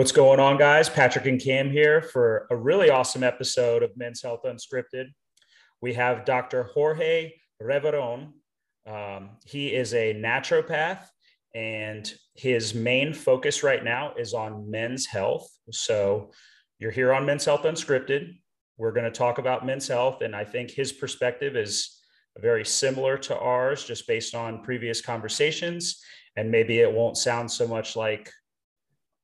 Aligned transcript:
What's 0.00 0.12
going 0.12 0.40
on, 0.40 0.56
guys? 0.56 0.88
Patrick 0.88 1.26
and 1.26 1.38
Cam 1.38 1.70
here 1.70 2.00
for 2.00 2.46
a 2.50 2.56
really 2.56 2.88
awesome 2.88 3.22
episode 3.22 3.82
of 3.82 3.94
Men's 3.98 4.22
Health 4.22 4.40
Unscripted. 4.46 5.08
We 5.82 5.92
have 5.92 6.24
Dr. 6.24 6.70
Jorge 6.72 7.34
Reveron. 7.62 8.32
Um, 8.86 9.32
he 9.44 9.74
is 9.74 9.92
a 9.92 10.14
naturopath, 10.14 11.02
and 11.54 12.10
his 12.34 12.74
main 12.74 13.12
focus 13.12 13.62
right 13.62 13.84
now 13.84 14.14
is 14.18 14.32
on 14.32 14.70
men's 14.70 15.04
health. 15.04 15.46
So, 15.70 16.30
you're 16.78 16.90
here 16.90 17.12
on 17.12 17.26
Men's 17.26 17.44
Health 17.44 17.64
Unscripted. 17.64 18.38
We're 18.78 18.92
going 18.92 19.04
to 19.04 19.10
talk 19.10 19.36
about 19.36 19.66
men's 19.66 19.86
health, 19.86 20.22
and 20.22 20.34
I 20.34 20.44
think 20.44 20.70
his 20.70 20.92
perspective 20.92 21.56
is 21.56 22.00
very 22.38 22.64
similar 22.64 23.18
to 23.18 23.38
ours, 23.38 23.84
just 23.84 24.06
based 24.06 24.34
on 24.34 24.62
previous 24.62 25.02
conversations. 25.02 26.02
And 26.36 26.50
maybe 26.50 26.78
it 26.78 26.90
won't 26.90 27.18
sound 27.18 27.50
so 27.50 27.68
much 27.68 27.96
like 27.96 28.32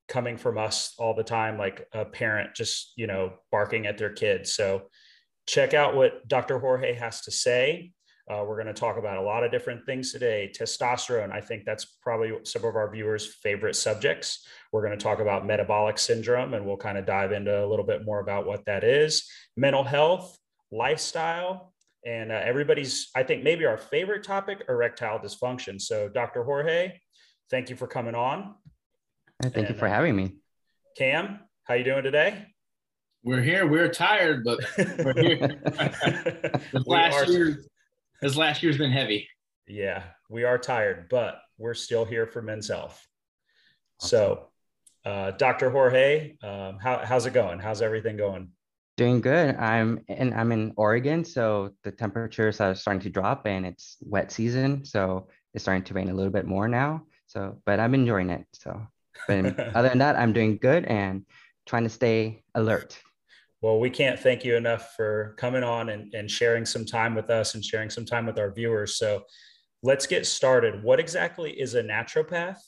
coming 0.09 0.37
from 0.37 0.59
us 0.59 0.95
all 0.98 1.15
the 1.15 1.24
time, 1.24 1.59
like 1.59 1.87
a 1.92 2.05
parent 2.05 2.55
just, 2.55 2.92
you 2.97 3.06
know, 3.06 3.34
barking 3.51 3.87
at 3.87 3.98
their 3.98 4.12
kids. 4.12 4.52
So 4.52 4.83
check 5.47 5.74
out 5.74 5.97
what 5.97 6.27
Dr. 6.28 6.59
Jorge 6.59 6.95
has 6.95 7.23
to 7.23 7.30
say. 7.30 7.92
Uh, 8.28 8.45
we're 8.45 8.61
going 8.61 8.73
to 8.73 8.80
talk 8.80 8.98
about 8.98 9.19
a 9.19 9.23
lot 9.23 9.45
of 9.45 9.52
different 9.52 9.87
things 9.87 10.11
today. 10.11 10.50
Testosterone, 10.56 11.30
I 11.30 11.41
think 11.41 11.64
that's 11.64 11.84
probably 12.02 12.33
some 12.42 12.64
of 12.64 12.74
our 12.74 12.91
viewers' 12.91 13.37
favorite 13.37 13.77
subjects. 13.77 14.45
We're 14.73 14.84
going 14.84 14.98
to 14.98 15.02
talk 15.02 15.20
about 15.20 15.47
metabolic 15.47 15.97
syndrome, 15.97 16.55
and 16.55 16.66
we'll 16.66 16.77
kind 16.77 16.98
of 16.98 17.06
dive 17.06 17.30
into 17.30 17.64
a 17.64 17.69
little 17.69 17.84
bit 17.86 18.05
more 18.05 18.19
about 18.19 18.45
what 18.45 18.64
that 18.66 18.83
is. 18.83 19.30
Mental 19.56 19.84
health, 19.84 20.36
lifestyle, 20.73 21.73
and 22.05 22.33
uh, 22.33 22.41
everybody's, 22.42 23.11
I 23.14 23.23
think, 23.23 23.45
maybe 23.45 23.64
our 23.64 23.78
favorite 23.78 24.25
topic, 24.25 24.64
erectile 24.69 25.20
dysfunction. 25.20 25.80
So, 25.80 26.08
Dr. 26.08 26.42
Jorge, 26.42 26.98
thank 27.48 27.70
you 27.70 27.77
for 27.77 27.86
coming 27.86 28.17
on. 28.17 28.56
Thank 29.42 29.56
and, 29.56 29.69
you 29.69 29.75
for 29.75 29.89
having 29.89 30.17
me. 30.17 30.37
Cam, 30.97 31.41
how 31.65 31.75
you 31.75 31.84
doing 31.84 32.03
today? 32.03 32.47
We're 33.23 33.42
here. 33.42 33.67
We're 33.67 33.89
tired, 33.89 34.45
but 34.45 34.61
we're 34.79 35.15
here. 35.15 35.61
this 36.73 36.87
last 36.87 37.29
year, 37.29 37.59
this 38.23 38.37
last 38.37 38.62
year's 38.62 38.79
been 38.79 38.92
heavy. 38.92 39.29
Yeah, 39.67 40.05
we 40.31 40.45
are 40.45 40.59
tired, 40.59 41.09
but 41.11 41.39
we're 41.59 41.75
still 41.75 42.05
here 42.05 42.27
for 42.27 42.41
men's 42.41 42.69
health. 42.69 43.05
Awesome. 44.01 44.09
So, 44.09 44.48
uh, 45.05 45.31
Dr. 45.33 45.70
Jorge, 45.70 46.37
um, 46.42 46.79
how, 46.79 47.03
how's 47.05 47.27
it 47.27 47.33
going? 47.33 47.59
How's 47.59 47.83
everything 47.83 48.17
going? 48.17 48.51
Doing 48.97 49.20
good. 49.20 49.57
I'm 49.57 50.01
in 50.09 50.33
I'm 50.33 50.53
in 50.53 50.73
Oregon, 50.77 51.25
so 51.25 51.73
the 51.83 51.92
temperatures 51.92 52.61
are 52.61 52.75
starting 52.75 53.03
to 53.03 53.11
drop, 53.11 53.47
and 53.47 53.67
it's 53.67 53.98
wet 54.01 54.33
season, 54.33 54.84
so 54.84 55.29
it's 55.53 55.64
starting 55.64 55.84
to 55.84 55.95
rain 55.95 56.09
a 56.09 56.14
little 56.14 56.33
bit 56.33 56.47
more 56.47 56.69
now. 56.69 57.03
So, 57.27 57.61
but 57.67 57.79
I'm 57.79 57.92
enjoying 57.92 58.31
it. 58.31 58.47
So 58.55 58.81
but 59.27 59.59
other 59.75 59.89
than 59.89 59.98
that, 59.98 60.17
I'm 60.17 60.33
doing 60.33 60.59
good 60.59 60.84
and 60.84 61.25
trying 61.67 61.84
to 61.84 61.89
stay 61.91 62.42
alert. 62.55 62.98
Well, 63.62 63.81
we 63.81 63.91
can't 63.91 64.19
thank 64.19 64.45
you 64.45 64.56
enough 64.56 64.95
for 64.95 65.34
coming 65.39 65.64
on 65.64 65.89
and, 65.89 66.12
and 66.14 66.31
sharing 66.31 66.64
some 66.67 66.84
time 66.84 67.14
with 67.14 67.31
us 67.31 67.55
and 67.55 67.64
sharing 67.64 67.91
some 67.91 68.05
time 68.05 68.27
with 68.27 68.39
our 68.39 68.53
viewers. 68.53 68.97
So 68.97 69.25
let's 69.83 70.06
get 70.06 70.27
started. 70.27 70.83
What 70.83 71.00
exactly 71.00 71.53
is 71.53 71.75
a 71.75 71.83
naturopath? 71.83 72.58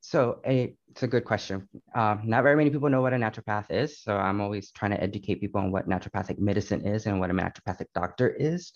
So 0.00 0.40
a, 0.46 0.74
it's 0.88 1.02
a 1.02 1.06
good 1.06 1.24
question. 1.24 1.68
Uh, 1.94 2.16
not 2.24 2.42
very 2.42 2.56
many 2.56 2.70
people 2.70 2.88
know 2.88 3.02
what 3.02 3.12
a 3.12 3.16
naturopath 3.16 3.66
is. 3.70 4.00
So 4.00 4.16
I'm 4.16 4.40
always 4.40 4.70
trying 4.70 4.92
to 4.92 5.02
educate 5.02 5.40
people 5.40 5.60
on 5.60 5.70
what 5.70 5.88
naturopathic 5.88 6.38
medicine 6.38 6.86
is 6.86 7.06
and 7.06 7.20
what 7.20 7.30
a 7.30 7.34
naturopathic 7.34 7.86
doctor 7.94 8.28
is. 8.28 8.72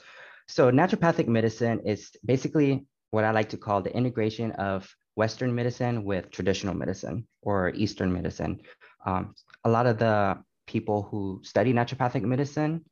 So 0.49 0.71
naturopathic 0.71 1.27
medicine 1.27 1.81
is 1.87 2.11
basically 2.25 2.87
what 3.11 3.25
I 3.25 3.31
like 3.31 3.49
to 3.51 3.57
call 3.57 3.81
the 3.81 3.95
integration 3.97 4.53
of 4.53 4.95
Western 5.17 5.55
medicine 5.55 6.05
with 6.05 6.31
traditional 6.31 6.75
medicine 6.75 7.27
or 7.43 7.71
Eastern 7.71 8.13
medicine. 8.13 8.61
Um, 9.07 9.35
a 9.65 9.71
lot 9.71 9.87
of 9.87 9.99
the 9.99 10.39
people 10.67 11.03
who 11.03 11.41
study 11.45 11.73
naturopathic 11.73 12.23
medicine 12.23 12.85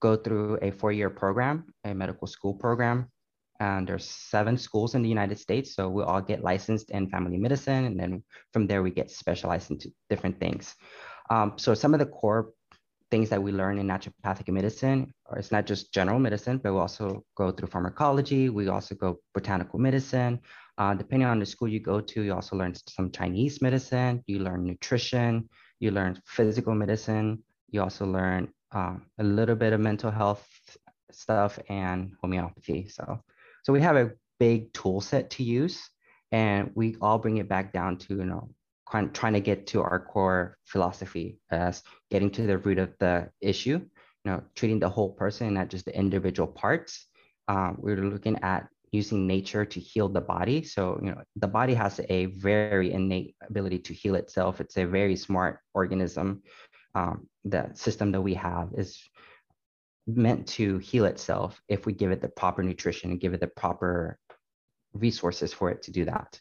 go 0.00 0.16
through 0.16 0.58
a 0.62 0.70
four-year 0.70 1.10
program, 1.10 1.72
a 1.84 1.94
medical 1.94 2.26
school 2.26 2.54
program, 2.54 3.08
and 3.60 3.86
there's 3.86 4.04
seven 4.04 4.58
schools 4.58 4.94
in 4.94 5.02
the 5.02 5.08
United 5.08 5.38
States. 5.38 5.74
So 5.76 5.88
we 5.88 6.02
all 6.02 6.20
get 6.20 6.42
licensed 6.42 6.90
in 6.90 7.08
family 7.08 7.38
medicine, 7.38 7.84
and 7.84 7.98
then 7.98 8.22
from 8.52 8.66
there 8.66 8.82
we 8.82 8.90
get 8.90 9.10
specialized 9.10 9.70
into 9.70 9.92
different 10.10 10.40
things. 10.40 10.74
Um, 11.30 11.52
so 11.56 11.72
some 11.74 11.94
of 11.94 12.00
the 12.00 12.06
core 12.06 12.50
things 13.12 13.28
that 13.28 13.42
we 13.42 13.52
learn 13.52 13.78
in 13.78 13.86
naturopathic 13.86 14.48
medicine, 14.48 15.12
or 15.26 15.38
it's 15.38 15.52
not 15.52 15.66
just 15.66 15.92
general 15.92 16.18
medicine, 16.18 16.58
but 16.58 16.72
we 16.72 16.78
also 16.78 17.24
go 17.36 17.52
through 17.52 17.68
pharmacology. 17.68 18.48
We 18.48 18.68
also 18.68 18.94
go 18.94 19.18
botanical 19.34 19.78
medicine. 19.78 20.40
Uh, 20.78 20.94
depending 20.94 21.28
on 21.28 21.38
the 21.38 21.46
school 21.46 21.68
you 21.68 21.80
go 21.80 22.00
to, 22.00 22.22
you 22.22 22.32
also 22.32 22.56
learn 22.56 22.74
some 22.88 23.10
Chinese 23.10 23.60
medicine, 23.60 24.22
you 24.26 24.38
learn 24.38 24.64
nutrition, 24.64 25.48
you 25.80 25.90
learn 25.90 26.20
physical 26.26 26.74
medicine, 26.74 27.42
you 27.70 27.82
also 27.82 28.06
learn 28.06 28.48
uh, 28.72 28.96
a 29.18 29.24
little 29.24 29.54
bit 29.54 29.72
of 29.72 29.80
mental 29.80 30.10
health 30.10 30.46
stuff 31.10 31.58
and 31.68 32.12
homeopathy. 32.20 32.88
So, 32.88 33.20
so 33.64 33.72
we 33.72 33.80
have 33.80 33.96
a 33.96 34.12
big 34.38 34.72
tool 34.72 35.00
set 35.00 35.30
to 35.30 35.42
use, 35.44 35.88
and 36.30 36.70
we 36.74 36.96
all 37.00 37.18
bring 37.18 37.36
it 37.36 37.48
back 37.48 37.72
down 37.72 37.98
to 37.98 38.16
you 38.16 38.24
know 38.24 38.50
trying 39.12 39.32
to 39.32 39.40
get 39.40 39.66
to 39.68 39.80
our 39.80 39.98
core 39.98 40.58
philosophy 40.64 41.38
as 41.50 41.82
getting 42.10 42.30
to 42.30 42.42
the 42.42 42.58
root 42.58 42.78
of 42.78 42.92
the 42.98 43.30
issue. 43.40 43.78
You 44.24 44.30
know, 44.30 44.42
treating 44.54 44.78
the 44.78 44.88
whole 44.88 45.12
person, 45.12 45.54
not 45.54 45.68
just 45.68 45.84
the 45.84 45.96
individual 45.96 46.46
parts. 46.46 47.06
Um, 47.48 47.76
we're 47.78 47.96
looking 47.96 48.38
at 48.42 48.68
using 48.92 49.26
nature 49.26 49.64
to 49.64 49.80
heal 49.80 50.08
the 50.08 50.20
body. 50.20 50.62
So, 50.62 51.00
you 51.02 51.10
know, 51.10 51.22
the 51.36 51.48
body 51.48 51.74
has 51.74 52.00
a 52.08 52.26
very 52.26 52.92
innate 52.92 53.34
ability 53.48 53.78
to 53.80 53.94
heal 53.94 54.14
itself. 54.14 54.60
It's 54.60 54.76
a 54.76 54.84
very 54.84 55.16
smart 55.16 55.60
organism. 55.74 56.42
Um, 56.94 57.26
the 57.44 57.70
system 57.74 58.12
that 58.12 58.20
we 58.20 58.34
have 58.34 58.68
is 58.76 59.02
meant 60.06 60.46
to 60.46 60.78
heal 60.78 61.06
itself 61.06 61.60
if 61.68 61.86
we 61.86 61.94
give 61.94 62.10
it 62.10 62.20
the 62.20 62.28
proper 62.28 62.62
nutrition 62.62 63.10
and 63.10 63.20
give 63.20 63.32
it 63.32 63.40
the 63.40 63.46
proper 63.46 64.18
resources 64.92 65.54
for 65.54 65.70
it 65.70 65.82
to 65.82 65.90
do 65.90 66.04
that. 66.04 66.38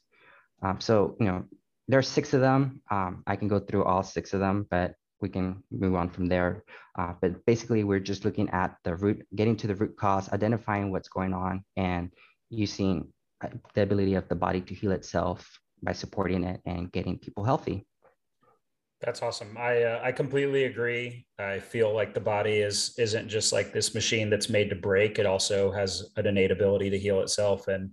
Um, 0.62 0.82
so, 0.82 1.16
you 1.20 1.28
know, 1.28 1.46
there 1.88 2.00
are 2.00 2.04
six 2.04 2.34
of 2.34 2.42
them. 2.42 2.82
Um, 2.92 3.24
I 3.26 3.38
can 3.38 3.48
go 3.48 3.60
through 3.60 3.86
all 3.86 4.04
six 4.04 4.34
of 4.34 4.42
them, 4.42 4.68
but 4.70 4.96
we 5.22 5.30
can 5.30 5.64
move 5.72 5.96
on 5.96 6.10
from 6.10 6.26
there. 6.28 6.64
Uh, 6.98 7.14
but 7.22 7.46
basically, 7.46 7.84
we're 7.84 8.00
just 8.00 8.26
looking 8.26 8.50
at 8.50 8.76
the 8.84 8.96
root, 8.96 9.26
getting 9.36 9.56
to 9.58 9.68
the 9.68 9.76
root 9.76 9.96
cause, 9.96 10.30
identifying 10.30 10.92
what's 10.92 11.10
going 11.10 11.34
on, 11.34 11.64
and 11.78 12.12
using 12.52 13.08
uh, 13.44 13.48
the 13.74 13.82
ability 13.82 14.14
of 14.14 14.28
the 14.30 14.36
body 14.36 14.62
to 14.62 14.76
heal 14.76 14.92
itself 14.92 15.50
by 15.82 15.94
supporting 15.94 16.44
it 16.44 16.62
and 16.66 16.92
getting 16.92 17.18
people 17.18 17.44
healthy. 17.44 17.88
That's 19.02 19.24
awesome. 19.24 19.58
I 19.58 19.82
uh, 19.82 20.00
I 20.04 20.12
completely 20.12 20.66
agree. 20.66 21.26
I 21.40 21.58
feel 21.58 21.92
like 21.96 22.14
the 22.14 22.20
body 22.20 22.58
is 22.60 22.94
isn't 23.00 23.30
just 23.30 23.52
like 23.52 23.74
this 23.74 23.96
machine 23.96 24.30
that's 24.30 24.48
made 24.48 24.70
to 24.70 24.76
break. 24.76 25.18
It 25.18 25.26
also 25.26 25.72
has 25.72 26.12
an 26.18 26.28
innate 26.28 26.52
ability 26.52 26.92
to 26.92 27.00
heal 27.00 27.22
itself. 27.22 27.68
And 27.68 27.92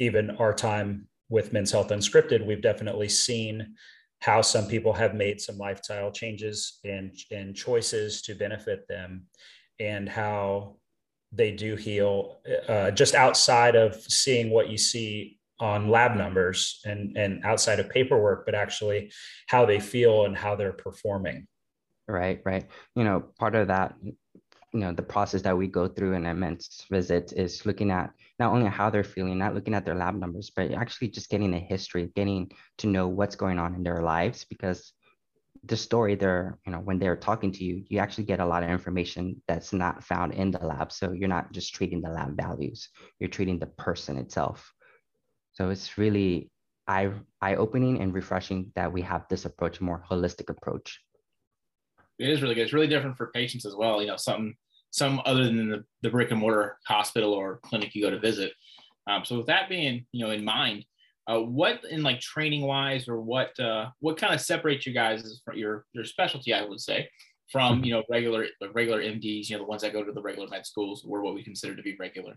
even 0.00 0.32
our 0.38 0.52
time 0.52 1.06
with 1.28 1.52
Men's 1.52 1.70
Health 1.70 1.90
Unscripted, 1.90 2.44
we've 2.44 2.60
definitely 2.60 3.08
seen 3.08 3.76
how 4.20 4.42
some 4.42 4.66
people 4.66 4.92
have 4.92 5.14
made 5.14 5.40
some 5.40 5.58
lifestyle 5.58 6.10
changes 6.10 6.80
and 6.84 7.16
and 7.30 7.54
choices 7.54 8.20
to 8.22 8.34
benefit 8.34 8.88
them, 8.88 9.26
and 9.78 10.08
how 10.08 10.76
they 11.32 11.50
do 11.50 11.76
heal 11.76 12.40
uh, 12.68 12.90
just 12.90 13.14
outside 13.14 13.74
of 13.74 13.94
seeing 13.94 14.50
what 14.50 14.68
you 14.68 14.76
see 14.76 15.38
on 15.60 15.88
lab 15.88 16.16
numbers 16.16 16.80
and 16.84 17.16
and 17.16 17.44
outside 17.44 17.78
of 17.78 17.88
paperwork 17.88 18.44
but 18.44 18.54
actually 18.54 19.12
how 19.46 19.64
they 19.64 19.78
feel 19.78 20.24
and 20.24 20.36
how 20.36 20.54
they're 20.56 20.72
performing. 20.72 21.46
Right 22.08 22.40
right. 22.44 22.66
You 22.94 23.04
know 23.04 23.24
part 23.38 23.54
of 23.54 23.68
that 23.68 23.94
you 24.02 24.80
know 24.80 24.92
the 24.92 25.02
process 25.02 25.42
that 25.42 25.56
we 25.56 25.66
go 25.66 25.86
through 25.86 26.14
in 26.14 26.26
a 26.26 26.34
men's 26.34 26.84
visit 26.90 27.32
is 27.36 27.64
looking 27.66 27.90
at 27.90 28.10
not 28.38 28.52
only 28.52 28.68
how 28.68 28.90
they're 28.90 29.04
feeling 29.04 29.38
not 29.38 29.54
looking 29.54 29.74
at 29.74 29.84
their 29.84 29.94
lab 29.94 30.14
numbers 30.14 30.50
but 30.54 30.72
actually 30.72 31.08
just 31.08 31.28
getting 31.28 31.52
a 31.54 31.58
history 31.58 32.10
getting 32.16 32.50
to 32.78 32.86
know 32.86 33.06
what's 33.06 33.36
going 33.36 33.58
on 33.58 33.74
in 33.74 33.82
their 33.82 34.00
lives 34.02 34.46
because 34.48 34.92
the 35.64 35.76
story 35.76 36.16
there, 36.16 36.58
you 36.66 36.72
know, 36.72 36.78
when 36.78 36.98
they're 36.98 37.16
talking 37.16 37.52
to 37.52 37.64
you, 37.64 37.84
you 37.88 37.98
actually 37.98 38.24
get 38.24 38.40
a 38.40 38.46
lot 38.46 38.62
of 38.62 38.70
information 38.70 39.40
that's 39.46 39.72
not 39.72 40.02
found 40.02 40.34
in 40.34 40.50
the 40.50 40.58
lab. 40.58 40.90
So 40.90 41.12
you're 41.12 41.28
not 41.28 41.52
just 41.52 41.74
treating 41.74 42.00
the 42.00 42.10
lab 42.10 42.36
values, 42.36 42.88
you're 43.20 43.30
treating 43.30 43.58
the 43.58 43.66
person 43.66 44.18
itself. 44.18 44.72
So 45.52 45.70
it's 45.70 45.96
really 45.98 46.50
eye 46.88 47.12
eye 47.40 47.54
opening 47.54 48.00
and 48.00 48.12
refreshing 48.12 48.72
that 48.74 48.92
we 48.92 49.02
have 49.02 49.26
this 49.28 49.44
approach, 49.44 49.80
more 49.80 50.04
holistic 50.10 50.50
approach. 50.50 51.00
It 52.18 52.28
is 52.28 52.42
really 52.42 52.54
good. 52.54 52.62
It's 52.62 52.72
really 52.72 52.88
different 52.88 53.16
for 53.16 53.30
patients 53.32 53.64
as 53.64 53.76
well. 53.76 54.00
You 54.00 54.08
know, 54.08 54.16
some 54.16 54.54
some 54.90 55.22
other 55.24 55.44
than 55.44 55.70
the, 55.70 55.84
the 56.02 56.10
brick 56.10 56.32
and 56.32 56.40
mortar 56.40 56.76
hospital 56.86 57.32
or 57.32 57.60
clinic 57.62 57.94
you 57.94 58.02
go 58.02 58.10
to 58.10 58.18
visit. 58.18 58.52
Um, 59.08 59.24
so 59.24 59.38
with 59.38 59.46
that 59.46 59.68
being, 59.68 60.06
you 60.12 60.24
know, 60.24 60.32
in 60.32 60.44
mind, 60.44 60.84
uh, 61.26 61.38
what 61.38 61.80
in 61.90 62.02
like 62.02 62.20
training 62.20 62.62
wise 62.62 63.08
or 63.08 63.20
what 63.20 63.58
uh, 63.60 63.88
what 64.00 64.16
kind 64.16 64.34
of 64.34 64.40
separates 64.40 64.86
you 64.86 64.92
guys 64.92 65.40
from 65.44 65.56
your 65.56 65.84
your 65.92 66.04
specialty 66.04 66.52
i 66.52 66.64
would 66.64 66.80
say 66.80 67.08
from 67.50 67.76
mm-hmm. 67.76 67.84
you 67.84 67.92
know 67.92 68.02
regular 68.10 68.46
regular 68.74 69.02
mds 69.02 69.48
you 69.48 69.56
know 69.56 69.62
the 69.62 69.68
ones 69.68 69.82
that 69.82 69.92
go 69.92 70.04
to 70.04 70.12
the 70.12 70.22
regular 70.22 70.48
med 70.48 70.66
schools 70.66 71.04
or 71.06 71.22
what 71.22 71.34
we 71.34 71.42
consider 71.42 71.74
to 71.76 71.82
be 71.82 71.96
regular 71.98 72.34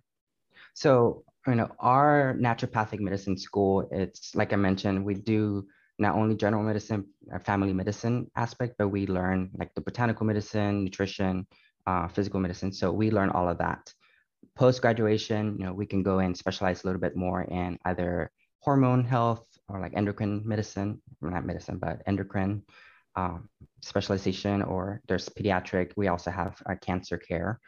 so 0.73 1.23
you 1.47 1.55
know 1.55 1.69
our 1.79 2.35
naturopathic 2.39 2.99
medicine 2.99 3.37
school 3.37 3.87
it's 3.91 4.35
like 4.35 4.53
i 4.53 4.55
mentioned 4.55 5.03
we 5.03 5.13
do 5.13 5.65
not 5.97 6.15
only 6.15 6.35
general 6.35 6.63
medicine, 6.63 7.05
uh, 7.33 7.39
family 7.39 7.73
medicine 7.73 8.29
aspect, 8.35 8.75
but 8.77 8.89
we 8.89 9.07
learn 9.07 9.49
like 9.57 9.73
the 9.75 9.81
botanical 9.81 10.25
medicine, 10.25 10.83
nutrition, 10.83 11.47
uh, 11.87 12.07
physical 12.07 12.39
medicine. 12.39 12.71
So 12.71 12.91
we 12.91 13.11
learn 13.11 13.29
all 13.29 13.47
of 13.47 13.57
that. 13.59 13.93
Post 14.55 14.81
graduation, 14.81 15.57
you 15.57 15.65
know, 15.65 15.73
we 15.73 15.85
can 15.85 16.03
go 16.03 16.19
and 16.19 16.37
specialize 16.37 16.83
a 16.83 16.87
little 16.87 17.01
bit 17.01 17.15
more 17.15 17.43
in 17.43 17.77
either 17.85 18.31
hormone 18.65 19.05
health 19.05 19.45
or 19.69 19.79
like 19.79 19.93
endocrine 19.95 20.41
medicine, 20.43 21.01
not 21.21 21.45
medicine, 21.45 21.77
but 21.77 22.01
endocrine 22.07 22.63
um, 23.15 23.47
specialization, 23.81 24.61
or 24.63 25.01
there's 25.07 25.29
pediatric. 25.29 25.91
We 25.95 26.07
also 26.07 26.31
have 26.31 26.61
uh, 26.65 26.75
cancer 26.81 27.17
care. 27.17 27.59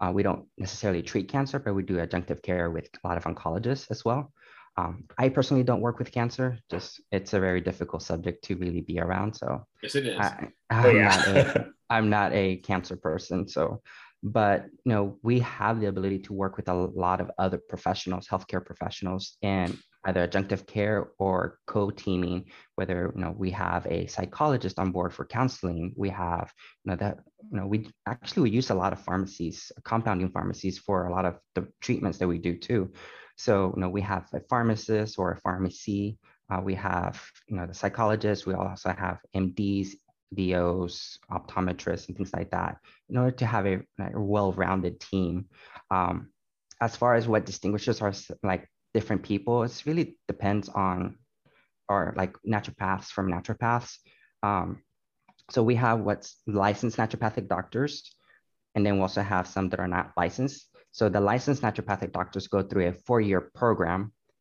Uh, 0.00 0.10
we 0.12 0.22
don't 0.22 0.46
necessarily 0.58 1.02
treat 1.02 1.28
cancer, 1.28 1.58
but 1.58 1.74
we 1.74 1.82
do 1.82 1.96
adjunctive 1.96 2.42
care 2.42 2.70
with 2.70 2.88
a 3.02 3.06
lot 3.06 3.16
of 3.16 3.24
oncologists 3.24 3.90
as 3.90 4.04
well. 4.04 4.32
Um, 4.78 5.04
I 5.16 5.28
personally 5.28 5.62
don't 5.62 5.80
work 5.80 5.98
with 5.98 6.12
cancer. 6.12 6.58
Just 6.70 7.00
it's 7.12 7.32
a 7.32 7.40
very 7.40 7.60
difficult 7.60 8.02
subject 8.02 8.44
to 8.44 8.56
really 8.56 8.82
be 8.82 8.98
around. 8.98 9.34
So 9.34 9.64
yes, 9.82 9.94
it 9.94 10.06
is. 10.06 10.18
I, 10.18 10.48
am 10.70 10.84
oh, 10.84 10.90
yeah. 10.90 11.08
not 11.08 11.26
a, 11.28 11.66
I'm 11.90 12.10
not 12.10 12.32
a 12.32 12.56
cancer 12.56 12.96
person. 12.96 13.48
So, 13.48 13.80
but 14.22 14.66
you 14.84 14.92
know, 14.92 15.18
we 15.22 15.40
have 15.40 15.80
the 15.80 15.86
ability 15.86 16.20
to 16.20 16.34
work 16.34 16.56
with 16.56 16.68
a 16.68 16.74
lot 16.74 17.20
of 17.20 17.30
other 17.38 17.58
professionals, 17.58 18.26
healthcare 18.26 18.64
professionals, 18.64 19.38
and 19.42 19.78
either 20.04 20.26
adjunctive 20.26 20.66
care 20.66 21.08
or 21.18 21.58
co-teaming. 21.66 22.44
Whether 22.76 23.12
you 23.14 23.20
know 23.20 23.34
we 23.36 23.50
have 23.50 23.86
a 23.86 24.06
psychologist 24.06 24.78
on 24.78 24.92
board 24.92 25.12
for 25.12 25.24
counseling, 25.24 25.94
we 25.96 26.10
have 26.10 26.52
you 26.84 26.90
know 26.90 26.96
that 26.96 27.18
you 27.50 27.58
know 27.58 27.66
we 27.66 27.90
actually 28.06 28.50
we 28.50 28.50
use 28.50 28.70
a 28.70 28.74
lot 28.74 28.92
of 28.92 29.00
pharmacies, 29.00 29.72
compounding 29.84 30.30
pharmacies 30.30 30.78
for 30.78 31.06
a 31.06 31.12
lot 31.12 31.24
of 31.24 31.38
the 31.54 31.66
treatments 31.80 32.18
that 32.18 32.28
we 32.28 32.38
do 32.38 32.56
too. 32.56 32.92
So, 33.36 33.72
you 33.76 33.80
know, 33.80 33.88
we 33.88 34.00
have 34.00 34.26
a 34.32 34.40
pharmacist 34.48 35.18
or 35.18 35.32
a 35.32 35.40
pharmacy. 35.40 36.18
Uh, 36.50 36.60
we 36.62 36.74
have, 36.74 37.22
you 37.48 37.56
know, 37.56 37.66
the 37.66 37.74
psychologist 37.74 38.46
We 38.46 38.54
also 38.54 38.90
have 38.90 39.18
MDs, 39.34 39.90
DOs, 40.34 41.18
optometrists, 41.30 42.08
and 42.08 42.16
things 42.16 42.32
like 42.32 42.50
that 42.50 42.78
in 43.08 43.16
order 43.16 43.36
to 43.36 43.46
have 43.46 43.66
a, 43.66 43.80
a 43.98 44.20
well-rounded 44.20 45.00
team. 45.00 45.46
Um, 45.90 46.30
as 46.80 46.96
far 46.96 47.14
as 47.14 47.28
what 47.28 47.46
distinguishes 47.46 48.02
us 48.02 48.30
like 48.42 48.68
different 48.96 49.22
people, 49.22 49.62
it 49.62 49.82
really 49.84 50.16
depends 50.26 50.66
on 50.70 51.18
our 51.92 52.14
like 52.16 52.34
naturopaths 52.54 53.08
from 53.14 53.30
naturopaths. 53.30 53.92
Um, 54.42 54.68
so 55.50 55.62
we 55.62 55.76
have 55.76 56.00
what's 56.00 56.28
licensed 56.46 56.96
naturopathic 56.96 57.46
doctors, 57.56 57.92
and 58.74 58.84
then 58.84 58.96
we 58.96 59.02
also 59.02 59.22
have 59.22 59.46
some 59.46 59.68
that 59.68 59.80
are 59.80 59.92
not 59.98 60.12
licensed. 60.16 60.60
So 60.92 61.08
the 61.08 61.20
licensed 61.20 61.62
naturopathic 61.62 62.12
doctors 62.12 62.48
go 62.48 62.62
through 62.62 62.86
a 62.88 62.92
four-year 63.06 63.42
program 63.54 64.00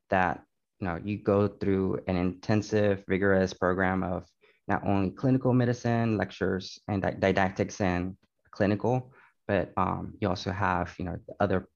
that 0.09 0.35
you 0.79 0.87
know 0.87 0.97
you 1.03 1.15
go 1.33 1.39
through 1.47 1.99
an 2.07 2.15
intensive, 2.15 3.03
rigorous 3.07 3.53
program 3.53 4.03
of 4.03 4.23
not 4.67 4.81
only 4.87 5.09
clinical 5.11 5.53
medicine 5.53 6.17
lectures 6.17 6.79
and 6.87 7.01
didactics 7.19 7.81
and 7.81 8.15
clinical, 8.51 9.11
but 9.47 9.73
um, 9.77 10.13
you 10.21 10.27
also 10.29 10.51
have 10.51 10.95
you 10.97 11.05
know 11.05 11.17
other 11.39 11.67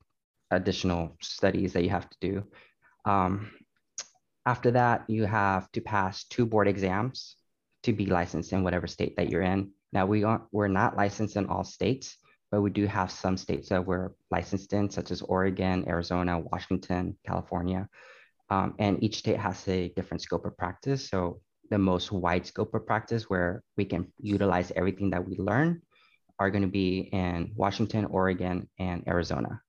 additional 0.51 1.15
studies 1.21 1.73
that 1.73 1.83
you 1.83 1.89
have 1.89 2.09
to 2.09 2.17
do. 2.21 2.43
Um, 3.09 3.49
after 4.45 4.71
that, 4.71 5.05
you 5.07 5.25
have 5.25 5.71
to 5.71 5.81
pass 5.81 6.25
two 6.25 6.45
board 6.45 6.67
exams 6.67 7.35
to 7.83 7.93
be 7.93 8.05
licensed 8.05 8.53
in 8.53 8.63
whatever 8.63 8.87
state 8.87 9.15
that 9.15 9.29
you're 9.29 9.41
in. 9.41 9.71
Now 9.91 10.05
we 10.05 10.23
aren't 10.23 10.43
we're 10.51 10.67
not 10.81 10.95
licensed 10.95 11.35
in 11.35 11.47
all 11.47 11.63
states, 11.63 12.17
but 12.51 12.61
we 12.61 12.69
do 12.69 12.85
have 12.85 13.09
some 13.09 13.35
states 13.37 13.69
that 13.69 13.85
we're 13.85 14.11
licensed 14.29 14.73
in, 14.73 14.89
such 14.89 15.09
as 15.11 15.23
Oregon, 15.23 15.85
Arizona, 15.87 16.39
Washington, 16.39 17.17
California. 17.25 17.87
Um, 18.51 18.75
and 18.79 19.03
each 19.03 19.17
state 19.17 19.39
has 19.39 19.67
a 19.67 19.89
different 19.95 20.21
scope 20.21 20.45
of 20.45 20.57
practice. 20.57 21.09
So 21.09 21.41
the 21.71 21.77
most 21.77 22.11
wide 22.11 22.45
scope 22.45 22.73
of 22.75 22.85
practice 22.85 23.29
where 23.29 23.63
we 23.77 23.85
can 23.85 24.11
utilize 24.19 24.71
everything 24.75 25.09
that 25.11 25.25
we 25.27 25.37
learn 25.37 25.81
are 26.39 26.51
going 26.51 26.67
to 26.69 26.75
be 26.83 27.09
in 27.11 27.51
Washington, 27.55 28.05
Oregon, 28.05 28.69
and 28.77 29.07
Arizona. 29.07 29.61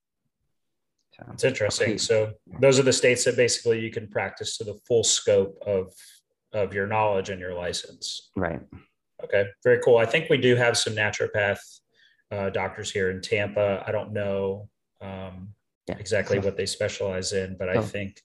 So, 1.26 1.32
it's 1.32 1.44
interesting. 1.44 1.98
So 1.98 2.32
those 2.60 2.78
are 2.78 2.82
the 2.82 2.92
states 2.92 3.24
that 3.24 3.36
basically 3.36 3.80
you 3.80 3.90
can 3.90 4.08
practice 4.08 4.56
to 4.58 4.64
the 4.64 4.78
full 4.86 5.04
scope 5.04 5.56
of 5.66 5.92
of 6.52 6.74
your 6.74 6.86
knowledge 6.86 7.30
and 7.30 7.40
your 7.40 7.54
license. 7.54 8.30
Right. 8.36 8.60
Okay. 9.22 9.46
Very 9.62 9.80
cool. 9.84 9.98
I 9.98 10.06
think 10.06 10.28
we 10.30 10.38
do 10.38 10.56
have 10.56 10.76
some 10.76 10.94
naturopath 10.94 11.60
uh, 12.32 12.50
doctors 12.50 12.90
here 12.90 13.10
in 13.10 13.20
Tampa. 13.20 13.84
I 13.86 13.92
don't 13.92 14.12
know 14.12 14.68
um, 15.00 15.54
yeah. 15.88 15.96
exactly 15.98 16.38
so, 16.38 16.44
what 16.44 16.56
they 16.56 16.66
specialize 16.66 17.32
in, 17.32 17.56
but 17.58 17.72
so, 17.72 17.80
I 17.80 17.82
think. 17.82 18.20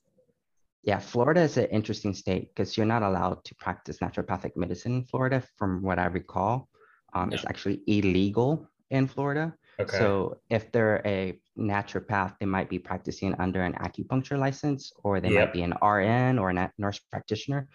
Yeah, 0.82 0.98
Florida 0.98 1.40
is 1.40 1.56
an 1.56 1.66
interesting 1.66 2.14
state 2.14 2.48
because 2.54 2.76
you're 2.76 2.86
not 2.86 3.02
allowed 3.02 3.44
to 3.44 3.54
practice 3.56 3.98
naturopathic 3.98 4.56
medicine 4.56 4.94
in 4.94 5.04
Florida, 5.04 5.42
from 5.56 5.82
what 5.82 5.98
I 5.98 6.06
recall. 6.06 6.68
Um, 7.12 7.30
yeah. 7.30 7.36
It's 7.36 7.46
actually 7.46 7.82
illegal 7.86 8.68
in 8.90 9.08
Florida. 9.08 9.54
Okay. 9.80 9.98
So 9.98 10.38
if 10.48 10.70
they're 10.70 11.02
a 11.04 11.38
naturopath, 11.58 12.34
they 12.38 12.46
might 12.46 12.68
be 12.68 12.78
practicing 12.78 13.34
under 13.38 13.62
an 13.62 13.74
acupuncture 13.74 14.38
license, 14.38 14.92
or 15.02 15.20
they 15.20 15.30
yep. 15.30 15.48
might 15.48 15.52
be 15.52 15.62
an 15.62 15.74
RN 15.82 16.38
or 16.38 16.50
a 16.50 16.72
nurse 16.78 16.98
practitioner, 17.10 17.68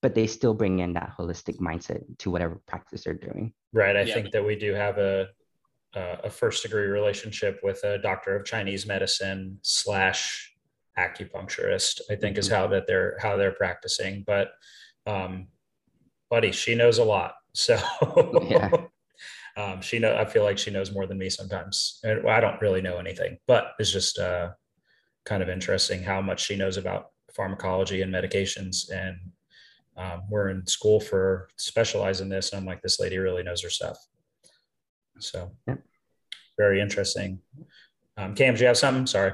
but 0.00 0.14
they 0.14 0.26
still 0.26 0.54
bring 0.54 0.80
in 0.80 0.92
that 0.94 1.12
holistic 1.18 1.58
mindset 1.58 2.02
to 2.18 2.30
whatever 2.30 2.60
practice 2.66 3.04
they're 3.04 3.14
doing. 3.14 3.52
Right. 3.72 3.96
I 3.96 4.02
yeah. 4.02 4.14
think 4.14 4.32
that 4.32 4.44
we 4.44 4.56
do 4.56 4.74
have 4.74 4.98
a 4.98 5.28
uh, 5.94 6.16
a 6.24 6.30
first 6.30 6.62
degree 6.62 6.86
relationship 6.86 7.60
with 7.62 7.84
a 7.84 7.98
doctor 7.98 8.34
of 8.34 8.46
Chinese 8.46 8.86
medicine 8.86 9.58
slash 9.62 10.54
acupuncturist. 10.98 12.00
I 12.10 12.16
think 12.16 12.38
is 12.38 12.46
mm-hmm. 12.46 12.54
how 12.54 12.66
that 12.68 12.86
they're 12.86 13.18
how 13.20 13.36
they're 13.36 13.52
practicing. 13.52 14.24
But 14.26 14.52
um, 15.06 15.48
buddy, 16.30 16.52
she 16.52 16.74
knows 16.74 16.98
a 16.98 17.04
lot. 17.04 17.34
So 17.54 17.78
yeah. 18.42 18.70
um, 19.56 19.80
she 19.82 19.98
know 19.98 20.16
I 20.16 20.24
feel 20.24 20.44
like 20.44 20.58
she 20.58 20.70
knows 20.70 20.92
more 20.92 21.06
than 21.06 21.18
me 21.18 21.28
sometimes. 21.28 22.00
And 22.04 22.28
I 22.28 22.40
don't 22.40 22.60
really 22.60 22.80
know 22.80 22.96
anything, 22.96 23.38
but 23.46 23.72
it's 23.78 23.92
just 23.92 24.18
uh, 24.18 24.50
kind 25.24 25.42
of 25.42 25.48
interesting 25.48 26.02
how 26.02 26.20
much 26.20 26.44
she 26.44 26.56
knows 26.56 26.76
about 26.76 27.08
pharmacology 27.34 28.02
and 28.02 28.12
medications. 28.12 28.90
And 28.90 29.16
um, 29.96 30.22
we're 30.30 30.48
in 30.50 30.66
school 30.66 31.00
for 31.00 31.48
specialize 31.56 32.20
in 32.20 32.28
this, 32.28 32.52
and 32.52 32.60
I'm 32.60 32.66
like, 32.66 32.80
this 32.82 32.98
lady 32.98 33.18
really 33.18 33.42
knows 33.42 33.62
her 33.62 33.70
stuff. 33.70 33.98
So 35.18 35.50
yeah. 35.68 35.76
very 36.56 36.80
interesting. 36.80 37.40
Um, 38.16 38.34
Cam, 38.34 38.54
do 38.54 38.60
you 38.60 38.66
have 38.66 38.78
something? 38.78 39.06
Sorry. 39.06 39.32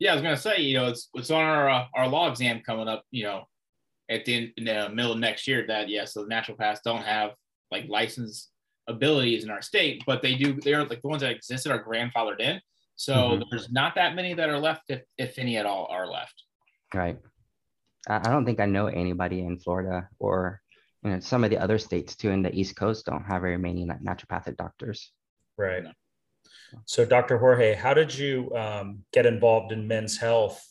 Yeah, 0.00 0.12
I 0.12 0.14
was 0.14 0.22
gonna 0.22 0.36
say, 0.36 0.58
you 0.58 0.78
know, 0.78 0.88
it's 0.88 1.08
it's 1.14 1.30
on 1.30 1.42
our 1.42 1.68
uh, 1.68 1.84
our 1.94 2.08
law 2.08 2.28
exam 2.28 2.60
coming 2.64 2.88
up, 2.88 3.04
you 3.10 3.24
know, 3.24 3.44
at 4.08 4.24
the 4.24 4.34
end, 4.34 4.52
in 4.56 4.64
the 4.64 4.88
middle 4.90 5.12
of 5.12 5.18
next 5.18 5.46
year. 5.46 5.64
That 5.66 5.88
yeah, 5.88 6.04
so 6.04 6.22
the 6.22 6.28
natural 6.28 6.56
naturopaths 6.56 6.82
don't 6.84 7.02
have 7.02 7.32
like 7.70 7.88
license 7.88 8.50
abilities 8.88 9.44
in 9.44 9.50
our 9.50 9.62
state, 9.62 10.02
but 10.06 10.22
they 10.22 10.34
do. 10.34 10.54
They're 10.60 10.84
like 10.84 11.02
the 11.02 11.08
ones 11.08 11.22
that 11.22 11.30
existed 11.30 11.70
are 11.70 11.84
grandfathered 11.84 12.40
in. 12.40 12.60
So 12.96 13.14
mm-hmm. 13.14 13.42
there's 13.50 13.70
not 13.70 13.94
that 13.94 14.16
many 14.16 14.34
that 14.34 14.48
are 14.48 14.58
left, 14.58 14.82
if 14.88 15.02
if 15.16 15.38
any 15.38 15.56
at 15.56 15.66
all 15.66 15.86
are 15.90 16.06
left. 16.06 16.42
Right. 16.92 17.18
I 18.08 18.18
don't 18.18 18.44
think 18.44 18.60
I 18.60 18.66
know 18.66 18.86
anybody 18.86 19.40
in 19.40 19.58
Florida 19.58 20.08
or 20.18 20.60
you 21.04 21.10
know, 21.10 21.20
some 21.20 21.44
of 21.44 21.50
the 21.50 21.58
other 21.58 21.78
states 21.78 22.16
too 22.16 22.30
in 22.30 22.42
the 22.42 22.54
East 22.54 22.76
Coast 22.76 23.06
don't 23.06 23.24
have 23.24 23.42
very 23.42 23.58
many 23.58 23.86
naturopathic 23.86 24.56
doctors. 24.56 25.12
Right. 25.56 25.84
So, 26.84 27.04
Dr. 27.04 27.38
Jorge, 27.38 27.74
how 27.74 27.94
did 27.94 28.14
you 28.14 28.54
um, 28.54 29.04
get 29.12 29.26
involved 29.26 29.72
in 29.72 29.88
men's 29.88 30.18
health? 30.18 30.62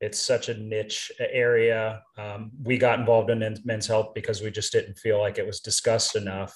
It's 0.00 0.18
such 0.18 0.48
a 0.48 0.54
niche 0.54 1.10
area. 1.18 2.02
Um, 2.16 2.50
we 2.62 2.78
got 2.78 3.00
involved 3.00 3.30
in 3.30 3.56
men's 3.64 3.86
health 3.86 4.14
because 4.14 4.42
we 4.42 4.50
just 4.50 4.72
didn't 4.72 4.98
feel 4.98 5.18
like 5.18 5.38
it 5.38 5.46
was 5.46 5.60
discussed 5.60 6.16
enough. 6.16 6.54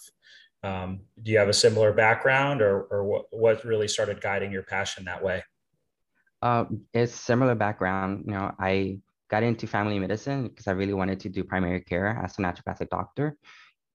Um, 0.62 1.00
do 1.22 1.32
you 1.32 1.38
have 1.38 1.48
a 1.48 1.52
similar 1.52 1.92
background, 1.92 2.62
or, 2.62 2.82
or 2.82 3.04
what, 3.04 3.24
what 3.30 3.64
really 3.64 3.88
started 3.88 4.20
guiding 4.20 4.52
your 4.52 4.62
passion 4.62 5.04
that 5.04 5.22
way? 5.22 5.42
Uh, 6.40 6.64
it's 6.92 7.14
similar 7.14 7.54
background. 7.54 8.24
You 8.26 8.32
know, 8.32 8.54
I 8.58 8.98
got 9.28 9.42
into 9.42 9.66
family 9.66 9.98
medicine 9.98 10.48
because 10.48 10.66
I 10.66 10.72
really 10.72 10.92
wanted 10.92 11.20
to 11.20 11.28
do 11.28 11.42
primary 11.42 11.80
care 11.80 12.20
as 12.22 12.38
a 12.38 12.42
naturopathic 12.42 12.90
doctor. 12.90 13.36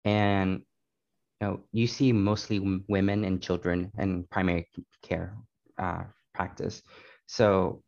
And 0.06 0.62
you 1.42 1.48
know, 1.48 1.64
you 1.72 1.88
see 1.88 2.14
mostly 2.14 2.82
women 2.88 3.26
and 3.26 3.42
children 3.42 3.92
in 3.98 4.24
primary 4.32 4.70
care 5.02 5.36
uh, 5.78 6.04
practice. 6.34 6.82
So 7.28 7.84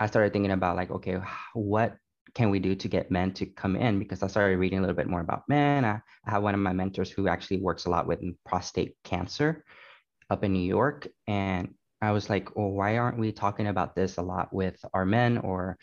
I 0.00 0.06
started 0.06 0.32
thinking 0.32 0.52
about 0.52 0.76
like, 0.76 0.90
okay, 0.90 1.18
what 1.54 1.96
can 2.34 2.50
we 2.50 2.58
do 2.58 2.74
to 2.74 2.88
get 2.88 3.10
men 3.10 3.32
to 3.34 3.46
come 3.46 3.76
in? 3.76 3.98
Because 3.98 4.22
I 4.22 4.26
started 4.26 4.58
reading 4.58 4.78
a 4.78 4.82
little 4.82 4.96
bit 4.96 5.08
more 5.08 5.20
about 5.20 5.48
men. 5.48 5.84
I, 5.84 6.00
I 6.24 6.30
have 6.30 6.42
one 6.42 6.54
of 6.54 6.60
my 6.60 6.72
mentors 6.72 7.10
who 7.10 7.28
actually 7.28 7.60
works 7.60 7.86
a 7.86 7.90
lot 7.90 8.06
with 8.06 8.20
prostate 8.44 8.96
cancer 9.04 9.64
up 10.30 10.44
in 10.44 10.52
New 10.52 10.66
York. 10.66 11.08
And 11.26 11.74
I 12.00 12.12
was 12.12 12.30
like, 12.30 12.54
well, 12.54 12.70
why 12.70 12.98
aren't 12.98 13.18
we 13.18 13.32
talking 13.32 13.66
about 13.66 13.96
this 13.96 14.18
a 14.18 14.22
lot 14.22 14.52
with 14.52 14.78
our 14.94 15.04
men 15.04 15.38
or 15.38 15.76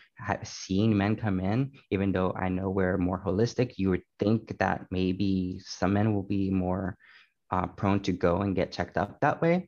seeing 0.44 0.96
men 0.96 1.16
come 1.16 1.40
in? 1.40 1.72
Even 1.92 2.12
though 2.12 2.34
I 2.38 2.50
know 2.50 2.70
we're 2.70 2.98
more 2.98 3.22
holistic, 3.22 3.74
you 3.78 3.90
would 3.90 4.04
think 4.20 4.58
that 4.60 4.86
maybe 4.92 5.60
some 5.64 5.94
men 5.94 6.14
will 6.14 6.24
be 6.24 6.50
more 6.50 6.98
uh, 7.52 7.68
prone 7.68 8.00
to 8.02 8.14
go 8.14 8.38
and 8.38 8.56
get 8.56 8.72
checked 8.72 8.98
up 8.98 9.20
that 9.20 9.42
way. 9.42 9.68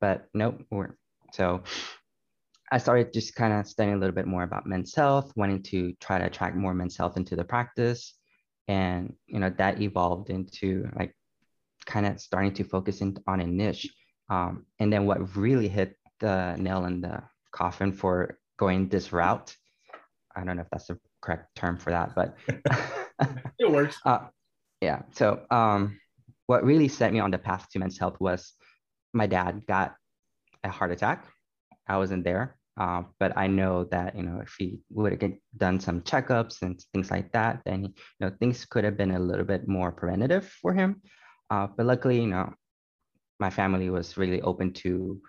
But 0.00 0.28
nope, 0.32 0.62
so 1.32 1.62
I 2.72 2.78
started 2.78 3.12
just 3.12 3.34
kind 3.34 3.52
of 3.52 3.66
studying 3.66 3.96
a 3.96 3.98
little 3.98 4.14
bit 4.14 4.26
more 4.26 4.42
about 4.42 4.66
men's 4.66 4.94
health, 4.94 5.32
wanting 5.36 5.62
to 5.64 5.92
try 6.00 6.18
to 6.18 6.26
attract 6.26 6.56
more 6.56 6.74
men's 6.74 6.96
health 6.96 7.16
into 7.16 7.36
the 7.36 7.44
practice. 7.44 8.14
and 8.66 9.12
you 9.26 9.38
know 9.40 9.50
that 9.58 9.80
evolved 9.82 10.30
into 10.30 10.88
like 10.96 11.14
kind 11.84 12.06
of 12.06 12.18
starting 12.18 12.54
to 12.54 12.64
focus 12.64 13.02
in, 13.02 13.16
on 13.26 13.40
a 13.40 13.46
niche. 13.46 13.92
Um, 14.30 14.64
and 14.78 14.90
then 14.92 15.04
what 15.06 15.36
really 15.36 15.68
hit 15.68 15.96
the 16.20 16.56
nail 16.56 16.86
in 16.86 17.02
the 17.02 17.22
coffin 17.52 17.92
for 17.92 18.38
going 18.56 18.88
this 18.88 19.12
route 19.12 19.54
i 20.34 20.42
don't 20.42 20.56
know 20.56 20.62
if 20.62 20.70
that's 20.70 20.86
the 20.86 20.98
correct 21.20 21.54
term 21.54 21.76
for 21.76 21.90
that 21.90 22.14
but 22.14 22.36
it 23.58 23.70
works. 23.70 23.96
Uh, 24.06 24.26
yeah. 24.80 25.02
So 25.12 25.40
um, 25.50 25.98
what 26.46 26.64
really 26.64 26.88
set 26.88 27.12
me 27.12 27.20
on 27.20 27.30
the 27.30 27.38
path 27.38 27.68
to 27.70 27.78
men's 27.78 27.98
health 27.98 28.16
was 28.20 28.52
my 29.12 29.26
dad 29.26 29.62
got 29.66 29.94
a 30.62 30.68
heart 30.68 30.90
attack 30.90 31.24
i 31.88 31.96
wasn't 31.96 32.24
there 32.24 32.56
uh, 32.76 33.02
but 33.20 33.32
I 33.36 33.46
know 33.46 33.84
that 33.84 34.16
you 34.16 34.24
know 34.24 34.40
if 34.40 34.56
he 34.58 34.80
would 34.90 35.22
have 35.22 35.32
done 35.56 35.78
some 35.78 36.00
checkups 36.00 36.62
and 36.62 36.82
things 36.92 37.10
like 37.10 37.30
that, 37.32 37.62
then 37.64 37.84
you 37.84 37.92
know 38.20 38.32
things 38.40 38.64
could 38.64 38.82
have 38.82 38.96
been 38.96 39.12
a 39.12 39.18
little 39.18 39.44
bit 39.44 39.68
more 39.68 39.92
preventative 39.92 40.48
for 40.60 40.74
him. 40.74 41.00
Uh, 41.50 41.68
but 41.68 41.86
luckily, 41.86 42.20
you 42.20 42.26
know, 42.26 42.52
my 43.38 43.50
family 43.50 43.90
was 43.90 44.16
really 44.16 44.42
open 44.42 44.72
to 44.72 45.20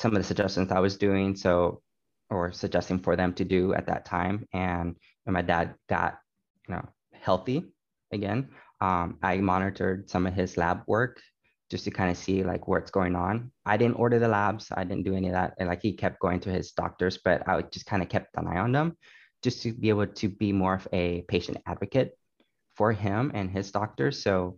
some 0.00 0.10
of 0.16 0.18
the 0.18 0.24
suggestions 0.24 0.72
I 0.72 0.80
was 0.80 0.96
doing, 0.96 1.36
so 1.36 1.80
or 2.28 2.50
suggesting 2.52 2.98
for 2.98 3.14
them 3.14 3.34
to 3.34 3.44
do 3.44 3.72
at 3.74 3.86
that 3.86 4.04
time. 4.04 4.44
And 4.52 4.96
my 5.26 5.42
dad 5.42 5.76
got 5.88 6.18
you 6.68 6.74
know 6.74 6.88
healthy 7.12 7.70
again, 8.12 8.48
um, 8.80 9.18
I 9.22 9.36
monitored 9.36 10.10
some 10.10 10.26
of 10.26 10.34
his 10.34 10.56
lab 10.56 10.82
work 10.86 11.20
just 11.70 11.84
to 11.84 11.90
kind 11.90 12.10
of 12.10 12.16
see 12.16 12.42
like 12.42 12.66
what's 12.66 12.90
going 12.90 13.14
on. 13.14 13.50
I 13.66 13.76
didn't 13.76 13.96
order 13.96 14.18
the 14.18 14.28
labs. 14.28 14.68
I 14.72 14.84
didn't 14.84 15.04
do 15.04 15.14
any 15.14 15.28
of 15.28 15.34
that. 15.34 15.54
And 15.58 15.68
like 15.68 15.82
he 15.82 15.92
kept 15.92 16.20
going 16.20 16.40
to 16.40 16.50
his 16.50 16.72
doctors, 16.72 17.18
but 17.22 17.46
I 17.46 17.60
just 17.62 17.86
kind 17.86 18.02
of 18.02 18.08
kept 18.08 18.36
an 18.36 18.46
eye 18.46 18.58
on 18.58 18.72
them 18.72 18.96
just 19.42 19.62
to 19.62 19.72
be 19.72 19.88
able 19.88 20.06
to 20.06 20.28
be 20.28 20.52
more 20.52 20.74
of 20.74 20.88
a 20.92 21.22
patient 21.28 21.58
advocate 21.66 22.16
for 22.74 22.92
him 22.92 23.30
and 23.34 23.50
his 23.50 23.70
doctors. 23.70 24.22
So, 24.22 24.56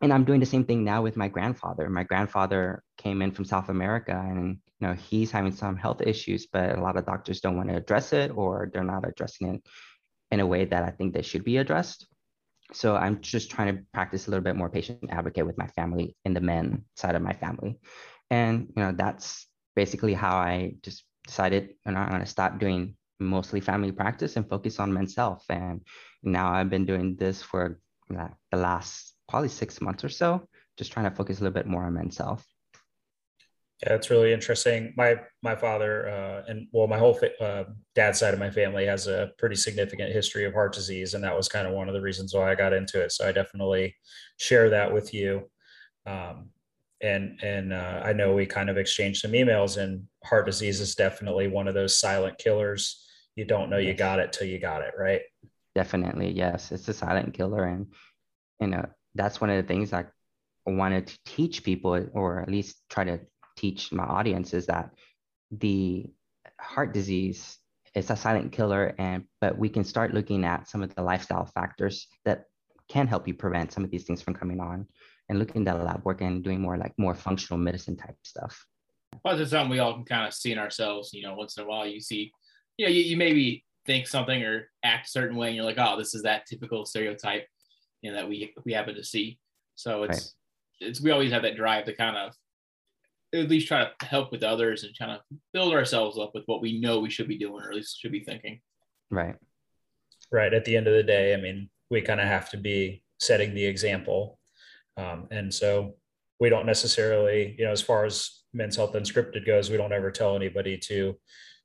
and 0.00 0.12
I'm 0.12 0.24
doing 0.24 0.40
the 0.40 0.46
same 0.46 0.64
thing 0.64 0.82
now 0.84 1.02
with 1.02 1.16
my 1.16 1.28
grandfather. 1.28 1.88
My 1.88 2.04
grandfather 2.04 2.82
came 2.98 3.22
in 3.22 3.30
from 3.30 3.44
South 3.44 3.68
America 3.68 4.12
and 4.12 4.58
you 4.80 4.86
know 4.86 4.94
he's 4.94 5.30
having 5.30 5.52
some 5.52 5.76
health 5.76 6.00
issues, 6.00 6.46
but 6.46 6.76
a 6.76 6.80
lot 6.80 6.96
of 6.96 7.06
doctors 7.06 7.40
don't 7.40 7.56
want 7.56 7.68
to 7.68 7.76
address 7.76 8.12
it 8.12 8.30
or 8.34 8.70
they're 8.72 8.82
not 8.82 9.06
addressing 9.06 9.54
it 9.54 9.62
in 10.30 10.40
a 10.40 10.46
way 10.46 10.64
that 10.64 10.82
I 10.82 10.90
think 10.90 11.14
they 11.14 11.22
should 11.22 11.44
be 11.44 11.58
addressed 11.58 12.06
so 12.72 12.96
i'm 12.96 13.20
just 13.20 13.50
trying 13.50 13.74
to 13.74 13.82
practice 13.92 14.26
a 14.26 14.30
little 14.30 14.42
bit 14.42 14.56
more 14.56 14.70
patient 14.70 14.98
advocate 15.10 15.46
with 15.46 15.58
my 15.58 15.66
family 15.68 16.16
in 16.24 16.34
the 16.34 16.40
men 16.40 16.84
side 16.96 17.14
of 17.14 17.22
my 17.22 17.32
family. 17.32 17.78
And 18.30 18.72
you 18.74 18.82
know 18.82 18.92
that's 18.92 19.46
basically 19.76 20.14
how 20.14 20.36
i 20.36 20.74
just 20.82 21.04
decided 21.26 21.70
you 21.86 21.92
know 21.92 21.98
i'm 22.00 22.08
going 22.08 22.20
to 22.20 22.26
stop 22.26 22.58
doing 22.58 22.96
mostly 23.20 23.60
family 23.60 23.92
practice 23.92 24.36
and 24.36 24.48
focus 24.48 24.80
on 24.80 24.92
men's 24.92 25.14
health. 25.14 25.44
And 25.48 25.82
now 26.22 26.52
i've 26.52 26.70
been 26.70 26.86
doing 26.86 27.16
this 27.16 27.42
for 27.42 27.80
uh, 28.16 28.28
the 28.50 28.56
last 28.56 29.14
probably 29.28 29.48
six 29.48 29.80
months 29.80 30.04
or 30.04 30.08
so 30.08 30.46
just 30.76 30.92
trying 30.92 31.08
to 31.08 31.16
focus 31.16 31.38
a 31.38 31.42
little 31.42 31.54
bit 31.54 31.66
more 31.66 31.84
on 31.84 31.94
men's 31.94 32.18
health 32.18 32.44
yeah, 33.84 33.94
it's 33.94 34.08
really 34.08 34.32
interesting. 34.32 34.94
My 34.96 35.16
my 35.42 35.54
father 35.54 36.08
uh, 36.08 36.42
and 36.48 36.68
well, 36.72 36.86
my 36.86 36.98
whole 36.98 37.12
fa- 37.12 37.38
uh, 37.42 37.64
dad's 37.94 38.18
side 38.18 38.32
of 38.32 38.40
my 38.40 38.50
family 38.50 38.86
has 38.86 39.06
a 39.06 39.30
pretty 39.38 39.56
significant 39.56 40.10
history 40.10 40.46
of 40.46 40.54
heart 40.54 40.72
disease, 40.72 41.12
and 41.12 41.22
that 41.22 41.36
was 41.36 41.48
kind 41.48 41.66
of 41.66 41.74
one 41.74 41.88
of 41.88 41.94
the 41.94 42.00
reasons 42.00 42.34
why 42.34 42.50
I 42.50 42.54
got 42.54 42.72
into 42.72 43.02
it. 43.02 43.12
So 43.12 43.28
I 43.28 43.32
definitely 43.32 43.94
share 44.38 44.70
that 44.70 44.92
with 44.92 45.12
you. 45.12 45.50
Um, 46.06 46.50
and 47.02 47.38
and 47.42 47.74
uh, 47.74 48.00
I 48.02 48.14
know 48.14 48.34
we 48.34 48.46
kind 48.46 48.70
of 48.70 48.78
exchanged 48.78 49.20
some 49.20 49.32
emails, 49.32 49.76
and 49.76 50.04
heart 50.24 50.46
disease 50.46 50.80
is 50.80 50.94
definitely 50.94 51.48
one 51.48 51.68
of 51.68 51.74
those 51.74 51.98
silent 51.98 52.38
killers. 52.38 53.04
You 53.36 53.44
don't 53.44 53.68
know 53.68 53.78
you 53.78 53.92
got 53.92 54.18
it 54.18 54.32
till 54.32 54.46
you 54.46 54.58
got 54.58 54.80
it, 54.80 54.94
right? 54.98 55.20
Definitely, 55.74 56.30
yes. 56.30 56.72
It's 56.72 56.88
a 56.88 56.94
silent 56.94 57.34
killer, 57.34 57.64
and 57.64 57.88
you 58.60 58.68
know 58.68 58.86
that's 59.14 59.42
one 59.42 59.50
of 59.50 59.56
the 59.56 59.68
things 59.68 59.92
I 59.92 60.06
wanted 60.64 61.08
to 61.08 61.18
teach 61.26 61.62
people, 61.62 62.08
or 62.14 62.40
at 62.40 62.48
least 62.48 62.76
try 62.88 63.04
to 63.04 63.20
teach 63.56 63.92
my 63.92 64.04
audience 64.04 64.54
is 64.54 64.66
that 64.66 64.90
the 65.50 66.06
heart 66.60 66.92
disease 66.92 67.58
is 67.94 68.10
a 68.10 68.16
silent 68.16 68.52
killer 68.52 68.94
and 68.98 69.24
but 69.40 69.56
we 69.56 69.68
can 69.68 69.84
start 69.84 70.14
looking 70.14 70.44
at 70.44 70.68
some 70.68 70.82
of 70.82 70.94
the 70.94 71.02
lifestyle 71.02 71.46
factors 71.46 72.08
that 72.24 72.44
can 72.88 73.06
help 73.06 73.26
you 73.26 73.34
prevent 73.34 73.72
some 73.72 73.84
of 73.84 73.90
these 73.90 74.04
things 74.04 74.20
from 74.20 74.34
coming 74.34 74.60
on 74.60 74.86
and 75.28 75.38
looking 75.38 75.66
at 75.66 75.82
lab 75.82 76.04
work 76.04 76.20
and 76.20 76.44
doing 76.44 76.60
more 76.60 76.76
like 76.76 76.92
more 76.98 77.14
functional 77.14 77.58
medicine 77.58 77.96
type 77.96 78.16
stuff 78.22 78.66
well 79.24 79.38
it's 79.38 79.50
something 79.50 79.70
we 79.70 79.78
all 79.78 79.94
can 79.94 80.04
kind 80.04 80.26
of 80.26 80.34
see 80.34 80.52
in 80.52 80.58
ourselves 80.58 81.12
you 81.12 81.22
know 81.22 81.34
once 81.34 81.56
in 81.56 81.64
a 81.64 81.66
while 81.66 81.86
you 81.86 82.00
see 82.00 82.32
you 82.76 82.86
know 82.86 82.92
you, 82.92 83.02
you 83.02 83.16
maybe 83.16 83.64
think 83.86 84.06
something 84.06 84.42
or 84.42 84.68
act 84.82 85.06
a 85.06 85.10
certain 85.10 85.36
way 85.36 85.48
and 85.48 85.56
you're 85.56 85.64
like 85.64 85.78
oh 85.78 85.96
this 85.96 86.14
is 86.14 86.22
that 86.22 86.46
typical 86.46 86.84
stereotype 86.84 87.46
you 88.02 88.10
know 88.10 88.16
that 88.16 88.28
we 88.28 88.52
we 88.64 88.72
happen 88.72 88.94
to 88.94 89.04
see 89.04 89.38
so 89.76 90.02
it's 90.04 90.34
right. 90.80 90.88
it's 90.88 91.00
we 91.00 91.10
always 91.10 91.32
have 91.32 91.42
that 91.42 91.56
drive 91.56 91.84
to 91.84 91.94
kind 91.94 92.16
of 92.16 92.34
at 93.34 93.50
least 93.50 93.68
try 93.68 93.84
to 93.84 94.06
help 94.06 94.30
with 94.30 94.42
others 94.42 94.84
and 94.84 94.96
kind 94.96 95.10
of 95.10 95.20
build 95.52 95.72
ourselves 95.72 96.18
up 96.18 96.32
with 96.34 96.44
what 96.46 96.62
we 96.62 96.80
know 96.80 97.00
we 97.00 97.10
should 97.10 97.28
be 97.28 97.38
doing 97.38 97.62
or 97.62 97.70
at 97.70 97.74
least 97.74 98.00
should 98.00 98.12
be 98.12 98.24
thinking. 98.24 98.60
Right. 99.10 99.34
Right. 100.32 100.54
At 100.54 100.64
the 100.64 100.76
end 100.76 100.86
of 100.86 100.94
the 100.94 101.02
day, 101.02 101.34
I 101.34 101.36
mean, 101.36 101.68
we 101.90 102.00
kind 102.00 102.20
of 102.20 102.26
have 102.26 102.50
to 102.50 102.56
be 102.56 103.02
setting 103.20 103.54
the 103.54 103.64
example. 103.64 104.38
Um, 104.96 105.26
and 105.30 105.52
so 105.52 105.96
we 106.40 106.48
don't 106.48 106.66
necessarily, 106.66 107.54
you 107.58 107.64
know, 107.64 107.72
as 107.72 107.82
far 107.82 108.04
as 108.04 108.42
men's 108.52 108.76
health 108.76 108.94
unscripted 108.94 109.46
goes, 109.46 109.70
we 109.70 109.76
don't 109.76 109.92
ever 109.92 110.10
tell 110.10 110.36
anybody 110.36 110.78
to 110.78 111.16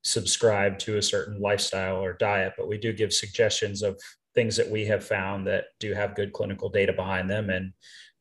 subscribe 0.03 0.79
to 0.79 0.97
a 0.97 1.01
certain 1.01 1.39
lifestyle 1.39 1.97
or 1.97 2.13
diet, 2.13 2.53
but 2.57 2.67
we 2.67 2.77
do 2.77 2.93
give 2.93 3.13
suggestions 3.13 3.81
of 3.81 3.99
things 4.35 4.55
that 4.55 4.69
we 4.69 4.85
have 4.85 5.03
found 5.03 5.47
that 5.47 5.65
do 5.79 5.93
have 5.93 6.15
good 6.15 6.33
clinical 6.33 6.69
data 6.69 6.93
behind 6.93 7.29
them. 7.29 7.49
And 7.49 7.73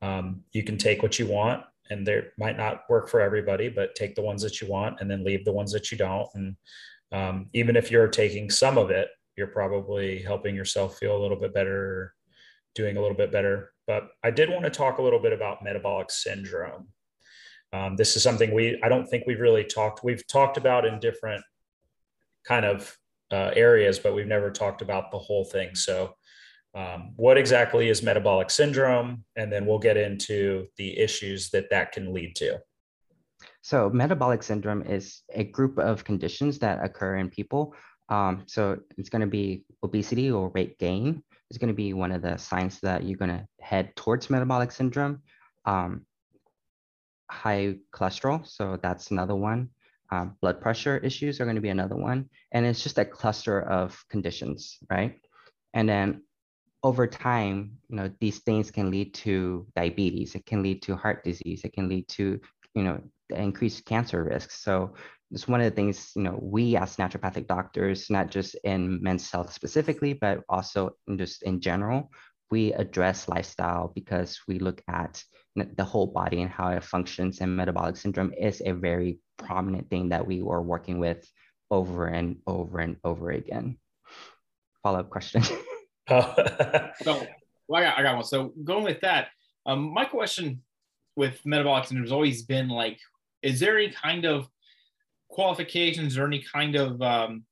um, 0.02 0.42
you 0.52 0.62
can 0.62 0.78
take 0.78 1.02
what 1.02 1.18
you 1.18 1.26
want 1.26 1.64
and 1.90 2.06
they 2.06 2.22
might 2.38 2.56
not 2.56 2.82
work 2.88 3.08
for 3.08 3.20
everybody, 3.20 3.68
but 3.68 3.94
take 3.94 4.14
the 4.14 4.22
ones 4.22 4.42
that 4.42 4.60
you 4.60 4.68
want 4.68 5.00
and 5.00 5.10
then 5.10 5.24
leave 5.24 5.44
the 5.44 5.52
ones 5.52 5.72
that 5.72 5.90
you 5.90 5.98
don't. 5.98 6.28
And 6.34 6.56
um, 7.12 7.48
even 7.52 7.76
if 7.76 7.90
you're 7.90 8.08
taking 8.08 8.50
some 8.50 8.78
of 8.78 8.90
it, 8.90 9.08
you're 9.36 9.46
probably 9.46 10.20
helping 10.22 10.54
yourself 10.54 10.98
feel 10.98 11.16
a 11.16 11.22
little 11.22 11.38
bit 11.38 11.54
better, 11.54 12.14
doing 12.74 12.96
a 12.96 13.00
little 13.00 13.16
bit 13.16 13.32
better. 13.32 13.72
But 13.86 14.10
I 14.22 14.30
did 14.30 14.50
want 14.50 14.64
to 14.64 14.70
talk 14.70 14.98
a 14.98 15.02
little 15.02 15.20
bit 15.20 15.32
about 15.32 15.64
metabolic 15.64 16.10
syndrome. 16.10 16.88
Um, 17.72 17.96
this 17.96 18.16
is 18.16 18.22
something 18.22 18.52
we, 18.52 18.80
I 18.82 18.88
don't 18.88 19.06
think 19.06 19.24
we've 19.26 19.40
really 19.40 19.64
talked, 19.64 20.02
we've 20.02 20.26
talked 20.26 20.56
about 20.56 20.84
in 20.84 21.00
different 21.00 21.44
kind 22.46 22.64
of 22.64 22.96
uh, 23.30 23.52
areas, 23.54 23.98
but 23.98 24.14
we've 24.14 24.26
never 24.26 24.50
talked 24.50 24.82
about 24.82 25.10
the 25.10 25.18
whole 25.18 25.44
thing. 25.44 25.74
So 25.74 26.14
um, 26.78 27.12
what 27.16 27.36
exactly 27.36 27.88
is 27.88 28.04
metabolic 28.04 28.50
syndrome? 28.50 29.24
And 29.34 29.52
then 29.52 29.66
we'll 29.66 29.80
get 29.80 29.96
into 29.96 30.68
the 30.76 30.96
issues 30.96 31.50
that 31.50 31.70
that 31.70 31.90
can 31.90 32.14
lead 32.14 32.36
to. 32.36 32.60
So 33.62 33.90
metabolic 33.90 34.44
syndrome 34.44 34.82
is 34.82 35.22
a 35.34 35.42
group 35.42 35.78
of 35.78 36.04
conditions 36.04 36.60
that 36.60 36.78
occur 36.84 37.16
in 37.16 37.30
people. 37.30 37.74
Um, 38.08 38.44
so 38.46 38.78
it's 38.96 39.08
going 39.08 39.22
to 39.22 39.26
be 39.26 39.64
obesity 39.82 40.30
or 40.30 40.50
weight 40.50 40.78
gain 40.78 41.22
is 41.50 41.58
going 41.58 41.68
to 41.68 41.74
be 41.74 41.94
one 41.94 42.12
of 42.12 42.22
the 42.22 42.36
signs 42.36 42.78
that 42.80 43.02
you're 43.02 43.18
going 43.18 43.36
to 43.36 43.44
head 43.60 43.96
towards 43.96 44.30
metabolic 44.30 44.70
syndrome. 44.70 45.22
Um, 45.64 46.06
high 47.30 47.74
cholesterol 47.92 48.46
so 48.46 48.78
that's 48.80 49.10
another 49.10 49.34
one. 49.34 49.68
Um, 50.10 50.36
blood 50.40 50.60
pressure 50.60 50.96
issues 50.98 51.40
are 51.40 51.44
going 51.44 51.56
to 51.56 51.68
be 51.68 51.68
another 51.68 51.96
one. 51.96 52.30
And 52.52 52.64
it's 52.64 52.82
just 52.82 52.98
a 52.98 53.04
cluster 53.04 53.60
of 53.62 54.00
conditions 54.08 54.78
right? 54.88 55.18
And 55.74 55.88
then 55.88 56.22
over 56.82 57.06
time, 57.06 57.78
you 57.88 57.96
know, 57.96 58.10
these 58.20 58.38
things 58.40 58.70
can 58.70 58.90
lead 58.90 59.14
to 59.14 59.66
diabetes. 59.74 60.34
It 60.34 60.46
can 60.46 60.62
lead 60.62 60.82
to 60.82 60.96
heart 60.96 61.24
disease. 61.24 61.62
It 61.64 61.72
can 61.72 61.88
lead 61.88 62.08
to, 62.08 62.40
you 62.74 62.82
know, 62.82 63.00
increased 63.30 63.84
cancer 63.84 64.24
risks. 64.24 64.62
So 64.62 64.94
it's 65.30 65.48
one 65.48 65.60
of 65.60 65.64
the 65.64 65.74
things, 65.74 66.12
you 66.14 66.22
know, 66.22 66.38
we 66.40 66.76
as 66.76 66.96
naturopathic 66.96 67.46
doctors, 67.46 68.08
not 68.08 68.30
just 68.30 68.54
in 68.64 69.02
men's 69.02 69.30
health 69.30 69.52
specifically, 69.52 70.14
but 70.14 70.42
also 70.48 70.90
in 71.06 71.18
just 71.18 71.42
in 71.42 71.60
general, 71.60 72.10
we 72.50 72.72
address 72.72 73.28
lifestyle 73.28 73.92
because 73.94 74.40
we 74.48 74.58
look 74.58 74.82
at 74.88 75.22
the 75.54 75.84
whole 75.84 76.06
body 76.06 76.40
and 76.42 76.50
how 76.50 76.68
it 76.68 76.84
functions. 76.84 77.40
And 77.40 77.56
metabolic 77.56 77.96
syndrome 77.96 78.32
is 78.38 78.62
a 78.64 78.72
very 78.72 79.18
prominent 79.36 79.90
thing 79.90 80.10
that 80.10 80.26
we 80.26 80.40
are 80.40 80.62
working 80.62 80.98
with 80.98 81.28
over 81.70 82.06
and 82.06 82.36
over 82.46 82.78
and 82.78 82.96
over 83.04 83.30
again. 83.30 83.76
Follow 84.82 85.00
up 85.00 85.10
question. 85.10 85.42
Oh. 86.10 86.34
so, 87.02 87.26
well, 87.68 87.82
I 87.82 87.86
got, 87.86 87.98
I 87.98 88.02
got 88.02 88.14
one. 88.16 88.24
So 88.24 88.52
going 88.64 88.84
with 88.84 89.00
that, 89.00 89.28
um, 89.66 89.92
my 89.92 90.04
question 90.04 90.62
with 91.16 91.44
metabolic 91.44 91.86
syndrome 91.86 92.04
has 92.04 92.12
always 92.12 92.42
been 92.42 92.68
like, 92.68 92.98
is 93.42 93.60
there 93.60 93.78
any 93.78 93.90
kind 93.90 94.24
of 94.24 94.48
qualifications 95.28 96.16
or 96.16 96.26
any 96.26 96.42
kind 96.42 96.76
of 96.76 97.00
um, 97.02 97.44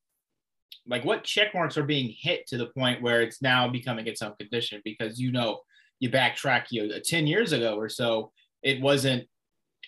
like 0.87 1.05
what 1.05 1.25
check 1.25 1.55
marks 1.55 1.77
are 1.77 1.85
being 1.85 2.15
hit 2.19 2.47
to 2.47 2.57
the 2.57 2.67
point 2.67 3.03
where 3.03 3.23
it's 3.23 3.43
now 3.43 3.69
becoming 3.69 4.07
its 4.07 4.23
own 4.23 4.35
condition? 4.39 4.81
Because 4.85 5.21
you 5.21 5.33
know, 5.33 5.61
you 6.01 6.11
backtrack 6.11 6.67
you 6.71 6.89
know, 6.89 6.99
10 7.05 7.27
years 7.27 7.53
ago 7.53 7.77
or 7.77 7.89
so, 7.89 8.33
it 8.63 8.81
wasn't 8.81 9.27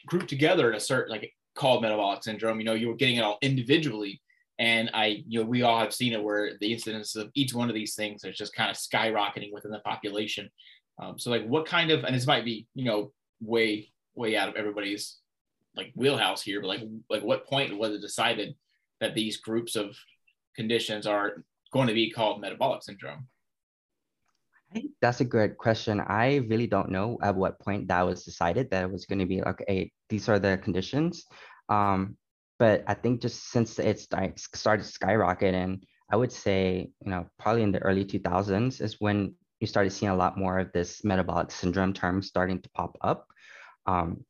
grouped 0.06 0.28
together 0.28 0.70
in 0.70 0.76
a 0.76 0.80
certain 0.80 1.10
like 1.10 1.32
called 1.54 1.82
metabolic 1.82 2.22
syndrome. 2.22 2.58
You 2.58 2.64
know, 2.64 2.74
you 2.74 2.88
were 2.88 2.94
getting 2.94 3.16
it 3.16 3.22
all 3.22 3.38
individually. 3.42 4.20
And 4.58 4.90
I, 4.92 5.22
you 5.28 5.40
know, 5.40 5.46
we 5.46 5.62
all 5.62 5.78
have 5.78 5.94
seen 5.94 6.12
it 6.12 6.22
where 6.22 6.52
the 6.60 6.72
incidence 6.72 7.14
of 7.14 7.30
each 7.34 7.54
one 7.54 7.68
of 7.68 7.74
these 7.74 7.94
things 7.94 8.24
is 8.24 8.36
just 8.36 8.54
kind 8.54 8.70
of 8.70 8.76
skyrocketing 8.76 9.52
within 9.52 9.70
the 9.70 9.78
population. 9.80 10.50
Um, 11.00 11.18
so 11.18 11.30
like 11.30 11.46
what 11.46 11.66
kind 11.66 11.90
of, 11.90 12.04
and 12.04 12.14
this 12.14 12.26
might 12.26 12.44
be, 12.44 12.66
you 12.74 12.84
know, 12.84 13.12
way, 13.40 13.92
way 14.16 14.36
out 14.36 14.48
of 14.48 14.56
everybody's 14.56 15.18
like 15.76 15.92
wheelhouse 15.94 16.42
here, 16.42 16.60
but 16.60 16.66
like, 16.68 16.80
like 17.08 17.22
what 17.22 17.46
point 17.46 17.78
was 17.78 17.94
it 17.94 18.00
decided 18.00 18.56
that 19.00 19.14
these 19.14 19.36
groups 19.36 19.76
of 19.76 19.96
conditions 20.56 21.06
are 21.06 21.44
going 21.72 21.86
to 21.86 21.94
be 21.94 22.10
called 22.10 22.40
metabolic 22.40 22.82
syndrome? 22.82 23.28
That's 25.00 25.20
a 25.20 25.24
good 25.24 25.56
question. 25.56 26.00
I 26.00 26.36
really 26.48 26.66
don't 26.66 26.90
know 26.90 27.16
at 27.22 27.36
what 27.36 27.60
point 27.60 27.88
that 27.88 28.02
was 28.02 28.24
decided 28.24 28.70
that 28.70 28.84
it 28.84 28.90
was 28.90 29.06
going 29.06 29.20
to 29.20 29.26
be 29.26 29.40
like, 29.40 29.62
okay, 29.62 29.92
these 30.08 30.28
are 30.28 30.38
the 30.38 30.58
conditions. 30.58 31.24
Um, 31.68 32.16
but 32.58 32.84
I 32.86 32.94
think 32.94 33.22
just 33.22 33.50
since 33.50 33.78
it 33.78 34.00
started 34.00 34.34
skyrocketing, 34.36 35.80
I 36.10 36.16
would 36.16 36.32
say, 36.32 36.90
you 37.04 37.10
know, 37.10 37.26
probably 37.38 37.62
in 37.62 37.72
the 37.72 37.80
early 37.80 38.04
2000s 38.04 38.80
is 38.80 38.96
when 39.00 39.34
you 39.60 39.66
started 39.66 39.90
seeing 39.90 40.10
a 40.10 40.16
lot 40.16 40.38
more 40.38 40.58
of 40.58 40.72
this 40.72 41.04
metabolic 41.04 41.50
syndrome 41.50 41.92
term 41.92 42.22
starting 42.22 42.60
to 42.62 42.70
pop 42.70 42.96
up. 43.00 43.28
Um, 43.86 44.24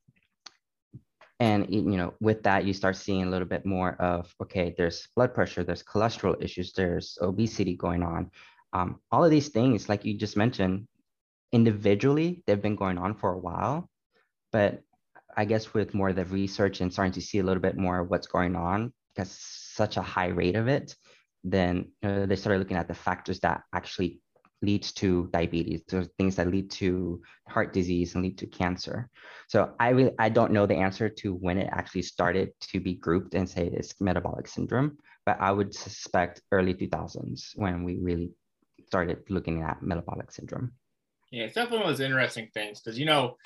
and 1.40 1.66
you 1.70 1.82
know, 1.82 2.14
with 2.20 2.42
that, 2.42 2.64
you 2.64 2.73
start 2.73 2.97
seeing 2.97 3.23
a 3.23 3.30
little 3.30 3.47
bit 3.47 3.64
more 3.64 3.92
of 4.00 4.35
okay, 4.42 4.75
there's 4.76 5.06
blood 5.14 5.35
pressure, 5.35 5.62
there's 5.62 5.85
cholesterol 5.85 6.42
issues, 6.42 6.73
there's 6.73 7.16
obesity 7.23 7.76
going 7.76 8.02
on. 8.02 8.30
Um, 8.73 9.00
all 9.12 9.25
of 9.25 9.30
these 9.30 9.49
things, 9.49 9.88
like 9.88 10.04
you 10.04 10.18
just 10.18 10.37
mentioned, 10.37 10.88
individually, 11.52 12.42
they've 12.47 12.61
been 12.61 12.76
going 12.76 12.99
on 12.99 13.14
for 13.14 13.32
a 13.32 13.38
while, 13.38 13.88
but 14.50 14.82
I 15.38 15.45
guess 15.45 15.73
with 15.73 15.95
more 15.95 16.09
of 16.09 16.16
the 16.16 16.25
research 16.25 16.80
and 16.80 16.92
starting 16.92 17.12
to 17.12 17.21
see 17.21 17.38
a 17.38 17.45
little 17.45 17.62
bit 17.62 17.76
more 17.76 18.02
what's 18.02 18.26
going 18.26 18.57
on, 18.57 18.92
because 19.14 19.30
such 19.30 19.97
a 19.97 20.02
high 20.02 20.26
rate 20.26 20.57
of 20.57 20.66
it, 20.66 20.97
then 21.45 21.92
you 22.02 22.09
know, 22.09 22.26
they 22.26 22.35
started 22.35 22.59
looking 22.59 22.76
at 22.76 22.88
the 22.88 22.95
factors 22.95 23.38
that 23.40 23.62
actually 23.73 24.21
leads 24.62 24.90
to 24.95 25.28
diabetes. 25.33 25.83
There's 25.87 26.09
things 26.18 26.35
that 26.37 26.49
lead 26.50 26.73
to 26.83 27.23
heart 27.47 27.73
disease 27.73 28.16
and 28.16 28.25
lead 28.25 28.37
to 28.38 28.49
cancer. 28.49 29.09
So 29.47 29.75
I 29.78 29.90
really 29.90 30.11
I 30.18 30.28
don't 30.28 30.50
know 30.50 30.66
the 30.66 30.75
answer 30.75 31.09
to 31.09 31.35
when 31.35 31.59
it 31.59 31.68
actually 31.71 32.02
started 32.02 32.50
to 32.73 32.80
be 32.80 32.95
grouped 32.95 33.35
and 33.35 33.49
say 33.49 33.68
it's 33.68 34.00
metabolic 34.00 34.49
syndrome, 34.49 34.99
but 35.25 35.37
I 35.40 35.52
would 35.52 35.73
suspect 35.73 36.42
early 36.50 36.75
2000s 36.75 37.52
when 37.54 37.85
we 37.85 37.99
really 38.02 38.33
started 38.88 39.18
looking 39.28 39.62
at 39.62 39.83
metabolic 39.85 40.33
syndrome. 40.33 40.73
Yeah, 41.30 41.45
it's 41.45 41.54
definitely 41.54 41.78
one 41.78 41.90
of 41.90 41.97
those 41.97 42.04
interesting 42.04 42.49
things 42.52 42.80
because 42.80 42.99
you 42.99 43.07
know 43.07 43.37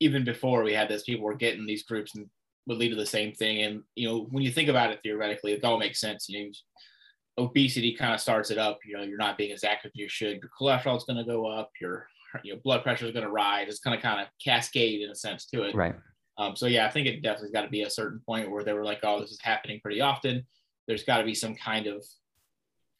even 0.00 0.24
before 0.24 0.62
we 0.62 0.72
had 0.72 0.88
this, 0.88 1.04
people 1.04 1.24
were 1.24 1.34
getting 1.34 1.66
these 1.66 1.84
groups 1.84 2.14
and 2.14 2.28
would 2.66 2.78
lead 2.78 2.90
to 2.90 2.96
the 2.96 3.06
same 3.06 3.32
thing. 3.32 3.62
And 3.62 3.82
you 3.94 4.08
know, 4.08 4.26
when 4.30 4.42
you 4.42 4.50
think 4.50 4.68
about 4.68 4.90
it 4.90 5.00
theoretically, 5.02 5.52
it 5.52 5.64
all 5.64 5.78
makes 5.78 6.00
sense. 6.00 6.28
You 6.28 6.46
know, 6.46 7.44
obesity 7.44 7.94
kind 7.94 8.14
of 8.14 8.20
starts 8.20 8.50
it 8.50 8.58
up. 8.58 8.78
You 8.84 8.96
know, 8.96 9.02
you're 9.02 9.18
not 9.18 9.38
being 9.38 9.52
as 9.52 9.64
active 9.64 9.92
as 9.94 9.98
you 10.00 10.08
should. 10.08 10.40
Your 10.40 10.50
cholesterol 10.58 10.96
is 10.96 11.04
going 11.04 11.18
to 11.18 11.24
go 11.24 11.46
up. 11.46 11.70
Your 11.80 12.06
you 12.42 12.54
know 12.54 12.60
blood 12.62 12.82
pressure 12.82 13.06
is 13.06 13.12
going 13.12 13.26
to 13.26 13.32
rise. 13.32 13.68
It's 13.68 13.80
going 13.80 13.96
to 13.96 14.02
kind 14.02 14.20
of 14.20 14.28
cascade 14.42 15.02
in 15.02 15.10
a 15.10 15.14
sense 15.14 15.46
to 15.46 15.62
it. 15.64 15.74
Right. 15.74 15.94
Um, 16.38 16.56
so 16.56 16.66
yeah, 16.66 16.86
I 16.86 16.90
think 16.90 17.06
it 17.06 17.22
definitely 17.22 17.48
has 17.48 17.52
got 17.52 17.62
to 17.62 17.68
be 17.68 17.82
a 17.82 17.90
certain 17.90 18.20
point 18.26 18.50
where 18.50 18.64
they 18.64 18.72
were 18.72 18.84
like, 18.84 19.00
oh, 19.02 19.20
this 19.20 19.30
is 19.30 19.40
happening 19.42 19.80
pretty 19.82 20.00
often. 20.00 20.46
There's 20.88 21.04
got 21.04 21.18
to 21.18 21.24
be 21.24 21.34
some 21.34 21.54
kind 21.54 21.86
of 21.86 22.04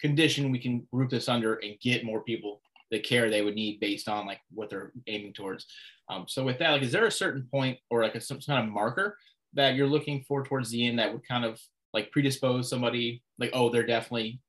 condition 0.01 0.51
we 0.51 0.59
can 0.59 0.87
group 0.93 1.11
this 1.11 1.29
under 1.29 1.55
and 1.57 1.79
get 1.81 2.05
more 2.05 2.23
people 2.23 2.61
the 2.91 2.99
care 2.99 3.31
they 3.31 3.43
would 3.43 3.55
need 3.55 3.81
based 3.81 4.09
on 4.09 4.27
like 4.27 4.41
what 4.53 4.71
they're 4.71 4.93
aiming 5.07 5.33
towards. 5.33 5.67
Um, 6.09 6.25
so 6.29 6.45
with 6.45 6.59
that, 6.59 6.71
like, 6.71 6.83
is 6.83 6.93
there 6.93 7.07
a 7.07 7.13
certain 7.13 7.47
point 7.51 7.79
or 7.89 8.03
like 8.03 8.17
a, 8.17 8.21
some 8.21 8.41
kind 8.41 8.67
of 8.67 8.73
marker 8.73 9.17
that 9.55 9.75
you're 9.75 9.87
looking 9.87 10.25
for 10.27 10.45
towards 10.45 10.71
the 10.71 10.87
end 10.87 10.99
that 10.99 11.13
would 11.13 11.27
kind 11.27 11.45
of 11.45 11.61
like 11.93 12.11
predispose 12.11 12.69
somebody 12.69 13.23
like, 13.39 13.51
oh, 13.53 13.71
they're 13.71 13.87
definitely 13.87 14.41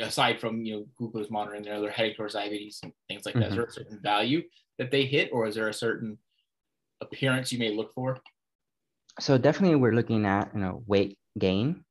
aside 0.00 0.40
from 0.40 0.64
you 0.64 0.74
know 0.74 0.86
glucose 0.96 1.30
monitoring, 1.30 1.62
they're, 1.62 1.80
they're 1.80 1.90
heading 1.90 2.14
towards 2.14 2.34
diabetes 2.34 2.80
and 2.82 2.92
things 3.08 3.26
like 3.26 3.34
that. 3.34 3.50
Mm-hmm. 3.50 3.50
Is 3.50 3.56
there 3.56 3.64
a 3.66 3.72
certain 3.72 4.00
value 4.02 4.42
that 4.78 4.90
they 4.90 5.04
hit, 5.04 5.30
or 5.32 5.46
is 5.46 5.54
there 5.54 5.68
a 5.68 5.74
certain 5.74 6.16
appearance 7.00 7.52
you 7.52 7.58
may 7.58 7.74
look 7.74 7.92
for? 7.94 8.18
So 9.20 9.36
definitely, 9.36 9.76
we're 9.76 9.92
looking 9.92 10.24
at 10.24 10.50
you 10.54 10.60
know 10.60 10.82
weight 10.86 11.18
gain. 11.38 11.84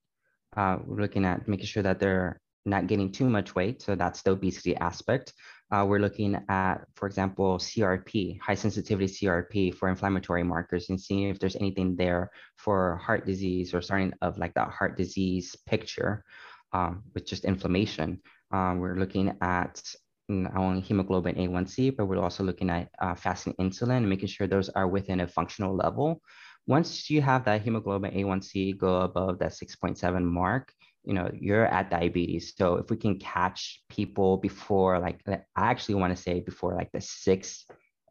Uh, 0.56 0.78
we're 0.84 1.02
looking 1.02 1.26
at 1.26 1.48
making 1.48 1.68
sure 1.68 1.84
that 1.84 2.00
they're 2.00 2.40
not 2.66 2.88
getting 2.88 3.12
too 3.12 3.30
much 3.30 3.56
weight. 3.56 3.82
So 3.82 3.96
that's 3.96 4.22
the 4.22 4.32
obesity 4.32 4.76
aspect. 4.76 5.34
Uh, 5.72 5.86
we're 5.88 6.00
looking 6.00 6.38
at, 6.50 6.86
for 6.96 7.08
example, 7.08 7.58
CRP, 7.58 8.40
high 8.42 8.56
sensitivity 8.56 9.08
CRP 9.08 9.74
for 9.74 9.88
inflammatory 9.88 10.44
markers 10.44 10.90
and 10.90 11.00
seeing 11.00 11.30
if 11.30 11.40
there's 11.40 11.56
anything 11.56 11.96
there 11.96 12.30
for 12.58 12.98
heart 12.98 13.26
disease 13.26 13.74
or 13.74 13.82
starting 13.82 14.14
of 14.22 14.38
like 14.38 14.54
that 14.54 14.70
heart 14.70 14.98
disease 14.98 15.56
picture 15.66 16.26
um, 16.74 17.04
with 17.14 17.26
just 17.26 17.46
inflammation. 17.46 18.20
Um, 18.52 18.80
we're 18.80 18.98
looking 18.98 19.34
at 19.42 19.82
not 20.28 20.56
only 20.58 20.82
hemoglobin 20.82 21.36
A1C, 21.36 21.96
but 21.96 22.06
we're 22.06 22.22
also 22.22 22.44
looking 22.44 22.70
at 22.70 22.90
uh, 23.00 23.16
fasting 23.16 23.54
insulin 23.60 23.98
and 23.98 24.10
making 24.10 24.28
sure 24.28 24.48
those 24.48 24.70
are 24.70 24.88
within 24.88 25.22
a 25.22 25.28
functional 25.28 25.76
level. 25.76 26.22
Once 26.68 27.10
you 27.10 27.22
have 27.22 27.46
that 27.46 27.62
hemoglobin 27.62 28.12
A1C 28.12 28.78
go 28.78 29.02
above 29.02 29.40
that 29.40 29.52
6.7 29.52 30.24
mark, 30.24 30.74
you 31.04 31.14
know 31.14 31.30
you're 31.34 31.66
at 31.66 31.90
diabetes. 31.90 32.54
So 32.56 32.76
if 32.76 32.90
we 32.90 32.98
can 32.98 33.18
catch 33.20 33.82
people 33.90 34.38
before 34.38 35.00
like 35.00 35.20
i 35.28 35.40
actually 35.56 35.96
want 35.96 36.16
to 36.16 36.22
say 36.22 36.42
before 36.42 36.76
like 36.76 36.92
the 36.92 37.02
six 37.02 37.66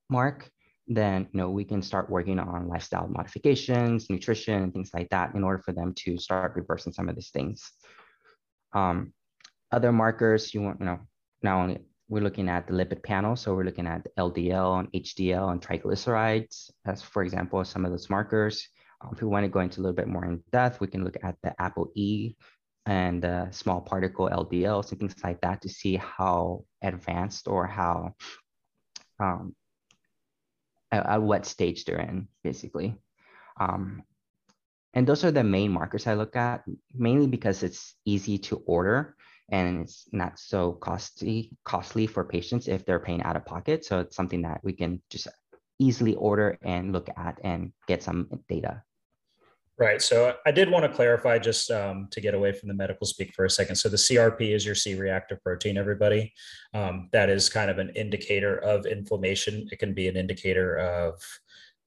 mark 0.08 0.50
then 0.88 1.28
you 1.32 1.38
know 1.38 1.50
we 1.50 1.64
can 1.64 1.80
start 1.82 2.10
working 2.10 2.38
on 2.40 2.68
lifestyle 2.68 3.08
modifications 3.08 4.10
nutrition 4.10 4.72
things 4.72 4.90
like 4.92 5.08
that 5.10 5.34
in 5.34 5.44
order 5.44 5.62
for 5.62 5.72
them 5.72 5.94
to 5.94 6.18
start 6.18 6.56
reversing 6.56 6.92
some 6.92 7.08
of 7.08 7.14
these 7.14 7.30
things. 7.30 7.70
Um, 8.72 9.12
other 9.72 9.92
markers 9.92 10.52
you 10.52 10.62
want 10.62 10.80
you 10.80 10.86
know 10.86 10.98
not 11.42 11.56
only 11.56 11.78
we're 12.08 12.22
looking 12.22 12.48
at 12.48 12.66
the 12.66 12.72
lipid 12.72 13.04
panel 13.04 13.36
so 13.36 13.54
we're 13.54 13.64
looking 13.64 13.86
at 13.86 14.04
ldl 14.18 14.80
and 14.80 14.92
hdl 14.92 15.52
and 15.52 15.62
triglycerides 15.62 16.70
as 16.84 17.02
for 17.02 17.22
example 17.22 17.64
some 17.64 17.84
of 17.84 17.92
those 17.92 18.10
markers. 18.10 18.68
Um, 19.00 19.10
if 19.12 19.22
we 19.22 19.28
want 19.28 19.44
to 19.44 19.48
go 19.48 19.60
into 19.60 19.80
a 19.80 19.82
little 19.82 19.96
bit 19.96 20.08
more 20.08 20.24
in 20.24 20.42
depth 20.50 20.80
we 20.80 20.88
can 20.88 21.04
look 21.04 21.16
at 21.22 21.36
the 21.42 21.54
ApoE 21.60 22.34
and 22.90 23.24
uh, 23.24 23.48
small 23.52 23.80
particle 23.80 24.28
LDLs 24.28 24.90
and 24.90 24.98
things 24.98 25.14
like 25.22 25.40
that 25.42 25.62
to 25.62 25.68
see 25.68 25.94
how 25.94 26.64
advanced 26.82 27.46
or 27.46 27.64
how 27.64 28.16
um, 29.20 29.54
at, 30.90 31.06
at, 31.06 31.22
what 31.22 31.46
stage 31.46 31.84
they're 31.84 32.00
in, 32.00 32.26
basically. 32.42 32.96
Um, 33.60 34.02
and 34.92 35.06
those 35.06 35.24
are 35.24 35.30
the 35.30 35.44
main 35.44 35.70
markers 35.70 36.08
I 36.08 36.14
look 36.14 36.34
at, 36.34 36.64
mainly 36.92 37.28
because 37.28 37.62
it's 37.62 37.94
easy 38.04 38.38
to 38.38 38.56
order 38.66 39.14
and 39.52 39.82
it's 39.82 40.08
not 40.10 40.40
so 40.40 40.72
costly 40.72 41.50
costly 41.64 42.08
for 42.08 42.24
patients 42.24 42.66
if 42.66 42.84
they're 42.84 42.98
paying 42.98 43.22
out 43.22 43.36
of 43.36 43.46
pocket. 43.46 43.84
So 43.84 44.00
it's 44.00 44.16
something 44.16 44.42
that 44.42 44.62
we 44.64 44.72
can 44.72 45.00
just 45.10 45.28
easily 45.78 46.16
order 46.16 46.58
and 46.62 46.92
look 46.92 47.08
at 47.16 47.38
and 47.44 47.72
get 47.86 48.02
some 48.02 48.28
data 48.48 48.82
Right. 49.80 50.02
So 50.02 50.34
I 50.44 50.50
did 50.50 50.70
want 50.70 50.84
to 50.84 50.94
clarify 50.94 51.38
just 51.38 51.70
um, 51.70 52.06
to 52.10 52.20
get 52.20 52.34
away 52.34 52.52
from 52.52 52.68
the 52.68 52.74
medical 52.74 53.06
speak 53.06 53.32
for 53.32 53.46
a 53.46 53.50
second. 53.50 53.76
So 53.76 53.88
the 53.88 53.96
CRP 53.96 54.54
is 54.54 54.66
your 54.66 54.74
C 54.74 54.94
reactive 54.94 55.42
protein, 55.42 55.78
everybody. 55.78 56.34
Um, 56.74 57.08
that 57.12 57.30
is 57.30 57.48
kind 57.48 57.70
of 57.70 57.78
an 57.78 57.88
indicator 57.96 58.58
of 58.58 58.84
inflammation. 58.84 59.66
It 59.72 59.78
can 59.78 59.94
be 59.94 60.06
an 60.06 60.18
indicator 60.18 60.76
of 60.76 61.14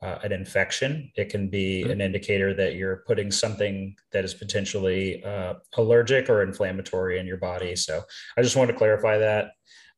uh, 0.02 0.18
an 0.24 0.32
infection. 0.32 1.12
It 1.16 1.30
can 1.30 1.50
be 1.50 1.84
mm-hmm. 1.84 1.92
an 1.92 2.02
indicator 2.02 2.56
that 2.56 2.74
you're 2.74 3.04
putting 3.06 3.30
something 3.30 3.96
that 4.12 4.26
is 4.26 4.34
potentially 4.34 5.24
uh, 5.24 5.54
allergic 5.78 6.32
or 6.32 6.42
inflammatory 6.42 7.20
in 7.20 7.28
your 7.28 7.38
body. 7.38 7.76
So 7.76 8.02
I 8.36 8.42
just 8.42 8.56
wanted 8.56 8.72
to 8.72 8.78
clarify 8.80 9.20
that. 9.20 9.52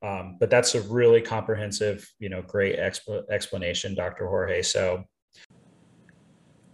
Um, 0.03 0.35
but 0.37 0.49
that's 0.49 0.75
a 0.75 0.81
really 0.81 1.21
comprehensive, 1.21 2.05
you 2.19 2.27
know, 2.27 2.41
great 2.41 2.77
exp- 2.77 3.23
explanation, 3.31 3.95
Dr. 3.95 4.27
Jorge. 4.27 4.63
So 4.63 5.05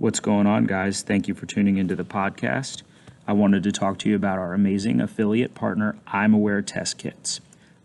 What's 0.01 0.19
going 0.19 0.47
on, 0.47 0.65
guys? 0.65 1.03
Thank 1.03 1.27
you 1.27 1.35
for 1.35 1.45
tuning 1.45 1.77
into 1.77 1.95
the 1.95 2.03
podcast. 2.03 2.81
I 3.27 3.33
wanted 3.33 3.61
to 3.61 3.71
talk 3.71 3.99
to 3.99 4.09
you 4.09 4.15
about 4.15 4.39
our 4.39 4.55
amazing 4.55 4.99
affiliate 4.99 5.53
partner, 5.53 5.95
I'm 6.07 6.33
Aware 6.33 6.63
Test 6.63 6.97
Kits. 6.97 7.39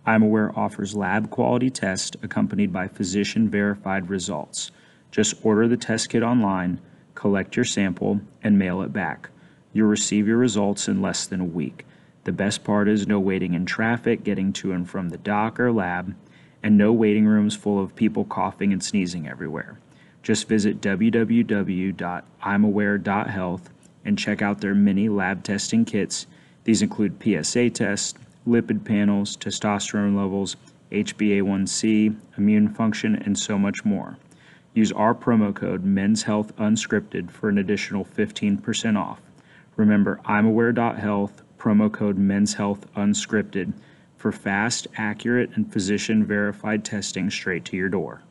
I'm 0.07 0.23
Aware 0.23 0.59
offers 0.59 0.97
lab 0.97 1.29
quality 1.29 1.69
tests 1.69 2.17
accompanied 2.23 2.73
by 2.73 2.89
physician 2.89 3.51
verified 3.51 4.09
results. 4.09 4.71
Just 5.11 5.45
order 5.45 5.69
the 5.69 5.77
test 5.77 6.09
kit 6.09 6.23
online, 6.23 6.81
collect 7.15 7.55
your 7.55 7.67
sample, 7.67 8.23
and 8.43 8.59
mail 8.59 8.81
it 8.81 8.95
back. 8.95 9.29
You'll 9.75 9.89
receive 9.89 10.27
your 10.27 10.39
results 10.39 10.89
in 10.89 11.03
less 11.03 11.27
than 11.27 11.43
a 11.43 11.45
week. 11.45 11.85
The 12.25 12.33
best 12.33 12.65
part 12.65 12.89
is 12.89 13.07
no 13.07 13.21
waiting 13.21 13.53
in 13.53 13.67
traffic 13.67 14.25
getting 14.25 14.55
to 14.55 14.73
and 14.73 14.89
from 14.89 15.11
the 15.11 15.19
doc 15.19 15.61
or 15.61 15.71
lab, 15.71 16.15
and 16.63 16.79
no 16.79 16.95
waiting 16.95 17.27
rooms 17.27 17.55
full 17.55 17.79
of 17.79 17.95
people 17.95 18.25
coughing 18.25 18.73
and 18.73 18.83
sneezing 18.83 19.29
everywhere. 19.29 19.79
Just 20.27 20.49
visit 20.49 20.81
www.imaware.health 20.81 23.71
and 24.05 24.19
check 24.19 24.43
out 24.43 24.61
their 24.61 24.75
mini 24.75 25.09
lab 25.09 25.45
testing 25.45 25.85
kits. 25.85 26.27
These 26.65 26.83
include 26.83 27.23
PSA 27.23 27.71
tests, 27.71 28.15
lipid 28.45 28.85
panels, 28.85 29.37
testosterone 29.37 30.17
levels, 30.17 30.57
HbA1c, 30.91 32.17
immune 32.37 32.69
function, 32.69 33.15
and 33.15 33.39
so 33.39 33.57
much 33.57 33.85
more. 33.85 34.19
Use 34.75 34.91
our 34.91 35.15
promo 35.15 35.55
code 35.55 35.85
Men's 35.85 36.25
Health 36.25 36.57
Unscripted 36.57 37.31
for 37.31 37.49
an 37.49 37.59
additional 37.59 38.05
15% 38.05 38.99
off. 38.99 39.21
Remember, 39.77 40.19
imaware.health, 40.25 41.43
promo 41.57 41.93
code 41.93 42.19
Men's 42.19 42.55
Health 42.55 42.93
Unscripted 42.97 43.75
for 44.17 44.33
fast, 44.33 44.89
accurate, 44.97 45.51
and 45.55 45.73
physician 45.73 46.25
verified 46.25 46.85
testing 46.85 47.31
straight 47.31 47.65
to 47.67 47.77
your 47.77 47.89
door. 47.89 48.23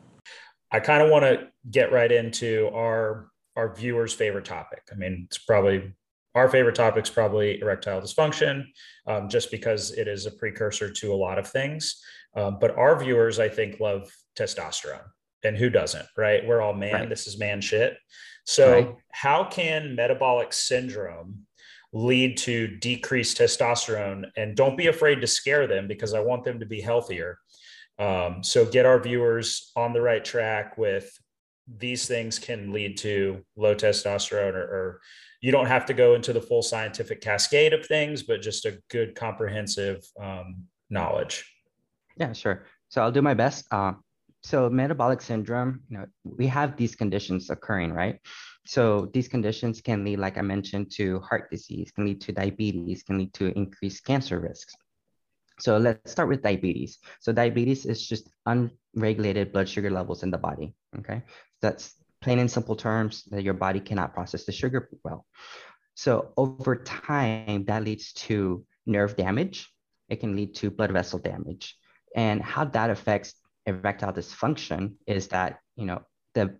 I 0.72 0.80
kind 0.80 1.02
of 1.02 1.10
want 1.10 1.24
to 1.24 1.48
get 1.70 1.92
right 1.92 2.10
into 2.10 2.68
our 2.74 3.30
our 3.56 3.74
viewers' 3.74 4.12
favorite 4.12 4.44
topic. 4.44 4.82
I 4.92 4.96
mean, 4.96 5.24
it's 5.26 5.38
probably 5.38 5.94
our 6.34 6.50
favorite 6.50 6.74
topic 6.74 7.04
is 7.04 7.10
probably 7.10 7.58
erectile 7.60 8.02
dysfunction, 8.02 8.66
um, 9.06 9.28
just 9.28 9.50
because 9.50 9.92
it 9.92 10.06
is 10.06 10.26
a 10.26 10.30
precursor 10.30 10.92
to 10.92 11.12
a 11.12 11.16
lot 11.16 11.38
of 11.38 11.48
things. 11.48 12.02
Um, 12.36 12.58
but 12.60 12.76
our 12.76 12.98
viewers, 12.98 13.38
I 13.38 13.48
think, 13.48 13.80
love 13.80 14.12
testosterone, 14.38 15.06
and 15.42 15.56
who 15.56 15.70
doesn't, 15.70 16.06
right? 16.16 16.46
We're 16.46 16.60
all 16.60 16.74
man. 16.74 16.92
Right. 16.92 17.08
This 17.08 17.26
is 17.26 17.38
man 17.38 17.62
shit. 17.62 17.96
So, 18.44 18.72
right. 18.72 18.94
how 19.12 19.44
can 19.44 19.96
metabolic 19.96 20.52
syndrome 20.52 21.46
lead 21.94 22.36
to 22.38 22.68
decreased 22.68 23.38
testosterone? 23.38 24.26
And 24.36 24.54
don't 24.54 24.76
be 24.76 24.88
afraid 24.88 25.22
to 25.22 25.26
scare 25.26 25.66
them 25.66 25.88
because 25.88 26.12
I 26.12 26.20
want 26.20 26.44
them 26.44 26.60
to 26.60 26.66
be 26.66 26.82
healthier. 26.82 27.38
Um, 27.98 28.42
so, 28.42 28.64
get 28.64 28.86
our 28.86 29.00
viewers 29.00 29.72
on 29.76 29.92
the 29.92 30.00
right 30.00 30.24
track 30.24 30.76
with 30.76 31.10
these 31.78 32.06
things 32.06 32.38
can 32.38 32.72
lead 32.72 32.96
to 32.98 33.44
low 33.56 33.74
testosterone 33.74 34.54
or, 34.54 34.62
or 34.62 35.00
you 35.40 35.52
don't 35.52 35.66
have 35.66 35.86
to 35.86 35.94
go 35.94 36.14
into 36.14 36.32
the 36.32 36.40
full 36.40 36.62
scientific 36.62 37.20
cascade 37.20 37.72
of 37.72 37.84
things, 37.86 38.22
but 38.22 38.40
just 38.40 38.64
a 38.64 38.78
good 38.90 39.14
comprehensive 39.14 40.04
um, 40.20 40.64
knowledge. 40.90 41.44
Yeah, 42.16 42.32
sure. 42.32 42.66
So 42.88 43.02
I'll 43.02 43.12
do 43.12 43.22
my 43.22 43.34
best. 43.34 43.66
Uh, 43.70 43.92
so 44.42 44.70
metabolic 44.70 45.20
syndrome, 45.20 45.80
you 45.88 45.98
know, 45.98 46.06
we 46.24 46.46
have 46.46 46.76
these 46.76 46.94
conditions 46.94 47.50
occurring, 47.50 47.92
right? 47.92 48.20
So 48.64 49.10
these 49.12 49.28
conditions 49.28 49.80
can 49.80 50.04
lead, 50.04 50.18
like 50.18 50.38
I 50.38 50.42
mentioned, 50.42 50.90
to 50.92 51.20
heart 51.20 51.50
disease, 51.50 51.90
can 51.90 52.04
lead 52.04 52.20
to 52.22 52.32
diabetes, 52.32 53.02
can 53.02 53.18
lead 53.18 53.32
to 53.34 53.56
increased 53.56 54.04
cancer 54.04 54.40
risks. 54.40 54.74
So 55.58 55.78
let's 55.78 56.10
start 56.10 56.28
with 56.28 56.42
diabetes. 56.42 56.98
So 57.20 57.32
diabetes 57.32 57.86
is 57.86 58.06
just 58.06 58.28
unregulated 58.44 59.52
blood 59.52 59.68
sugar 59.68 59.90
levels 59.90 60.22
in 60.22 60.30
the 60.30 60.38
body. 60.38 60.74
Okay, 60.98 61.22
that's 61.62 61.94
plain 62.20 62.38
and 62.38 62.50
simple 62.50 62.76
terms 62.76 63.24
that 63.30 63.42
your 63.42 63.54
body 63.54 63.80
cannot 63.80 64.14
process 64.14 64.44
the 64.44 64.52
sugar 64.52 64.88
well. 65.04 65.26
So 65.94 66.32
over 66.36 66.76
time, 66.76 67.64
that 67.66 67.84
leads 67.84 68.12
to 68.28 68.64
nerve 68.84 69.16
damage. 69.16 69.72
It 70.08 70.20
can 70.20 70.36
lead 70.36 70.54
to 70.56 70.70
blood 70.70 70.92
vessel 70.92 71.18
damage. 71.18 71.76
And 72.14 72.42
how 72.42 72.64
that 72.66 72.90
affects 72.90 73.34
erectile 73.66 74.12
dysfunction 74.12 74.94
is 75.06 75.28
that, 75.28 75.60
you 75.74 75.86
know, 75.86 76.02
the 76.34 76.58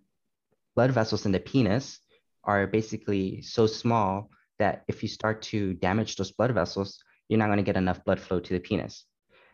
blood 0.75 0.91
vessels 0.91 1.25
in 1.25 1.31
the 1.31 1.39
penis 1.39 1.99
are 2.43 2.67
basically 2.67 3.41
so 3.41 3.67
small 3.67 4.29
that 4.59 4.83
if 4.87 5.03
you 5.03 5.09
start 5.09 5.41
to 5.43 5.73
damage 5.75 6.15
those 6.15 6.31
blood 6.31 6.51
vessels, 6.51 6.99
you're 7.29 7.39
not 7.39 7.47
going 7.47 7.57
to 7.57 7.63
get 7.63 7.77
enough 7.77 8.03
blood 8.05 8.19
flow 8.19 8.39
to 8.39 8.53
the 8.53 8.59
penis. 8.59 9.05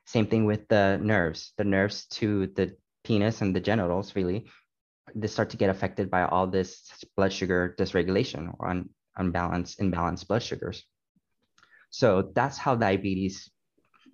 Same 0.05 0.27
thing 0.27 0.45
with 0.45 0.67
the 0.67 0.99
nerves. 1.01 1.53
The 1.57 1.63
nerves 1.63 2.05
to 2.07 2.47
the 2.47 2.75
penis 3.03 3.41
and 3.41 3.55
the 3.55 3.59
genitals 3.59 4.15
really 4.15 4.45
they 5.15 5.27
start 5.27 5.49
to 5.51 5.57
get 5.57 5.69
affected 5.69 6.09
by 6.09 6.23
all 6.23 6.47
this 6.47 6.91
blood 7.15 7.33
sugar 7.33 7.75
dysregulation 7.77 8.53
or 8.59 8.69
un, 8.69 8.89
unbalanced, 9.17 9.79
imbalanced 9.79 10.27
blood 10.27 10.41
sugars. 10.41 10.83
So 11.89 12.31
that's 12.33 12.57
how 12.57 12.75
diabetes 12.75 13.51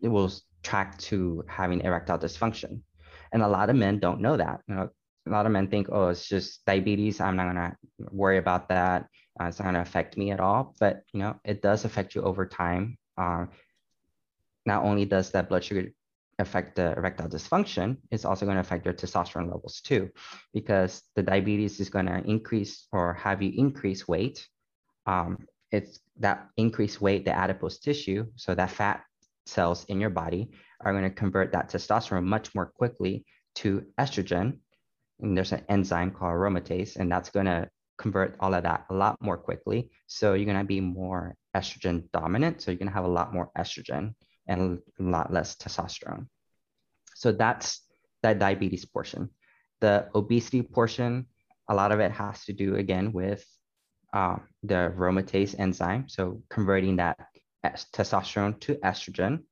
it 0.01 0.09
will 0.09 0.31
track 0.63 0.97
to 0.97 1.43
having 1.47 1.81
erectile 1.81 2.19
dysfunction. 2.19 2.81
And 3.31 3.41
a 3.41 3.47
lot 3.47 3.69
of 3.69 3.75
men 3.75 3.99
don't 3.99 4.21
know 4.21 4.35
that. 4.37 4.61
You 4.67 4.75
know, 4.75 4.89
a 5.27 5.29
lot 5.29 5.45
of 5.45 5.51
men 5.51 5.67
think, 5.67 5.87
oh, 5.91 6.09
it's 6.09 6.27
just 6.27 6.65
diabetes. 6.65 7.21
I'm 7.21 7.35
not 7.35 7.45
gonna 7.45 7.77
worry 8.11 8.37
about 8.37 8.69
that. 8.69 9.07
Uh, 9.39 9.45
it's 9.45 9.59
not 9.59 9.65
gonna 9.65 9.81
affect 9.81 10.17
me 10.17 10.31
at 10.31 10.39
all. 10.39 10.75
But 10.79 11.03
you 11.13 11.19
know, 11.19 11.39
it 11.45 11.61
does 11.61 11.85
affect 11.85 12.15
you 12.15 12.23
over 12.23 12.45
time. 12.45 12.97
Uh, 13.19 13.45
not 14.65 14.83
only 14.83 15.05
does 15.05 15.31
that 15.31 15.49
blood 15.49 15.63
sugar 15.63 15.91
affect 16.39 16.75
the 16.75 16.93
erectile 16.93 17.27
dysfunction, 17.27 17.97
it's 18.11 18.23
also 18.23 18.45
going 18.45 18.55
to 18.55 18.61
affect 18.61 18.85
your 18.85 18.93
testosterone 18.93 19.51
levels 19.51 19.81
too, 19.81 20.09
because 20.53 21.03
the 21.15 21.23
diabetes 21.23 21.79
is 21.79 21.89
going 21.89 22.05
to 22.05 22.23
increase 22.25 22.87
or 22.91 23.13
have 23.13 23.41
you 23.41 23.51
increase 23.55 24.07
weight. 24.07 24.47
Um, 25.05 25.45
it's 25.71 25.99
that 26.19 26.47
increased 26.55 27.01
weight, 27.01 27.25
the 27.25 27.35
adipose 27.37 27.79
tissue, 27.79 28.25
so 28.35 28.55
that 28.55 28.71
fat 28.71 29.03
cells 29.45 29.85
in 29.89 29.99
your 29.99 30.09
body 30.09 30.51
are 30.81 30.93
going 30.93 31.03
to 31.03 31.09
convert 31.09 31.51
that 31.51 31.69
testosterone 31.69 32.23
much 32.23 32.55
more 32.55 32.67
quickly 32.67 33.25
to 33.55 33.85
estrogen. 33.99 34.59
And 35.19 35.35
there's 35.35 35.51
an 35.51 35.65
enzyme 35.67 36.11
called 36.11 36.33
aromatase, 36.33 36.95
and 36.95 37.11
that's 37.11 37.29
going 37.29 37.47
to 37.47 37.69
convert 37.99 38.35
all 38.39 38.53
of 38.53 38.63
that 38.63 38.85
a 38.89 38.93
lot 38.93 39.17
more 39.21 39.37
quickly. 39.37 39.91
So 40.07 40.33
you're 40.33 40.45
going 40.45 40.57
to 40.57 40.63
be 40.63 40.81
more 40.81 41.35
estrogen 41.55 42.09
dominant. 42.11 42.61
So 42.61 42.71
you're 42.71 42.79
going 42.79 42.87
to 42.87 42.93
have 42.93 43.05
a 43.05 43.15
lot 43.19 43.33
more 43.33 43.51
estrogen 43.57 44.15
and 44.47 44.79
a 44.99 45.03
lot 45.03 45.31
less 45.31 45.55
testosterone. 45.57 46.27
So 47.15 47.31
that's 47.31 47.81
that 48.23 48.39
diabetes 48.39 48.85
portion. 48.85 49.29
The 49.81 50.07
obesity 50.15 50.61
portion, 50.61 51.27
a 51.69 51.75
lot 51.75 51.91
of 51.91 51.99
it 51.99 52.11
has 52.11 52.45
to 52.45 52.53
do 52.53 52.75
again 52.75 53.11
with 53.11 53.45
uh, 54.13 54.37
the 54.63 54.93
aromatase 54.97 55.59
enzyme. 55.59 56.07
So 56.07 56.41
converting 56.49 56.95
that 56.97 57.17
testosterone 57.93 58.59
to 58.61 58.75
estrogen, 58.75 59.43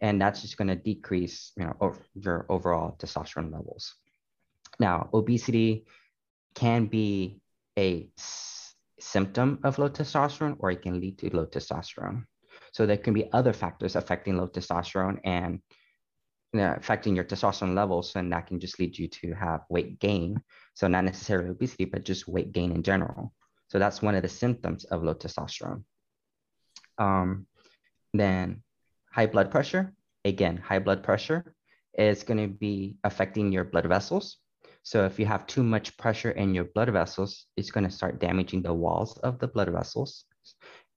and 0.00 0.20
that's 0.22 0.42
just 0.42 0.56
going 0.56 0.68
to 0.68 0.76
decrease, 0.76 1.52
you 1.56 1.64
know, 1.64 1.94
your 2.14 2.46
overall 2.48 2.96
testosterone 2.98 3.52
levels. 3.52 3.94
Now, 4.78 5.10
obesity 5.12 5.86
can 6.54 6.86
be 6.86 7.40
a 7.78 8.10
symptom 8.98 9.60
of 9.62 9.78
low 9.78 9.88
testosterone, 9.88 10.56
or 10.58 10.70
it 10.72 10.82
can 10.82 11.00
lead 11.00 11.18
to 11.18 11.34
low 11.34 11.46
testosterone. 11.46 12.24
So 12.72 12.84
there 12.84 12.96
can 12.96 13.14
be 13.14 13.32
other 13.32 13.52
factors 13.52 13.96
affecting 13.96 14.36
low 14.36 14.48
testosterone 14.48 15.18
and 15.24 15.60
you 16.52 16.60
know, 16.60 16.74
affecting 16.76 17.14
your 17.14 17.24
testosterone 17.24 17.74
levels, 17.74 18.16
and 18.16 18.32
that 18.32 18.46
can 18.46 18.58
just 18.58 18.78
lead 18.80 18.98
you 18.98 19.06
to 19.08 19.32
have 19.34 19.60
weight 19.68 20.00
gain. 20.00 20.42
So 20.74 20.88
not 20.88 21.04
necessarily 21.04 21.50
obesity, 21.50 21.84
but 21.84 22.04
just 22.04 22.26
weight 22.26 22.52
gain 22.52 22.72
in 22.72 22.82
general. 22.82 23.32
So 23.68 23.78
that's 23.78 24.00
one 24.00 24.14
of 24.14 24.22
the 24.22 24.28
symptoms 24.28 24.84
of 24.84 25.02
low 25.02 25.14
testosterone. 25.14 25.84
Um, 26.96 27.46
then 28.14 28.62
high 29.12 29.26
blood 29.26 29.50
pressure. 29.50 29.92
Again, 30.24 30.56
high 30.56 30.78
blood 30.78 31.02
pressure 31.02 31.54
is 31.96 32.22
going 32.22 32.40
to 32.40 32.48
be 32.48 32.96
affecting 33.04 33.52
your 33.52 33.64
blood 33.64 33.86
vessels. 33.86 34.38
So 34.88 35.04
if 35.04 35.18
you 35.18 35.26
have 35.26 35.46
too 35.46 35.62
much 35.62 35.94
pressure 35.98 36.30
in 36.30 36.54
your 36.54 36.64
blood 36.64 36.88
vessels, 36.88 37.44
it's 37.58 37.70
going 37.70 37.84
to 37.84 37.90
start 37.90 38.20
damaging 38.20 38.62
the 38.62 38.72
walls 38.72 39.18
of 39.18 39.38
the 39.38 39.46
blood 39.46 39.68
vessels. 39.68 40.24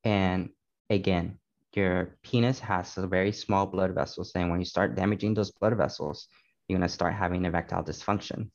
And 0.06 0.52
again, 0.90 1.40
your 1.76 2.16
penis 2.24 2.58
has 2.62 2.98
a 2.98 3.06
very 3.06 3.34
small 3.34 3.66
blood 3.66 3.94
vessels. 3.94 4.32
And 4.34 4.50
when 4.50 4.62
you 4.62 4.66
start 4.66 4.96
damaging 4.96 5.34
those 5.34 5.52
blood 5.52 5.76
vessels, 5.76 6.30
you're 6.70 6.80
going 6.80 6.88
to 6.88 6.94
start 6.94 7.16
having 7.16 7.44
erectile 7.44 7.84
dysfunction. 7.84 8.50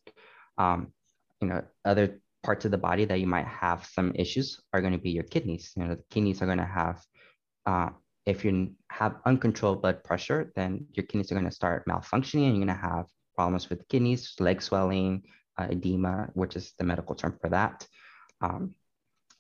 Um, 0.56 0.94
you 1.42 1.48
know, 1.48 1.62
other 1.84 2.18
parts 2.42 2.64
of 2.64 2.70
the 2.70 2.78
body 2.78 3.04
that 3.04 3.20
you 3.20 3.26
might 3.26 3.46
have 3.46 3.84
some 3.84 4.12
issues 4.14 4.58
are 4.72 4.80
going 4.80 4.94
to 4.94 4.98
be 4.98 5.10
your 5.10 5.24
kidneys. 5.24 5.70
You 5.76 5.84
know, 5.84 5.96
the 5.96 6.02
kidneys 6.08 6.40
are 6.40 6.46
going 6.46 6.64
to 6.64 6.64
have, 6.64 7.02
uh, 7.66 7.90
if 8.24 8.42
you 8.42 8.72
have 8.88 9.16
uncontrolled 9.26 9.82
blood 9.82 10.02
pressure, 10.02 10.50
then 10.56 10.86
your 10.92 11.04
kidneys 11.04 11.30
are 11.30 11.34
going 11.34 11.44
to 11.44 11.54
start 11.54 11.84
malfunctioning 11.86 12.48
and 12.48 12.56
you're 12.56 12.66
going 12.66 12.68
to 12.68 12.88
have 12.88 13.04
problems 13.36 13.70
with 13.70 13.86
kidneys, 13.88 14.34
leg 14.40 14.60
swelling, 14.62 15.22
uh, 15.58 15.68
edema, 15.70 16.28
which 16.34 16.56
is 16.56 16.72
the 16.78 16.84
medical 16.84 17.14
term 17.14 17.38
for 17.40 17.50
that. 17.50 17.86
Um, 18.40 18.74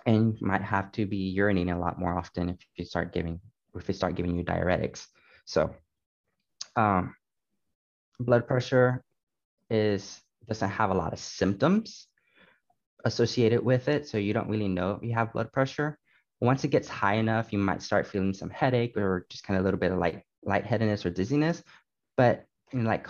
and 0.06 0.38
you 0.38 0.46
might 0.46 0.62
have 0.62 0.92
to 0.92 1.06
be 1.06 1.36
urinating 1.36 1.74
a 1.74 1.78
lot 1.78 1.98
more 1.98 2.16
often 2.16 2.50
if 2.50 2.58
you 2.76 2.84
start 2.84 3.12
giving 3.12 3.40
if 3.74 3.86
they 3.86 3.92
start 3.92 4.14
giving 4.14 4.36
you 4.36 4.44
diuretics. 4.44 5.06
So 5.44 5.74
um, 6.76 7.14
blood 8.18 8.46
pressure 8.46 9.02
is 9.68 10.20
doesn't 10.48 10.70
have 10.70 10.90
a 10.90 10.94
lot 10.94 11.12
of 11.12 11.18
symptoms 11.18 12.06
associated 13.04 13.64
with 13.64 13.88
it. 13.88 14.08
So 14.08 14.16
you 14.18 14.32
don't 14.32 14.48
really 14.48 14.68
know 14.68 15.00
you 15.02 15.14
have 15.14 15.32
blood 15.32 15.52
pressure. 15.52 15.98
Once 16.40 16.64
it 16.64 16.68
gets 16.68 16.88
high 16.88 17.14
enough, 17.14 17.52
you 17.52 17.58
might 17.58 17.82
start 17.82 18.06
feeling 18.06 18.34
some 18.34 18.50
headache 18.50 18.96
or 18.96 19.26
just 19.30 19.44
kind 19.44 19.58
of 19.58 19.64
a 19.64 19.64
little 19.64 19.80
bit 19.80 19.92
of 19.92 19.98
light 19.98 20.22
lightheadedness 20.44 21.04
or 21.04 21.10
dizziness. 21.10 21.62
But 22.16 22.44
in 22.72 22.84
like 22.84 23.06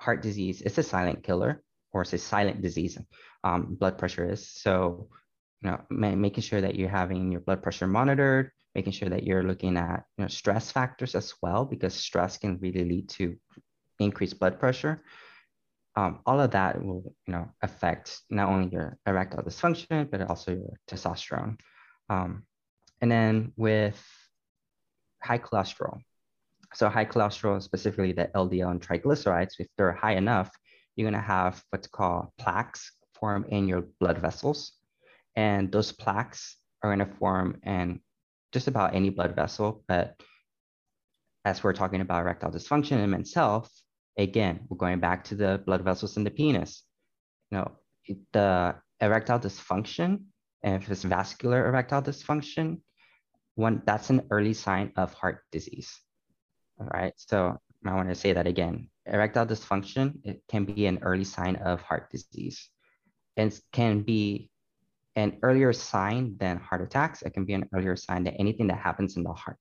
heart 0.00 0.22
disease, 0.22 0.62
it's 0.62 0.78
a 0.78 0.82
silent 0.82 1.22
killer 1.22 1.62
or 1.92 2.02
it's 2.02 2.12
a 2.12 2.18
silent 2.18 2.62
disease. 2.62 2.98
Um, 3.44 3.76
blood 3.78 3.98
pressure 3.98 4.30
is 4.30 4.48
so 4.48 5.08
you 5.62 5.70
know 5.70 5.80
making 5.90 6.42
sure 6.42 6.60
that 6.60 6.74
you're 6.76 6.88
having 6.88 7.30
your 7.30 7.40
blood 7.42 7.62
pressure 7.62 7.86
monitored 7.86 8.50
making 8.74 8.92
sure 8.92 9.08
that 9.08 9.24
you're 9.24 9.42
looking 9.42 9.76
at 9.76 10.04
you 10.16 10.24
know, 10.24 10.28
stress 10.28 10.70
factors 10.70 11.14
as 11.14 11.34
well, 11.42 11.64
because 11.64 11.94
stress 11.94 12.38
can 12.38 12.58
really 12.58 12.84
lead 12.84 13.08
to 13.08 13.36
increased 13.98 14.38
blood 14.38 14.58
pressure. 14.60 15.02
Um, 15.96 16.20
all 16.24 16.40
of 16.40 16.52
that 16.52 16.82
will 16.82 17.14
you 17.26 17.32
know, 17.32 17.50
affect 17.62 18.20
not 18.30 18.48
only 18.48 18.70
your 18.70 18.96
erectile 19.06 19.42
dysfunction, 19.42 20.08
but 20.10 20.22
also 20.22 20.52
your 20.52 20.78
testosterone. 20.88 21.58
Um, 22.08 22.44
and 23.00 23.10
then 23.10 23.52
with 23.56 24.00
high 25.20 25.38
cholesterol, 25.38 25.98
so 26.74 26.88
high 26.88 27.04
cholesterol, 27.04 27.62
specifically 27.62 28.12
the 28.12 28.30
LDL 28.34 28.70
and 28.70 28.80
triglycerides, 28.80 29.54
if 29.58 29.66
they're 29.76 29.92
high 29.92 30.14
enough, 30.14 30.50
you're 30.96 31.10
going 31.10 31.20
to 31.20 31.26
have 31.26 31.62
what's 31.70 31.88
called 31.88 32.28
plaques 32.38 32.92
form 33.14 33.44
in 33.48 33.68
your 33.68 33.84
blood 33.98 34.18
vessels. 34.18 34.72
And 35.36 35.70
those 35.70 35.92
plaques 35.92 36.56
are 36.82 36.94
going 36.94 37.06
to 37.06 37.16
form 37.16 37.58
and 37.62 38.00
just 38.52 38.68
about 38.68 38.94
any 38.94 39.10
blood 39.10 39.36
vessel, 39.36 39.84
but 39.86 40.20
as 41.44 41.62
we're 41.62 41.72
talking 41.72 42.00
about 42.00 42.20
erectile 42.20 42.50
dysfunction 42.50 43.02
in 43.02 43.10
men's 43.10 43.32
health, 43.32 43.70
again, 44.18 44.60
we're 44.68 44.76
going 44.76 45.00
back 45.00 45.24
to 45.24 45.34
the 45.34 45.62
blood 45.64 45.82
vessels 45.82 46.16
in 46.16 46.24
the 46.24 46.30
penis. 46.30 46.82
You 47.50 47.58
know, 47.58 47.72
the 48.32 48.74
erectile 49.00 49.38
dysfunction, 49.38 50.24
and 50.62 50.82
if 50.82 50.90
it's 50.90 51.02
vascular 51.02 51.66
erectile 51.66 52.02
dysfunction, 52.02 52.80
one 53.54 53.82
that's 53.86 54.10
an 54.10 54.26
early 54.30 54.54
sign 54.54 54.92
of 54.96 55.14
heart 55.14 55.42
disease. 55.50 56.00
All 56.80 56.88
right, 56.94 57.12
so 57.16 57.58
I 57.84 57.94
want 57.94 58.08
to 58.08 58.14
say 58.14 58.32
that 58.32 58.46
again. 58.46 58.88
Erectile 59.04 59.46
dysfunction 59.46 60.14
it 60.24 60.42
can 60.48 60.64
be 60.64 60.86
an 60.86 61.00
early 61.02 61.24
sign 61.24 61.56
of 61.56 61.82
heart 61.82 62.10
disease, 62.10 62.70
and 63.36 63.52
can 63.72 64.00
be 64.00 64.50
an 65.14 65.38
earlier 65.42 65.74
sign 65.74 66.36
than 66.38 66.56
heart 66.56 66.80
attacks. 66.80 67.20
It 67.20 67.34
can 67.34 67.44
be 67.44 67.52
an 67.52 67.68
earlier 67.74 67.96
sign 67.96 68.24
than 68.24 68.34
anything 68.34 68.68
that 68.68 68.78
happens 68.78 69.18
in 69.18 69.24
the 69.24 69.32
heart 69.32 69.60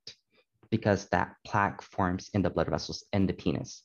because 0.71 1.10
that 1.10 1.36
plaque 1.45 1.82
forms 1.82 2.29
in 2.34 2.41
the 2.41 2.49
blood 2.49 2.69
vessels 2.69 3.03
in 3.12 3.27
the 3.27 3.34
penis. 3.34 3.84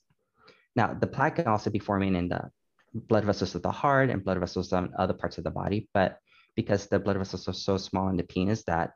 Now, 0.77 0.94
the 0.94 1.09
plaque 1.09 1.37
can 1.37 1.49
also 1.49 1.70
be 1.70 1.79
forming 1.81 2.14
in 2.14 2.29
the 2.29 2.51
blood 2.94 3.25
vessels 3.25 3.57
of 3.57 3.62
the 3.62 3.73
heart 3.73 4.11
and 4.11 4.23
blood 4.23 4.38
vessels 4.38 4.73
on 4.73 4.92
other 4.97 5.14
parts 5.14 5.38
of 5.38 5.44
the 5.44 5.51
body, 5.51 5.88
but 5.92 6.18
because 6.55 6.87
the 6.87 7.01
blood 7.01 7.16
vessels 7.16 7.49
are 7.49 7.53
so 7.53 7.79
small 7.79 8.11
in 8.11 8.16
the 8.16 8.23
penis 8.23 8.62
that 8.64 8.92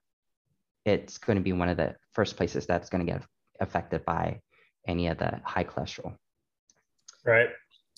it's 0.84 1.18
going 1.18 1.38
to 1.38 1.42
be 1.42 1.52
one 1.52 1.68
of 1.68 1.76
the 1.76 1.96
first 2.12 2.36
places 2.36 2.66
that's 2.66 2.88
going 2.88 3.04
to 3.04 3.12
get 3.12 3.24
affected 3.60 4.04
by 4.04 4.40
any 4.86 5.08
of 5.08 5.18
the 5.18 5.40
high 5.44 5.64
cholesterol. 5.64 6.14
Right. 7.24 7.50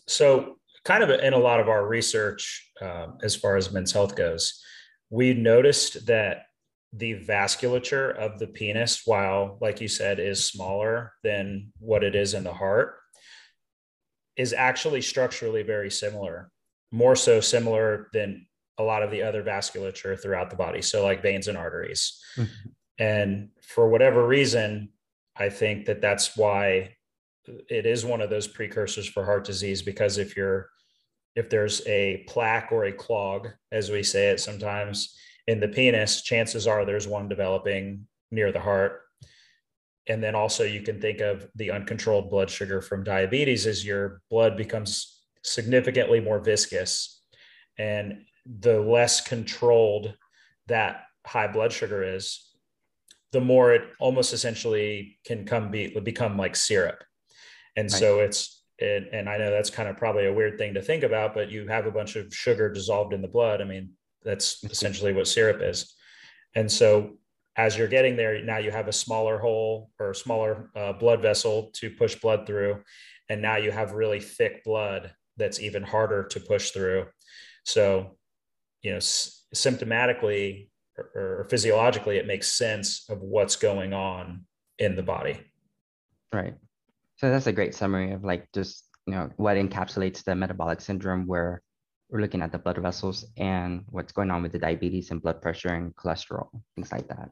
So, 0.07 0.57
kind 0.85 1.03
of 1.03 1.11
in 1.11 1.33
a 1.33 1.39
lot 1.39 1.61
of 1.61 1.69
our 1.69 1.87
research, 1.87 2.71
um, 2.81 3.19
as 3.23 3.37
far 3.37 3.57
as 3.57 3.73
men's 3.73 3.93
health 3.93 4.17
goes, 4.17 4.61
we 5.11 5.35
noticed 5.35 6.07
that 6.07 6.47
the 6.93 7.15
vasculature 7.15 8.17
of 8.17 8.39
the 8.39 8.49
penis, 8.49 9.03
while, 9.05 9.59
like 9.61 9.81
you 9.81 9.89
said, 9.89 10.19
is 10.19 10.45
smaller 10.45 11.13
than 11.23 11.73
what 11.79 12.03
it 12.03 12.17
is 12.17 12.35
in 12.35 12.43
the 12.43 12.53
heart, 12.53 12.97
is 14.37 14.53
actually 14.53 15.03
structurally 15.03 15.63
very 15.63 15.91
similar, 15.91 16.51
more 16.91 17.15
so 17.15 17.41
similar 17.41 18.09
than 18.13 18.47
a 18.79 18.83
lot 18.83 19.03
of 19.03 19.11
the 19.11 19.23
other 19.23 19.45
vasculature 19.45 20.21
throughout 20.21 20.51
the 20.51 20.57
body. 20.57 20.83
So, 20.83 21.05
like 21.05 21.23
veins 21.23 21.47
and 21.47 21.59
arteries. 21.59 22.19
Mm-hmm. 22.37 22.69
And 22.99 23.49
for 23.63 23.89
whatever 23.89 24.27
reason, 24.27 24.91
I 25.41 25.49
think 25.49 25.87
that 25.87 26.03
that's 26.03 26.37
why 26.37 26.97
it 27.69 27.87
is 27.87 28.05
one 28.05 28.21
of 28.21 28.31
those 28.31 28.47
precursors 28.47 29.09
for 29.09 29.25
heart 29.25 29.45
disease 29.45 29.83
because 29.83 30.19
if 30.19 30.37
you're 30.37 30.69
if 31.35 31.49
there's 31.49 31.85
a 31.87 32.25
plaque 32.29 32.71
or 32.71 32.85
a 32.85 32.93
clog 32.93 33.49
as 33.73 33.91
we 33.91 34.03
say 34.03 34.29
it 34.29 34.41
sometimes 34.41 35.17
in 35.47 35.59
the 35.59 35.69
penis 35.69 36.23
chances 36.23 36.67
are 36.67 36.85
there's 36.85 37.09
one 37.09 37.29
developing 37.29 38.07
near 38.31 38.53
the 38.53 38.61
heart. 38.61 39.01
And 40.07 40.23
then 40.23 40.35
also 40.35 40.65
you 40.65 40.83
can 40.83 41.01
think 41.01 41.21
of 41.21 41.49
the 41.55 41.71
uncontrolled 41.71 42.31
blood 42.31 42.51
sugar 42.51 42.81
from 42.83 43.05
diabetes 43.05 43.67
as 43.67 43.85
your 43.85 44.21
blood 44.31 44.57
becomes 44.57 45.23
significantly 45.43 46.21
more 46.21 46.39
viscous 46.39 47.23
and 47.79 48.25
the 48.45 48.81
less 48.81 49.21
controlled 49.21 50.15
that 50.67 51.05
high 51.27 51.47
blood 51.47 51.73
sugar 51.73 52.03
is 52.03 52.50
the 53.33 53.41
more 53.41 53.73
it 53.73 53.83
almost 53.99 54.33
essentially 54.33 55.19
can 55.25 55.45
come 55.45 55.71
be 55.71 55.99
become 56.01 56.37
like 56.37 56.57
syrup. 56.57 57.03
And 57.77 57.91
so 57.91 58.21
it's 58.21 58.65
it, 58.81 59.09
and 59.13 59.29
i 59.29 59.37
know 59.37 59.51
that's 59.51 59.71
kind 59.71 59.89
of 59.89 59.97
probably 59.97 60.27
a 60.27 60.33
weird 60.33 60.57
thing 60.57 60.73
to 60.75 60.83
think 60.83 61.03
about 61.03 61.35
but 61.35 61.51
you 61.51 61.69
have 61.69 61.85
a 61.85 61.91
bunch 61.91 62.17
of 62.17 62.35
sugar 62.35 62.73
dissolved 62.73 63.13
in 63.13 63.23
the 63.23 63.29
blood. 63.29 63.61
I 63.61 63.65
mean 63.65 63.93
that's 64.23 64.65
essentially 64.65 65.13
what 65.13 65.29
syrup 65.29 65.61
is. 65.63 65.95
And 66.55 66.71
so 66.71 67.19
as 67.57 67.77
you're 67.77 67.89
getting 67.89 68.17
there 68.17 68.43
now 68.43 68.59
you 68.59 68.71
have 68.71 68.89
a 68.89 68.93
smaller 68.93 69.39
hole 69.39 69.91
or 70.01 70.11
a 70.11 70.15
smaller 70.15 70.71
uh, 70.75 70.95
blood 70.95 71.21
vessel 71.23 71.71
to 71.75 71.91
push 71.91 72.15
blood 72.17 72.47
through. 72.47 72.83
And 73.29 73.43
now 73.43 73.57
you 73.57 73.71
have 73.71 73.93
really 73.93 74.21
thick 74.21 74.65
blood 74.65 75.13
that's 75.37 75.61
even 75.61 75.83
harder 75.83 76.25
to 76.25 76.41
push 76.41 76.71
through. 76.71 77.07
So 77.65 78.17
you 78.83 78.93
know 78.93 78.97
s- 78.97 79.45
symptomatically 79.55 80.70
or, 81.15 81.41
or 81.41 81.47
physiologically 81.49 82.17
it 82.17 82.27
makes 82.27 82.53
sense 82.53 83.05
of 83.09 83.21
what's 83.21 83.57
going 83.57 83.93
on 83.93 84.45
in 84.79 84.97
the 84.97 85.03
body. 85.03 85.39
Right. 86.33 86.55
So 87.17 87.31
that's 87.31 87.47
a 87.47 87.53
great 87.53 87.75
summary 87.75 88.13
of 88.13 88.25
like 88.25 88.51
just 88.53 88.85
you 89.07 89.15
know 89.15 89.31
what 89.37 89.57
encapsulates 89.57 90.23
the 90.25 90.35
metabolic 90.35 90.81
syndrome 90.81 91.27
where 91.27 91.63
we're 92.09 92.21
looking 92.21 92.43
at 92.43 92.53
the 92.53 92.59
blood 92.59 92.79
vessels 92.79 93.27
and 93.37 93.85
what's 93.89 94.13
going 94.13 94.31
on 94.31 94.43
with 94.43 94.53
the 94.53 94.59
diabetes 94.59 95.11
and 95.11 95.23
blood 95.23 95.41
pressure 95.41 95.69
and 95.69 95.95
cholesterol 95.97 96.49
things 96.75 96.91
like 96.93 97.09
that. 97.09 97.31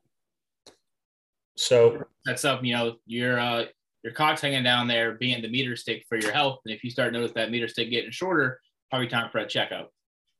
So 1.56 2.04
that's 2.24 2.44
up 2.44 2.64
you 2.64 2.74
know 2.74 2.96
your 3.06 3.38
uh 3.38 3.64
your 4.04 4.12
cock's 4.12 4.40
hanging 4.40 4.62
down 4.62 4.86
there 4.86 5.14
being 5.14 5.42
the 5.42 5.48
meter 5.48 5.74
stick 5.74 6.04
for 6.08 6.16
your 6.16 6.32
health. 6.32 6.60
And 6.64 6.74
if 6.74 6.84
you 6.84 6.90
start 6.90 7.12
notice 7.12 7.32
that 7.32 7.50
meter 7.50 7.68
stick 7.68 7.90
getting 7.90 8.10
shorter 8.10 8.60
probably 8.90 9.08
time 9.08 9.30
for 9.30 9.38
a 9.38 9.46
checkup. 9.46 9.90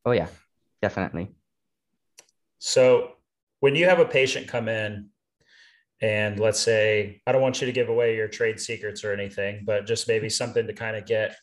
Oh 0.05 0.13
yeah. 0.13 0.29
Definitely. 0.81 1.29
So 2.59 3.13
when 3.61 3.75
you 3.75 3.87
have 3.87 3.99
a 3.99 4.05
patient 4.05 4.49
come 4.49 4.69
in 4.69 5.09
and 6.01 6.39
let's 6.39 6.61
say 6.61 7.21
i 7.27 7.33
don't 7.33 7.43
want 7.43 7.61
you 7.61 7.67
to 7.67 7.73
give 7.73 7.89
away 7.89 8.17
your 8.17 8.29
trade 8.29 8.61
secrets 8.61 9.05
or 9.05 9.13
anything 9.13 9.63
but 9.65 9.87
just 9.87 10.09
maybe 10.09 10.29
something 10.29 10.67
to 10.67 10.73
kind 10.73 10.97
of 10.97 11.07
get 11.07 11.37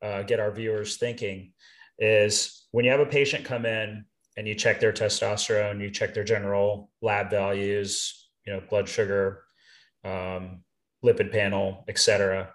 uh, 0.00 0.22
get 0.22 0.40
our 0.40 0.52
viewers 0.52 0.96
thinking 0.96 1.52
is 1.98 2.66
when 2.70 2.84
you 2.84 2.90
have 2.90 3.00
a 3.00 3.06
patient 3.06 3.44
come 3.44 3.66
in 3.66 4.04
and 4.36 4.46
you 4.46 4.54
check 4.54 4.80
their 4.80 4.92
testosterone 4.92 5.80
you 5.80 5.90
check 5.90 6.14
their 6.14 6.24
general 6.24 6.90
lab 7.02 7.30
values 7.30 8.28
you 8.46 8.52
know 8.52 8.62
blood 8.70 8.88
sugar 8.88 9.42
um, 10.04 10.62
lipid 11.04 11.30
panel 11.32 11.84
etc 11.88 12.50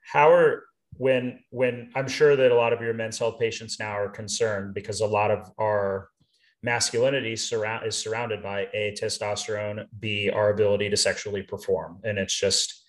how 0.00 0.30
are 0.30 0.64
when 0.96 1.40
when 1.50 1.90
i'm 1.94 2.08
sure 2.08 2.36
that 2.36 2.52
a 2.52 2.54
lot 2.54 2.72
of 2.72 2.80
your 2.80 2.94
men's 2.94 3.18
health 3.18 3.38
patients 3.38 3.78
now 3.78 3.92
are 3.92 4.08
concerned 4.08 4.72
because 4.72 5.00
a 5.00 5.06
lot 5.06 5.30
of 5.30 5.50
our 5.58 6.08
masculinity 6.62 7.36
surround 7.36 7.86
is 7.86 7.96
surrounded 7.96 8.42
by 8.42 8.68
a 8.74 8.94
testosterone 9.00 9.86
b 9.98 10.30
our 10.30 10.50
ability 10.50 10.90
to 10.90 10.96
sexually 10.96 11.42
perform. 11.42 12.00
And 12.04 12.18
it's 12.18 12.38
just 12.38 12.84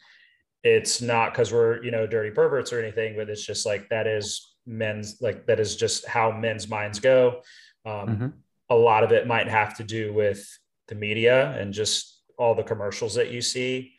it's 0.63 1.01
not 1.01 1.31
because 1.31 1.53
we're 1.53 1.83
you 1.83 1.91
know 1.91 2.07
dirty 2.07 2.31
perverts 2.31 2.73
or 2.73 2.79
anything 2.81 3.15
but 3.15 3.29
it's 3.29 3.45
just 3.45 3.65
like 3.65 3.87
that 3.89 4.07
is 4.07 4.55
men's 4.65 5.21
like 5.21 5.45
that 5.45 5.59
is 5.59 5.75
just 5.75 6.07
how 6.07 6.31
men's 6.31 6.67
minds 6.67 6.99
go. 6.99 7.41
Um, 7.85 8.07
mm-hmm. 8.07 8.27
a 8.69 8.75
lot 8.75 9.03
of 9.03 9.11
it 9.11 9.27
might 9.27 9.47
have 9.47 9.77
to 9.77 9.83
do 9.83 10.13
with 10.13 10.45
the 10.87 10.95
media 10.95 11.51
and 11.51 11.73
just 11.73 12.21
all 12.37 12.55
the 12.55 12.63
commercials 12.63 13.15
that 13.15 13.31
you 13.31 13.41
see. 13.41 13.93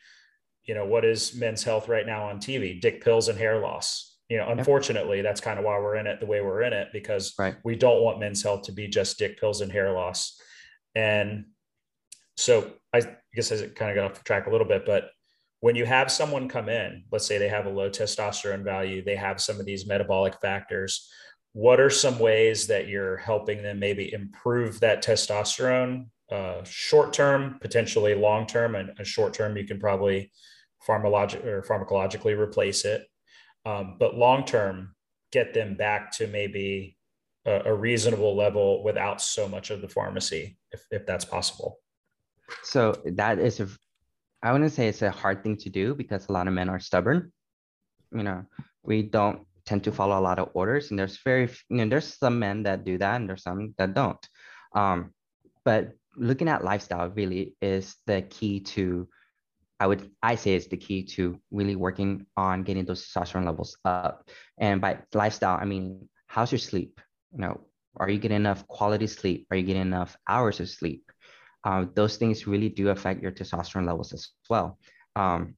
You 0.63 0.75
know 0.75 0.85
what 0.85 1.05
is 1.05 1.33
men's 1.33 1.63
health 1.63 1.87
right 1.87 2.05
now 2.05 2.25
on 2.27 2.39
tv 2.39 2.79
dick 2.79 3.03
pills 3.03 3.29
and 3.29 3.37
hair 3.37 3.59
loss 3.59 4.10
you 4.31 4.37
know 4.37 4.47
unfortunately 4.47 5.21
that's 5.21 5.41
kind 5.41 5.59
of 5.59 5.65
why 5.65 5.77
we're 5.77 5.97
in 5.97 6.07
it 6.07 6.21
the 6.21 6.25
way 6.25 6.39
we're 6.39 6.61
in 6.61 6.71
it 6.71 6.87
because 6.93 7.33
right. 7.37 7.57
we 7.65 7.75
don't 7.75 8.01
want 8.01 8.17
men's 8.17 8.41
health 8.41 8.61
to 8.61 8.71
be 8.71 8.87
just 8.87 9.19
dick 9.19 9.37
pills 9.37 9.59
and 9.59 9.69
hair 9.69 9.91
loss. 9.91 10.39
And 10.95 11.47
so 12.37 12.71
i 12.93 13.01
guess 13.35 13.51
i 13.51 13.67
kind 13.67 13.91
of 13.91 13.95
got 13.95 14.11
off 14.11 14.23
track 14.23 14.47
a 14.47 14.49
little 14.49 14.67
bit 14.67 14.85
but 14.85 15.09
when 15.59 15.75
you 15.75 15.85
have 15.85 16.09
someone 16.09 16.47
come 16.47 16.69
in 16.69 17.03
let's 17.11 17.25
say 17.27 17.37
they 17.37 17.49
have 17.49 17.65
a 17.65 17.69
low 17.69 17.89
testosterone 17.89 18.63
value 18.63 19.03
they 19.03 19.17
have 19.17 19.41
some 19.41 19.59
of 19.59 19.65
these 19.65 19.85
metabolic 19.85 20.39
factors 20.41 21.09
what 21.51 21.81
are 21.81 21.89
some 21.89 22.17
ways 22.17 22.67
that 22.67 22.87
you're 22.87 23.17
helping 23.17 23.61
them 23.61 23.79
maybe 23.79 24.13
improve 24.13 24.79
that 24.79 25.03
testosterone 25.03 26.05
uh, 26.31 26.63
short 26.63 27.11
term 27.11 27.57
potentially 27.59 28.15
long 28.15 28.47
term 28.47 28.75
and 28.75 28.91
a 28.97 29.03
short 29.03 29.33
term 29.33 29.57
you 29.57 29.65
can 29.65 29.79
probably 29.79 30.31
pharmacologic 30.87 31.45
or 31.45 31.61
pharmacologically 31.61 32.37
replace 32.37 32.85
it 32.85 33.05
um, 33.65 33.95
but 33.99 34.15
long 34.15 34.45
term 34.45 34.95
get 35.31 35.53
them 35.53 35.75
back 35.75 36.11
to 36.11 36.27
maybe 36.27 36.97
a, 37.45 37.61
a, 37.65 37.73
reasonable 37.73 38.35
level 38.35 38.83
without 38.83 39.21
so 39.21 39.47
much 39.47 39.69
of 39.69 39.81
the 39.81 39.87
pharmacy 39.87 40.57
if, 40.71 40.83
if 40.91 41.05
that's 41.05 41.25
possible. 41.25 41.79
So 42.63 43.01
that 43.05 43.39
is 43.39 43.59
a 43.59 43.67
i 44.43 44.51
wouldn't 44.51 44.71
say 44.71 44.87
it's 44.87 45.03
a 45.03 45.11
hard 45.11 45.43
thing 45.43 45.55
to 45.55 45.69
do 45.69 45.93
because 45.93 46.27
a 46.27 46.31
lot 46.31 46.47
of 46.47 46.53
men 46.53 46.69
are 46.69 46.79
stubborn. 46.79 47.31
You 48.11 48.23
know 48.23 48.45
we 48.83 49.03
don't 49.03 49.45
tend 49.65 49.83
to 49.83 49.91
follow 49.91 50.19
a 50.19 50.27
lot 50.27 50.39
of 50.39 50.49
orders 50.53 50.89
and 50.89 50.97
there's 50.99 51.19
very 51.23 51.47
you 51.69 51.77
know 51.77 51.87
there's 51.87 52.17
some 52.17 52.39
men 52.39 52.63
that 52.63 52.83
do 52.83 52.97
that 52.97 53.15
and 53.15 53.29
there's 53.29 53.43
some 53.43 53.73
that 53.77 53.93
don't. 53.93 54.27
Um, 54.73 55.13
but 55.63 55.91
looking 56.15 56.49
at 56.49 56.63
lifestyle 56.63 57.09
really 57.09 57.55
is 57.61 57.95
the 58.07 58.21
key 58.23 58.59
to 58.59 59.07
I 59.81 59.87
would 59.87 60.11
I 60.21 60.35
say 60.35 60.53
is 60.53 60.67
the 60.67 60.77
key 60.77 61.03
to 61.15 61.41
really 61.49 61.75
working 61.75 62.27
on 62.37 62.61
getting 62.61 62.85
those 62.85 63.03
testosterone 63.03 63.45
levels 63.45 63.75
up. 63.83 64.29
And 64.59 64.79
by 64.79 64.99
lifestyle, 65.11 65.57
I 65.59 65.65
mean 65.65 66.07
how's 66.27 66.51
your 66.51 66.59
sleep? 66.59 67.01
You 67.33 67.41
know, 67.41 67.61
are 67.97 68.07
you 68.07 68.19
getting 68.19 68.37
enough 68.37 68.67
quality 68.67 69.07
sleep? 69.07 69.47
Are 69.49 69.57
you 69.57 69.63
getting 69.63 69.81
enough 69.81 70.15
hours 70.29 70.59
of 70.59 70.69
sleep? 70.69 71.11
Uh, 71.63 71.85
those 71.95 72.17
things 72.17 72.45
really 72.45 72.69
do 72.69 72.89
affect 72.89 73.23
your 73.23 73.31
testosterone 73.31 73.87
levels 73.87 74.13
as 74.13 74.29
well. 74.51 74.77
Um, 75.15 75.55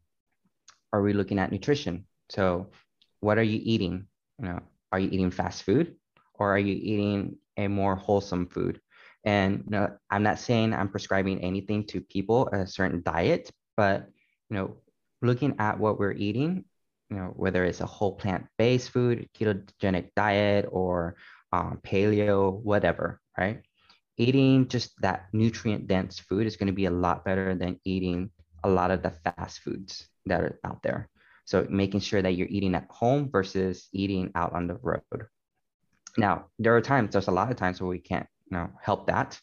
are 0.93 1.01
we 1.01 1.11
looking 1.11 1.37
at 1.37 1.51
nutrition? 1.51 2.05
So, 2.29 2.71
what 3.19 3.37
are 3.37 3.43
you 3.43 3.59
eating? 3.61 4.07
You 4.39 4.45
know, 4.45 4.59
are 4.93 4.99
you 4.99 5.09
eating 5.11 5.31
fast 5.31 5.63
food, 5.63 5.95
or 6.35 6.55
are 6.55 6.59
you 6.59 6.75
eating 6.75 7.35
a 7.57 7.67
more 7.67 7.97
wholesome 7.97 8.47
food? 8.47 8.79
And 9.25 9.63
you 9.65 9.71
know, 9.71 9.97
I'm 10.09 10.23
not 10.23 10.39
saying 10.39 10.73
I'm 10.73 10.89
prescribing 10.89 11.41
anything 11.41 11.85
to 11.87 11.99
people 11.99 12.47
a 12.53 12.65
certain 12.65 13.01
diet, 13.03 13.51
but 13.75 14.09
you 14.53 14.59
know, 14.59 14.75
looking 15.23 15.55
at 15.57 15.79
what 15.79 15.97
we're 15.97 16.11
eating, 16.11 16.63
you 17.09 17.17
know, 17.17 17.33
whether 17.35 17.65
it's 17.65 17.81
a 17.81 17.87
whole 17.87 18.13
plant-based 18.13 18.91
food, 18.91 19.27
ketogenic 19.35 20.09
diet, 20.15 20.67
or 20.69 21.15
um, 21.51 21.79
paleo, 21.83 22.61
whatever, 22.61 23.19
right? 23.35 23.63
Eating 24.15 24.67
just 24.67 24.91
that 25.01 25.25
nutrient-dense 25.33 26.19
food 26.19 26.45
is 26.45 26.55
going 26.55 26.67
to 26.67 26.73
be 26.73 26.85
a 26.85 26.91
lot 26.91 27.25
better 27.25 27.55
than 27.55 27.79
eating 27.83 28.29
a 28.63 28.69
lot 28.69 28.91
of 28.91 29.01
the 29.01 29.09
fast 29.09 29.61
foods 29.61 30.07
that 30.27 30.41
are 30.41 30.59
out 30.63 30.83
there. 30.83 31.09
So 31.45 31.65
making 31.67 32.01
sure 32.01 32.21
that 32.21 32.33
you're 32.33 32.47
eating 32.47 32.75
at 32.75 32.85
home 32.91 33.31
versus 33.31 33.89
eating 33.91 34.31
out 34.35 34.53
on 34.53 34.67
the 34.67 34.75
road. 34.75 35.25
Now, 36.15 36.45
there 36.59 36.75
are 36.75 36.81
times, 36.81 37.13
there's 37.13 37.27
a 37.27 37.31
lot 37.31 37.49
of 37.49 37.57
times 37.57 37.81
where 37.81 37.89
we 37.89 37.97
can't, 37.97 38.27
you 38.51 38.57
know, 38.57 38.69
help 38.79 39.07
that, 39.07 39.39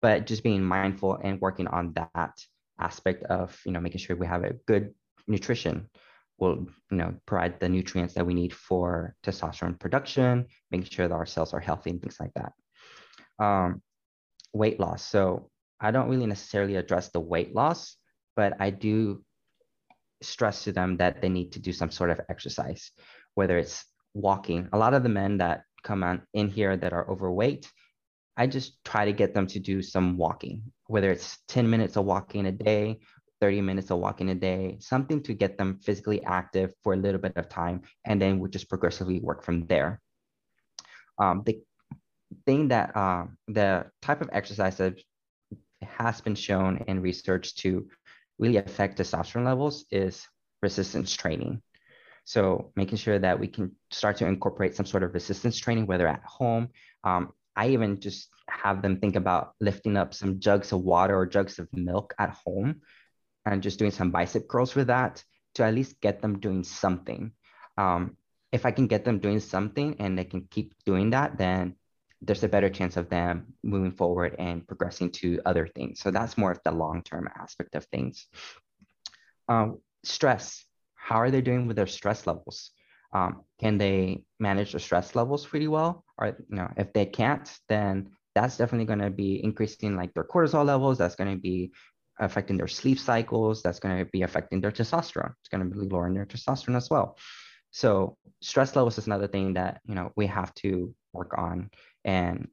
but 0.00 0.24
just 0.26 0.42
being 0.42 0.64
mindful 0.64 1.20
and 1.22 1.38
working 1.38 1.66
on 1.66 1.92
that 1.92 2.32
aspect 2.82 3.24
of, 3.24 3.58
you 3.64 3.72
know, 3.72 3.80
making 3.80 4.00
sure 4.00 4.16
we 4.16 4.26
have 4.26 4.44
a 4.44 4.54
good 4.66 4.94
nutrition 5.26 5.88
will, 6.38 6.66
you 6.90 6.96
know, 6.96 7.14
provide 7.26 7.60
the 7.60 7.68
nutrients 7.68 8.14
that 8.14 8.26
we 8.26 8.34
need 8.34 8.52
for 8.52 9.14
testosterone 9.24 9.78
production, 9.78 10.46
making 10.70 10.88
sure 10.90 11.06
that 11.08 11.14
our 11.14 11.26
cells 11.26 11.54
are 11.54 11.60
healthy 11.60 11.90
and 11.90 12.00
things 12.00 12.18
like 12.18 12.32
that. 12.34 12.52
Um, 13.38 13.82
weight 14.52 14.80
loss. 14.80 15.02
So 15.06 15.50
I 15.80 15.90
don't 15.90 16.08
really 16.08 16.26
necessarily 16.26 16.76
address 16.76 17.10
the 17.10 17.20
weight 17.20 17.54
loss, 17.54 17.96
but 18.36 18.54
I 18.60 18.70
do 18.70 19.24
stress 20.20 20.64
to 20.64 20.72
them 20.72 20.96
that 20.98 21.22
they 21.22 21.28
need 21.28 21.52
to 21.52 21.60
do 21.60 21.72
some 21.72 21.90
sort 21.90 22.10
of 22.10 22.20
exercise, 22.28 22.90
whether 23.34 23.56
it's 23.58 23.84
walking. 24.14 24.68
A 24.72 24.78
lot 24.78 24.94
of 24.94 25.02
the 25.02 25.08
men 25.08 25.38
that 25.38 25.62
come 25.82 26.02
on 26.02 26.22
in 26.34 26.48
here 26.48 26.76
that 26.76 26.92
are 26.92 27.08
overweight, 27.10 27.70
I 28.36 28.46
just 28.46 28.82
try 28.84 29.04
to 29.04 29.12
get 29.12 29.34
them 29.34 29.46
to 29.48 29.58
do 29.58 29.82
some 29.82 30.16
walking, 30.16 30.62
whether 30.86 31.10
it's 31.10 31.38
10 31.48 31.68
minutes 31.68 31.96
of 31.96 32.04
walking 32.04 32.46
a 32.46 32.52
day, 32.52 33.00
30 33.40 33.60
minutes 33.60 33.90
of 33.90 33.98
walking 33.98 34.30
a 34.30 34.34
day, 34.34 34.76
something 34.80 35.22
to 35.24 35.34
get 35.34 35.58
them 35.58 35.78
physically 35.82 36.22
active 36.24 36.72
for 36.82 36.94
a 36.94 36.96
little 36.96 37.20
bit 37.20 37.36
of 37.36 37.48
time, 37.48 37.82
and 38.04 38.20
then 38.20 38.38
we'll 38.38 38.50
just 38.50 38.68
progressively 38.68 39.20
work 39.20 39.44
from 39.44 39.66
there. 39.66 40.00
Um, 41.18 41.42
the 41.44 41.60
thing 42.46 42.68
that 42.68 42.96
uh, 42.96 43.26
the 43.48 43.86
type 44.00 44.22
of 44.22 44.30
exercise 44.32 44.78
that 44.78 44.94
has 45.82 46.20
been 46.20 46.34
shown 46.34 46.84
in 46.86 47.02
research 47.02 47.54
to 47.56 47.88
really 48.38 48.56
affect 48.56 48.98
testosterone 48.98 49.44
levels 49.44 49.84
is 49.90 50.26
resistance 50.62 51.12
training. 51.12 51.60
So 52.24 52.72
making 52.76 52.98
sure 52.98 53.18
that 53.18 53.38
we 53.38 53.48
can 53.48 53.72
start 53.90 54.16
to 54.18 54.26
incorporate 54.26 54.76
some 54.76 54.86
sort 54.86 55.02
of 55.02 55.12
resistance 55.12 55.58
training, 55.58 55.86
whether 55.86 56.06
at 56.06 56.22
home. 56.24 56.68
Um, 57.04 57.32
I 57.56 57.68
even 57.68 58.00
just 58.00 58.28
have 58.48 58.82
them 58.82 58.98
think 58.98 59.16
about 59.16 59.54
lifting 59.60 59.96
up 59.96 60.14
some 60.14 60.40
jugs 60.40 60.72
of 60.72 60.80
water 60.80 61.16
or 61.16 61.26
jugs 61.26 61.58
of 61.58 61.68
milk 61.72 62.14
at 62.18 62.30
home 62.30 62.80
and 63.44 63.62
just 63.62 63.78
doing 63.78 63.90
some 63.90 64.10
bicep 64.10 64.48
curls 64.48 64.74
with 64.74 64.86
that 64.86 65.22
to 65.54 65.64
at 65.64 65.74
least 65.74 66.00
get 66.00 66.22
them 66.22 66.38
doing 66.38 66.64
something. 66.64 67.32
Um, 67.76 68.16
if 68.52 68.66
I 68.66 68.70
can 68.70 68.86
get 68.86 69.04
them 69.04 69.18
doing 69.18 69.40
something 69.40 69.96
and 69.98 70.18
they 70.18 70.24
can 70.24 70.46
keep 70.50 70.74
doing 70.84 71.10
that, 71.10 71.38
then 71.38 71.76
there's 72.20 72.44
a 72.44 72.48
better 72.48 72.70
chance 72.70 72.96
of 72.96 73.08
them 73.08 73.54
moving 73.62 73.90
forward 73.90 74.36
and 74.38 74.66
progressing 74.66 75.10
to 75.10 75.40
other 75.44 75.66
things. 75.66 76.00
So 76.00 76.10
that's 76.10 76.38
more 76.38 76.52
of 76.52 76.60
the 76.64 76.70
long-term 76.70 77.28
aspect 77.36 77.74
of 77.74 77.84
things. 77.86 78.28
Um, 79.48 79.80
stress, 80.04 80.64
how 80.94 81.16
are 81.16 81.30
they 81.30 81.40
doing 81.40 81.66
with 81.66 81.76
their 81.76 81.88
stress 81.88 82.26
levels? 82.26 82.70
Um, 83.12 83.42
can 83.60 83.78
they 83.78 84.24
manage 84.40 84.72
their 84.72 84.80
stress 84.80 85.14
levels 85.14 85.46
pretty 85.46 85.68
well? 85.68 86.04
Or 86.18 86.28
you 86.28 86.56
know, 86.56 86.70
if 86.76 86.92
they 86.92 87.06
can't, 87.06 87.50
then 87.68 88.10
that's 88.34 88.56
definitely 88.56 88.86
going 88.86 89.00
to 89.00 89.10
be 89.10 89.42
increasing 89.42 89.96
like 89.96 90.14
their 90.14 90.24
cortisol 90.24 90.64
levels. 90.64 90.98
That's 90.98 91.16
going 91.16 91.34
to 91.34 91.40
be 91.40 91.72
affecting 92.18 92.56
their 92.56 92.68
sleep 92.68 92.98
cycles. 92.98 93.62
That's 93.62 93.78
going 93.78 93.98
to 93.98 94.10
be 94.10 94.22
affecting 94.22 94.60
their 94.60 94.72
testosterone. 94.72 95.34
It's 95.40 95.48
going 95.50 95.68
to 95.68 95.76
be 95.76 95.86
lowering 95.86 96.14
their 96.14 96.26
testosterone 96.26 96.76
as 96.76 96.88
well. 96.90 97.18
So 97.70 98.16
stress 98.40 98.76
levels 98.76 98.98
is 98.98 99.06
another 99.06 99.28
thing 99.28 99.54
that 99.54 99.80
you 99.86 99.94
know 99.94 100.12
we 100.16 100.26
have 100.26 100.54
to 100.56 100.94
work 101.12 101.34
on 101.36 101.70
and 102.04 102.48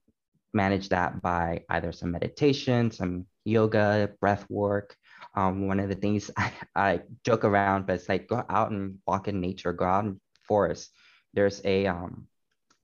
manage 0.54 0.89
that 0.89 1.22
by 1.22 1.63
either 1.69 1.91
some 1.91 2.12
meditation, 2.12 2.91
some 2.91 3.26
yoga, 3.45 4.10
breath 4.19 4.45
work. 4.50 4.95
Um, 5.36 5.67
one 5.67 5.80
of 5.80 5.89
the 5.89 5.95
things 5.95 6.32
I, 6.38 6.52
I, 6.76 7.02
joke 7.24 7.43
around, 7.43 7.86
but 7.86 7.95
it's 7.95 8.10
like 8.10 8.28
go 8.28 8.43
out 8.50 8.72
and 8.72 8.98
walk 9.06 9.28
in 9.28 9.39
nature, 9.39 9.74
go 9.74 9.86
out 9.86 10.06
in 10.06 10.19
forest. 10.50 10.92
There's 11.34 11.62
a 11.64 11.88
um, 11.88 12.28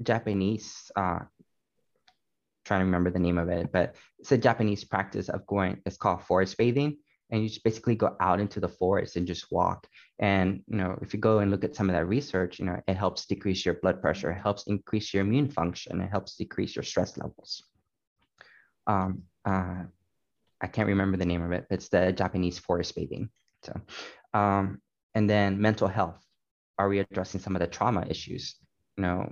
Japanese, 0.01 0.91
uh, 0.95 1.19
trying 2.65 2.81
to 2.81 2.85
remember 2.85 3.11
the 3.11 3.25
name 3.27 3.37
of 3.37 3.49
it, 3.49 3.71
but 3.71 3.95
it's 4.19 4.31
a 4.31 4.37
Japanese 4.37 4.83
practice 4.83 5.29
of 5.29 5.45
going, 5.45 5.81
it's 5.85 5.97
called 5.97 6.21
forest 6.21 6.57
bathing 6.57 6.97
and 7.29 7.41
you 7.41 7.49
just 7.49 7.63
basically 7.63 7.95
go 7.95 8.15
out 8.19 8.39
into 8.39 8.59
the 8.59 8.69
forest 8.69 9.15
and 9.15 9.27
just 9.27 9.51
walk. 9.51 9.87
And 10.19 10.61
you 10.67 10.77
know 10.77 10.97
if 11.01 11.13
you 11.13 11.19
go 11.19 11.39
and 11.39 11.51
look 11.51 11.63
at 11.63 11.75
some 11.75 11.89
of 11.89 11.95
that 11.95 12.05
research 12.05 12.59
you 12.59 12.65
know 12.65 12.79
it 12.87 12.95
helps 12.95 13.25
decrease 13.25 13.65
your 13.65 13.75
blood 13.75 14.01
pressure 14.01 14.31
it 14.31 14.41
helps 14.41 14.63
increase 14.67 15.13
your 15.13 15.23
immune 15.23 15.49
function 15.49 15.99
it 15.99 16.09
helps 16.09 16.35
decrease 16.35 16.75
your 16.75 16.83
stress 16.83 17.17
levels. 17.17 17.63
Um, 18.87 19.23
uh, 19.45 19.83
i 20.61 20.67
can't 20.67 20.87
remember 20.87 21.17
the 21.17 21.25
name 21.25 21.43
of 21.43 21.51
it 21.51 21.65
it's 21.69 21.89
the 21.89 22.13
japanese 22.13 22.57
forest 22.59 22.95
bathing 22.95 23.29
so 23.63 23.73
um, 24.33 24.81
and 25.15 25.29
then 25.29 25.59
mental 25.59 25.87
health 25.87 26.24
are 26.77 26.89
we 26.89 26.99
addressing 26.99 27.39
some 27.39 27.55
of 27.55 27.59
the 27.59 27.67
trauma 27.67 28.05
issues 28.09 28.55
you 28.97 29.03
know 29.03 29.31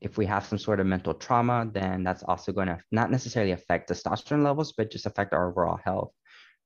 if 0.00 0.18
we 0.18 0.26
have 0.26 0.44
some 0.44 0.58
sort 0.58 0.78
of 0.78 0.86
mental 0.86 1.14
trauma 1.14 1.68
then 1.72 2.04
that's 2.04 2.22
also 2.22 2.52
going 2.52 2.66
to 2.66 2.78
not 2.92 3.10
necessarily 3.10 3.52
affect 3.52 3.88
testosterone 3.88 4.44
levels 4.44 4.72
but 4.76 4.90
just 4.90 5.06
affect 5.06 5.32
our 5.32 5.48
overall 5.48 5.78
health 5.82 6.12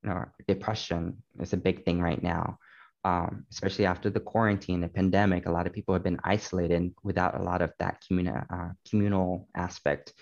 you 0.03 0.11
know, 0.11 0.25
depression 0.47 1.23
is 1.41 1.53
a 1.53 1.57
big 1.57 1.85
thing 1.85 2.01
right 2.01 2.23
now. 2.23 2.59
Um, 3.05 3.47
especially 3.51 3.87
after 3.87 4.11
the 4.11 4.21
quarantine, 4.21 4.81
the 4.81 4.89
pandemic, 4.89 5.47
a 5.47 5.53
lot 5.53 5.67
of 5.67 5.73
people 5.73 5.95
have 5.95 6.03
been 6.03 6.21
isolated 6.25 6.93
without 7.03 7.39
a 7.39 7.43
lot 7.43 7.63
of 7.63 7.73
that 7.79 8.03
uh, 8.11 8.69
communal 8.91 9.49
aspect. 9.55 10.13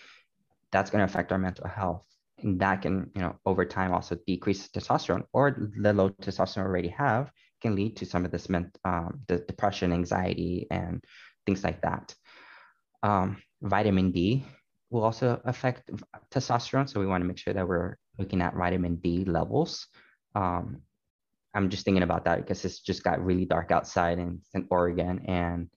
That's 0.72 0.90
going 0.90 1.00
to 1.00 1.10
affect 1.10 1.32
our 1.32 1.38
mental 1.38 1.66
health. 1.68 2.04
And 2.42 2.60
that 2.60 2.82
can, 2.82 3.10
you 3.14 3.22
know, 3.22 3.36
over 3.46 3.64
time 3.64 3.92
also 3.92 4.18
decrease 4.26 4.68
testosterone 4.68 5.24
or 5.32 5.70
the 5.80 5.92
low 5.92 6.10
testosterone 6.10 6.64
already 6.64 6.88
have 6.88 7.30
can 7.60 7.74
lead 7.74 7.96
to 7.96 8.06
some 8.06 8.24
of 8.24 8.30
this 8.30 8.48
um, 8.84 9.20
the 9.28 9.38
depression, 9.38 9.92
anxiety, 9.92 10.66
and 10.70 11.02
things 11.44 11.64
like 11.64 11.82
that. 11.82 12.14
Um, 13.02 13.42
vitamin 13.62 14.12
D 14.12 14.44
will 14.90 15.02
also 15.02 15.40
affect 15.44 15.90
testosterone. 16.30 16.88
So 16.88 17.00
we 17.00 17.06
want 17.06 17.22
to 17.22 17.28
make 17.28 17.38
sure 17.38 17.54
that 17.54 17.66
we're 17.66 17.96
looking 18.18 18.40
at 18.40 18.54
vitamin 18.54 18.96
D 18.96 19.24
levels. 19.24 19.86
Um, 20.34 20.82
I'm 21.54 21.70
just 21.70 21.84
thinking 21.84 22.02
about 22.02 22.24
that 22.26 22.38
because 22.38 22.64
it's 22.64 22.80
just 22.80 23.02
got 23.02 23.24
really 23.24 23.46
dark 23.46 23.70
outside 23.70 24.18
in, 24.18 24.40
in 24.54 24.66
Oregon 24.70 25.24
and 25.26 25.68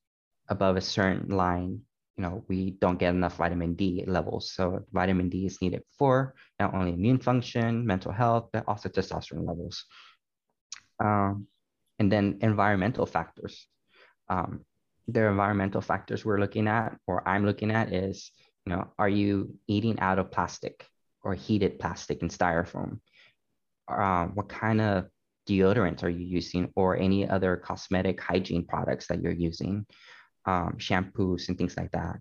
above 0.50 0.76
a 0.76 0.82
certain 0.82 1.30
line, 1.30 1.80
you 2.18 2.24
know, 2.24 2.44
we 2.50 2.72
don't 2.72 3.00
get 3.00 3.14
enough 3.14 3.38
vitamin 3.38 3.76
D 3.76 4.04
levels. 4.06 4.52
So 4.52 4.84
vitamin 4.92 5.30
D 5.30 5.46
is 5.46 5.62
needed 5.62 5.84
for 5.98 6.36
not 6.60 6.74
only 6.74 6.92
immune 6.92 7.20
function, 7.20 7.86
mental 7.86 8.12
health, 8.12 8.50
but 8.52 8.66
also 8.68 8.90
testosterone 8.90 9.48
levels. 9.48 9.86
Um, 11.00 11.48
and 12.00 12.12
then 12.12 12.40
environmental 12.42 13.06
factors. 13.06 13.68
Um, 14.30 14.66
the 15.08 15.26
environmental 15.28 15.82
factors 15.82 16.24
we're 16.24 16.40
looking 16.40 16.68
at, 16.68 16.98
or 17.08 17.28
I'm 17.28 17.46
looking 17.46 17.72
at, 17.72 17.94
is 17.94 18.32
you 18.66 18.76
know, 18.76 18.92
are 18.98 19.10
you 19.10 19.58
eating 19.68 20.00
out 20.00 20.20
of 20.20 20.32
plastic 20.32 20.86
or 21.24 21.34
heated 21.34 21.80
plastic 21.80 22.22
and 22.22 22.32
styrofoam? 22.32 23.00
Uh, 23.88 24.26
what 24.28 24.48
kind 24.48 24.80
of 24.82 25.06
deodorants 25.48 26.04
are 26.04 26.10
you 26.10 26.26
using 26.26 26.72
or 26.76 26.96
any 26.96 27.28
other 27.28 27.58
cosmetic 27.58 28.22
hygiene 28.22 28.66
products 28.66 29.08
that 29.08 29.22
you're 29.22 29.32
using? 29.32 29.86
Um, 30.46 30.76
shampoos 30.78 31.50
and 31.50 31.58
things 31.58 31.76
like 31.78 31.92
that. 31.92 32.18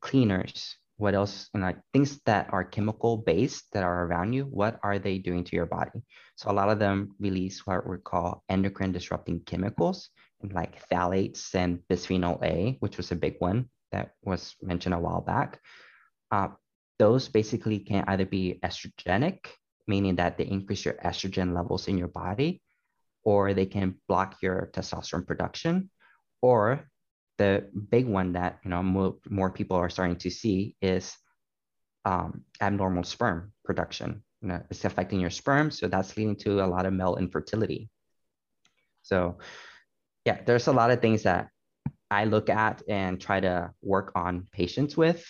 Cleaners, 0.00 0.76
what 0.98 1.14
else? 1.14 1.48
And 1.54 1.62
like 1.62 1.78
things 1.92 2.20
that 2.26 2.52
are 2.52 2.64
chemical 2.64 3.16
based 3.16 3.72
that 3.72 3.84
are 3.84 4.04
around 4.04 4.32
you, 4.34 4.44
what 4.44 4.78
are 4.82 4.98
they 4.98 5.18
doing 5.18 5.44
to 5.44 5.56
your 5.56 5.66
body? 5.66 6.02
So 6.36 6.50
a 6.50 6.52
lot 6.52 6.68
of 6.68 6.78
them 6.78 7.14
release 7.18 7.66
what 7.66 7.88
we 7.88 7.96
call 7.98 8.42
endocrine 8.48 8.92
disrupting 8.92 9.40
chemicals, 9.46 10.10
like 10.42 10.86
phthalates 10.90 11.54
and 11.54 11.78
bisphenol 11.88 12.42
A, 12.44 12.76
which 12.80 12.96
was 12.96 13.12
a 13.12 13.16
big 13.16 13.36
one 13.38 13.70
that 13.92 14.10
was 14.22 14.56
mentioned 14.60 14.94
a 14.94 14.98
while 14.98 15.20
back. 15.20 15.60
Uh, 16.30 16.48
those 16.98 17.28
basically 17.28 17.78
can 17.78 18.04
either 18.08 18.26
be 18.26 18.58
estrogenic, 18.64 19.46
meaning 19.86 20.16
that 20.16 20.36
they 20.36 20.44
increase 20.44 20.84
your 20.84 20.94
estrogen 20.94 21.54
levels 21.54 21.86
in 21.86 21.96
your 21.96 22.08
body, 22.08 22.60
or 23.24 23.54
they 23.54 23.66
can 23.66 23.94
block 24.08 24.36
your 24.42 24.68
testosterone 24.74 25.26
production, 25.26 25.90
or 26.42 26.90
the 27.38 27.68
big 27.90 28.06
one 28.06 28.32
that 28.32 28.58
you 28.64 28.70
know 28.70 28.82
more, 28.82 29.16
more 29.28 29.50
people 29.50 29.76
are 29.76 29.90
starting 29.90 30.16
to 30.16 30.30
see 30.30 30.76
is 30.82 31.16
um, 32.04 32.42
abnormal 32.60 33.04
sperm 33.04 33.52
production. 33.64 34.22
You 34.42 34.48
know, 34.48 34.62
it's 34.70 34.84
affecting 34.84 35.20
your 35.20 35.30
sperm, 35.30 35.70
so 35.70 35.88
that's 35.88 36.16
leading 36.16 36.36
to 36.36 36.64
a 36.64 36.66
lot 36.66 36.86
of 36.86 36.92
male 36.92 37.16
infertility. 37.16 37.90
So, 39.02 39.38
yeah, 40.24 40.40
there's 40.44 40.66
a 40.66 40.72
lot 40.72 40.90
of 40.90 41.00
things 41.00 41.22
that 41.22 41.48
I 42.10 42.24
look 42.24 42.48
at 42.50 42.82
and 42.88 43.20
try 43.20 43.40
to 43.40 43.72
work 43.82 44.12
on 44.14 44.46
patients 44.52 44.96
with 44.96 45.24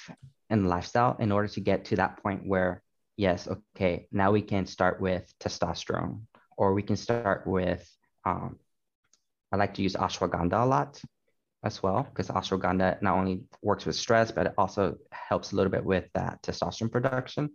and 0.51 0.69
lifestyle 0.69 1.17
in 1.21 1.33
order 1.33 1.49
to 1.49 1.61
get 1.61 1.87
to 1.87 1.97
that 1.97 2.23
point 2.23 2.43
where, 2.45 2.83
yes, 3.17 3.49
okay, 3.49 4.09
now 4.13 4.33
we 4.33 4.43
can 4.43 4.67
start 4.67 5.01
with 5.01 5.33
testosterone 5.41 6.23
or 6.57 6.75
we 6.75 6.83
can 6.83 6.97
start 6.97 7.47
with 7.47 7.89
Um, 8.25 8.59
I 9.53 9.57
like 9.57 9.75
to 9.75 9.83
use 9.83 9.95
ashwagandha 9.97 10.63
a 10.63 10.67
lot 10.67 11.01
as 11.65 11.83
well 11.83 12.05
because 12.05 12.29
ashwagandha 12.29 13.01
not 13.03 13.17
only 13.17 13.43
works 13.63 13.85
with 13.85 13.97
stress, 13.97 14.31
but 14.31 14.47
it 14.47 14.55
also 14.57 14.97
helps 15.11 15.53
a 15.53 15.57
little 15.57 15.73
bit 15.73 15.85
with 15.85 16.05
that 16.15 16.43
testosterone 16.43 16.91
production 16.91 17.51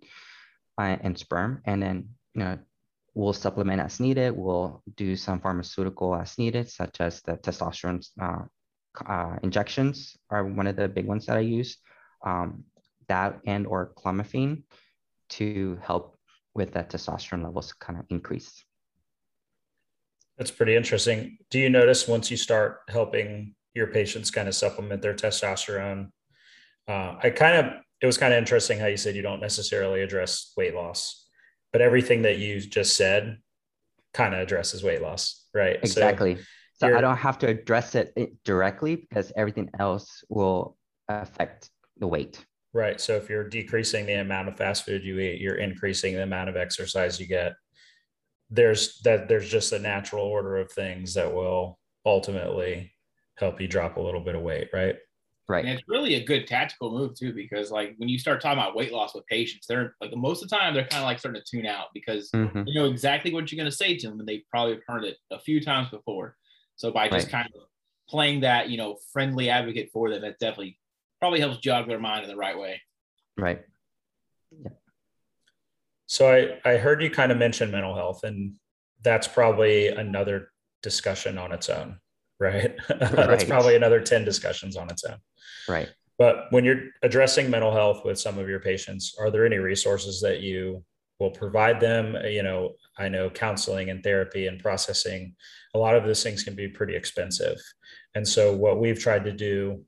uh, 0.78 0.98
and 1.02 1.18
sperm. 1.18 1.62
And 1.66 1.82
then, 1.82 2.10
you 2.34 2.44
know, 2.44 2.58
we'll 3.14 3.34
supplement 3.34 3.82
as 3.82 4.00
needed. 4.00 4.36
We'll 4.36 4.82
do 4.96 5.16
some 5.16 5.40
pharmaceutical 5.40 6.16
as 6.16 6.38
needed, 6.38 6.70
such 6.70 7.00
as 7.00 7.22
the 7.22 7.38
testosterone 7.38 8.06
uh, 8.22 8.44
uh, 9.06 9.38
injections 9.42 10.18
are 10.30 10.46
one 10.46 10.68
of 10.68 10.76
the 10.76 10.88
big 10.88 11.06
ones 11.06 11.26
that 11.28 11.38
I 11.38 11.42
use. 11.42 11.78
Um, 12.26 12.66
that 13.10 13.40
and 13.46 13.68
or 13.68 13.94
clomiphene 13.98 14.64
to 15.30 15.78
help 15.82 16.18
with 16.54 16.74
that 16.74 16.90
testosterone 16.90 17.44
levels 17.44 17.74
kind 17.74 18.00
of 18.00 18.06
increase. 18.10 18.64
That's 20.38 20.52
pretty 20.52 20.76
interesting. 20.76 21.38
Do 21.50 21.60
you 21.60 21.70
notice 21.70 22.08
once 22.08 22.32
you 22.32 22.38
start 22.38 22.82
helping 22.90 23.56
your 23.74 23.88
patients 23.88 24.32
kind 24.32 24.48
of 24.48 24.56
supplement 24.56 25.02
their 25.02 25.14
testosterone? 25.14 26.10
Uh, 26.88 27.16
I 27.22 27.30
kind 27.30 27.58
of, 27.58 27.74
it 28.02 28.06
was 28.06 28.18
kind 28.18 28.34
of 28.34 28.38
interesting 28.38 28.80
how 28.80 28.88
you 28.88 28.98
said 28.98 29.16
you 29.16 29.22
don't 29.22 29.42
necessarily 29.42 30.02
address 30.02 30.54
weight 30.58 30.76
loss, 30.76 31.28
but 31.72 31.82
everything 31.82 32.24
that 32.24 32.38
you 32.38 32.60
just 32.60 32.98
said 32.98 33.38
kind 34.14 34.34
of 34.34 34.42
addresses 34.42 34.84
weight 34.84 35.02
loss, 35.02 35.48
right? 35.54 35.78
Exactly. 35.82 36.36
So, 36.36 36.90
so 36.90 36.98
I 36.98 37.02
don't 37.02 37.18
have 37.18 37.40
to 37.40 37.48
address 37.48 37.96
it 37.96 38.14
directly 38.44 38.96
because 38.96 39.32
everything 39.36 39.70
else 39.80 40.24
will 40.30 40.78
affect 41.08 41.70
the 41.98 42.08
weight. 42.08 42.46
Right. 42.74 43.00
So 43.00 43.16
if 43.16 43.30
you're 43.30 43.48
decreasing 43.48 44.06
the 44.06 44.14
amount 44.14 44.48
of 44.48 44.58
fast 44.58 44.86
food 44.86 45.04
you 45.04 45.20
eat, 45.20 45.40
you're 45.40 45.58
increasing 45.58 46.16
the 46.16 46.24
amount 46.24 46.50
of 46.50 46.58
exercise 46.58 47.20
you 47.20 47.28
get. 47.28 47.54
There's 48.50 49.00
that 49.04 49.28
there's 49.28 49.50
just 49.50 49.72
a 49.74 49.80
natural 49.80 50.26
order 50.26 50.58
of 50.58 50.72
things 50.72 51.14
that 51.14 51.34
will 51.34 51.80
ultimately 52.06 52.92
help 53.38 53.60
you 53.60 53.68
drop 53.68 53.98
a 53.98 54.02
little 54.02 54.22
bit 54.22 54.36
of 54.36 54.42
weight, 54.42 54.70
right? 54.74 54.96
Right. 55.50 55.66
And 55.66 55.74
it's 55.74 55.88
really 55.90 56.16
a 56.16 56.24
good 56.24 56.48
tactical 56.48 56.92
move 56.92 57.16
too, 57.16 57.34
because 57.34 57.70
like 57.70 57.96
when 57.98 58.08
you 58.08 58.18
start 58.18 58.40
talking 58.40 58.58
about 58.58 58.76
weight 58.76 58.94
loss 58.94 59.14
with 59.14 59.26
patients, 59.28 59.68
they're 59.68 59.94
like 60.00 60.16
most 60.16 60.42
of 60.42 60.50
the 60.50 60.56
time 60.56 60.74
they're 60.74 60.88
kind 60.88 61.04
of 61.04 61.08
like 61.08 61.20
starting 61.20 61.42
to 61.42 61.48
tune 61.50 61.66
out 61.66 61.88
because 61.94 62.32
mm-hmm. 62.32 62.64
you 62.66 62.80
know 62.80 62.86
exactly 62.90 63.34
what 63.34 63.52
you're 63.52 63.58
going 63.58 63.70
to 63.70 63.76
say 63.76 63.98
to 63.98 64.08
them, 64.08 64.20
and 64.20 64.28
they've 64.28 64.48
probably 64.50 64.80
heard 64.88 65.04
it 65.04 65.18
a 65.32 65.40
few 65.40 65.60
times 65.60 65.90
before. 65.90 66.38
So 66.78 66.92
by 66.92 67.10
just 67.10 67.26
right. 67.26 67.44
kind 67.44 67.50
of 67.56 67.62
playing 68.08 68.42
that, 68.42 68.70
you 68.70 68.78
know, 68.78 68.98
friendly 69.12 69.50
advocate 69.50 69.90
for 69.92 70.10
them, 70.10 70.22
that 70.22 70.40
definitely 70.40 70.80
probably 71.20 71.40
helps 71.40 71.58
jog 71.58 71.88
their 71.88 72.00
mind 72.00 72.24
in 72.24 72.30
the 72.30 72.38
right 72.38 72.58
way. 72.58 72.82
Right. 73.38 73.62
Yeah. 74.52 74.72
So 76.08 76.32
I, 76.32 76.70
I 76.70 76.78
heard 76.78 77.02
you 77.02 77.10
kind 77.10 77.32
of 77.32 77.38
mention 77.38 77.72
mental 77.72 77.96
health, 77.96 78.24
and 78.24 78.56
that's 79.04 79.28
probably 79.28 79.88
another 79.88 80.52
discussion 80.82 81.38
on 81.38 81.52
its 81.52 81.70
own, 81.70 82.00
right? 82.44 82.76
right. 82.90 83.12
that's 83.12 83.44
probably 83.44 83.76
another 83.76 84.02
10 84.02 84.26
discussions 84.26 84.76
on 84.76 84.90
its 84.90 85.04
own. 85.04 85.18
Right. 85.68 85.90
But 86.18 86.46
when 86.52 86.64
you're 86.64 86.82
addressing 87.02 87.50
mental 87.50 87.74
health 87.74 88.06
with 88.06 88.20
some 88.20 88.38
of 88.38 88.48
your 88.48 88.60
patients, 88.60 89.16
are 89.20 89.32
there 89.32 89.46
any 89.46 89.58
resources 89.58 90.22
that 90.22 90.42
you 90.42 90.84
will 91.20 91.32
provide 91.32 91.80
them? 91.80 92.16
You 92.26 92.44
know, 92.44 92.74
I 92.98 93.10
know 93.10 93.30
counseling 93.30 93.90
and 93.90 94.04
therapy 94.04 94.48
and 94.48 94.62
processing, 94.62 95.36
a 95.74 95.80
lot 95.80 95.96
of 95.96 96.04
those 96.04 96.22
things 96.22 96.44
can 96.44 96.56
be 96.56 96.68
pretty 96.68 96.96
expensive. 96.96 97.58
And 98.14 98.28
so, 98.28 98.56
what 98.56 98.80
we've 98.80 99.00
tried 99.00 99.24
to 99.26 99.32
do 99.32 99.84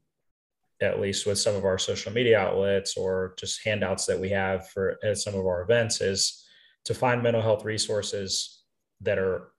at 0.82 1.00
least 1.00 1.26
with 1.26 1.40
some 1.40 1.56
of 1.56 1.64
our 1.64 1.78
social 1.78 2.12
media 2.12 2.38
outlets 2.38 2.98
or 2.98 3.34
just 3.38 3.64
handouts 3.64 4.06
that 4.06 4.20
we 4.20 4.30
have 4.30 4.68
for 4.70 4.98
at 5.04 5.18
some 5.18 5.34
of 5.34 5.46
our 5.46 5.62
events 5.62 6.02
is 6.02 6.46
to 6.84 6.94
find 6.94 7.24
mental 7.24 7.42
health 7.42 7.64
resources 7.64 8.64
that 9.02 9.18
are 9.18 9.52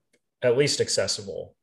at 0.43 0.59
least 0.59 0.81
accessible 0.81 1.56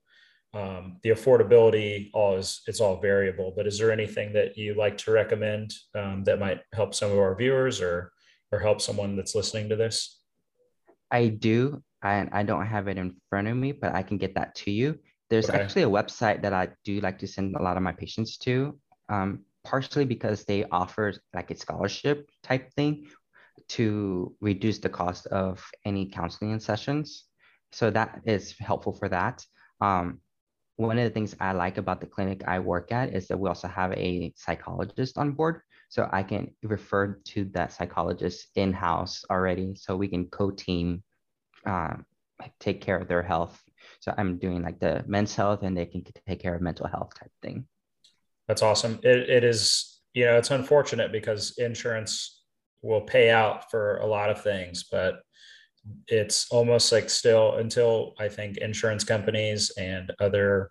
um, 0.54 0.98
the 1.04 1.10
affordability 1.10 2.10
all 2.14 2.38
is 2.38 2.62
it's 2.68 2.80
all 2.80 3.00
variable 3.02 3.54
but 3.56 3.68
is 3.68 3.78
there 3.78 3.92
anything 3.92 4.34
that 4.34 4.58
you 4.58 4.76
like 4.76 4.98
to 4.98 5.12
recommend 5.12 5.74
um, 5.96 6.24
that 6.24 6.40
might 6.40 6.62
help 6.74 6.94
some 6.94 7.12
of 7.12 7.18
our 7.18 7.36
viewers 7.36 7.82
or 7.82 8.12
or 8.52 8.60
help 8.60 8.82
someone 8.82 9.16
that's 9.16 9.36
listening 9.36 9.70
to 9.70 9.76
this 9.76 10.22
i 11.12 11.28
do 11.28 11.82
and 12.04 12.30
I, 12.34 12.42
I 12.42 12.44
don't 12.44 12.66
have 12.66 12.88
it 12.88 12.98
in 12.98 13.16
front 13.30 13.48
of 13.48 13.58
me 13.58 13.72
but 13.72 13.96
i 13.96 14.04
can 14.04 14.18
get 14.18 14.36
that 14.36 14.56
to 14.56 14.72
you 14.72 15.00
there's 15.30 15.50
okay. 15.50 15.60
actually 15.60 15.84
a 15.84 15.90
website 15.90 16.42
that 16.44 16.54
i 16.54 16.68
do 16.86 17.00
like 17.02 17.20
to 17.20 17.28
send 17.28 17.56
a 17.56 17.64
lot 17.64 17.78
of 17.78 17.84
my 17.84 17.94
patients 17.94 18.38
to 18.40 18.78
um, 19.10 19.40
partially 19.64 20.06
because 20.06 20.44
they 20.44 20.66
offer 20.66 21.14
like 21.34 21.50
a 21.52 21.56
scholarship 21.56 22.30
type 22.44 22.72
thing 22.74 23.08
to 23.70 24.36
reduce 24.42 24.80
the 24.80 24.90
cost 24.90 25.28
of 25.28 25.64
any 25.86 26.06
counseling 26.08 26.60
sessions. 26.60 27.26
So 27.72 27.90
that 27.92 28.22
is 28.26 28.56
helpful 28.60 28.94
for 28.94 29.10
that. 29.10 29.46
Um, 29.82 30.20
one 30.88 30.98
of 31.00 31.04
the 31.04 31.10
things 31.10 31.36
I 31.40 31.54
like 31.54 31.78
about 31.78 32.02
the 32.02 32.08
clinic 32.08 32.44
I 32.48 32.60
work 32.60 32.92
at 32.92 33.14
is 33.14 33.28
that 33.28 33.38
we 33.40 33.48
also 33.50 33.68
have 33.68 33.92
a 33.94 34.34
psychologist 34.36 35.18
on 35.18 35.32
board. 35.32 35.62
So 35.90 36.10
I 36.12 36.24
can 36.24 36.54
refer 36.64 37.20
to 37.26 37.46
that 37.54 37.72
psychologist 37.72 38.48
in 38.56 38.74
house 38.74 39.24
already. 39.30 39.76
So 39.76 39.96
we 39.96 40.08
can 40.08 40.26
co 40.26 40.52
team, 40.52 41.04
uh, 41.66 41.96
take 42.60 42.82
care 42.82 42.98
of 42.98 43.08
their 43.08 43.22
health. 43.22 43.62
So 44.00 44.14
I'm 44.18 44.38
doing 44.38 44.64
like 44.64 44.80
the 44.80 45.04
men's 45.08 45.36
health 45.36 45.64
and 45.64 45.78
they 45.78 45.86
can 45.86 46.04
take 46.28 46.42
care 46.42 46.56
of 46.56 46.62
mental 46.62 46.88
health 46.88 47.14
type 47.20 47.32
thing. 47.42 47.68
That's 48.48 48.62
awesome. 48.62 49.00
It, 49.04 49.30
it 49.30 49.44
is, 49.44 50.02
you 50.14 50.26
know, 50.26 50.38
it's 50.38 50.52
unfortunate 50.52 51.12
because 51.12 51.58
insurance 51.58 52.44
will 52.82 53.02
pay 53.02 53.30
out 53.30 53.72
for 53.72 53.98
a 53.98 54.06
lot 54.06 54.30
of 54.30 54.42
things, 54.42 54.86
but 54.92 55.22
it's 56.08 56.48
almost 56.52 56.92
like 56.92 57.10
still 57.10 57.56
until 57.56 58.14
I 58.20 58.30
think 58.30 58.58
insurance 58.58 59.04
companies 59.04 59.72
and 59.78 60.12
other 60.20 60.70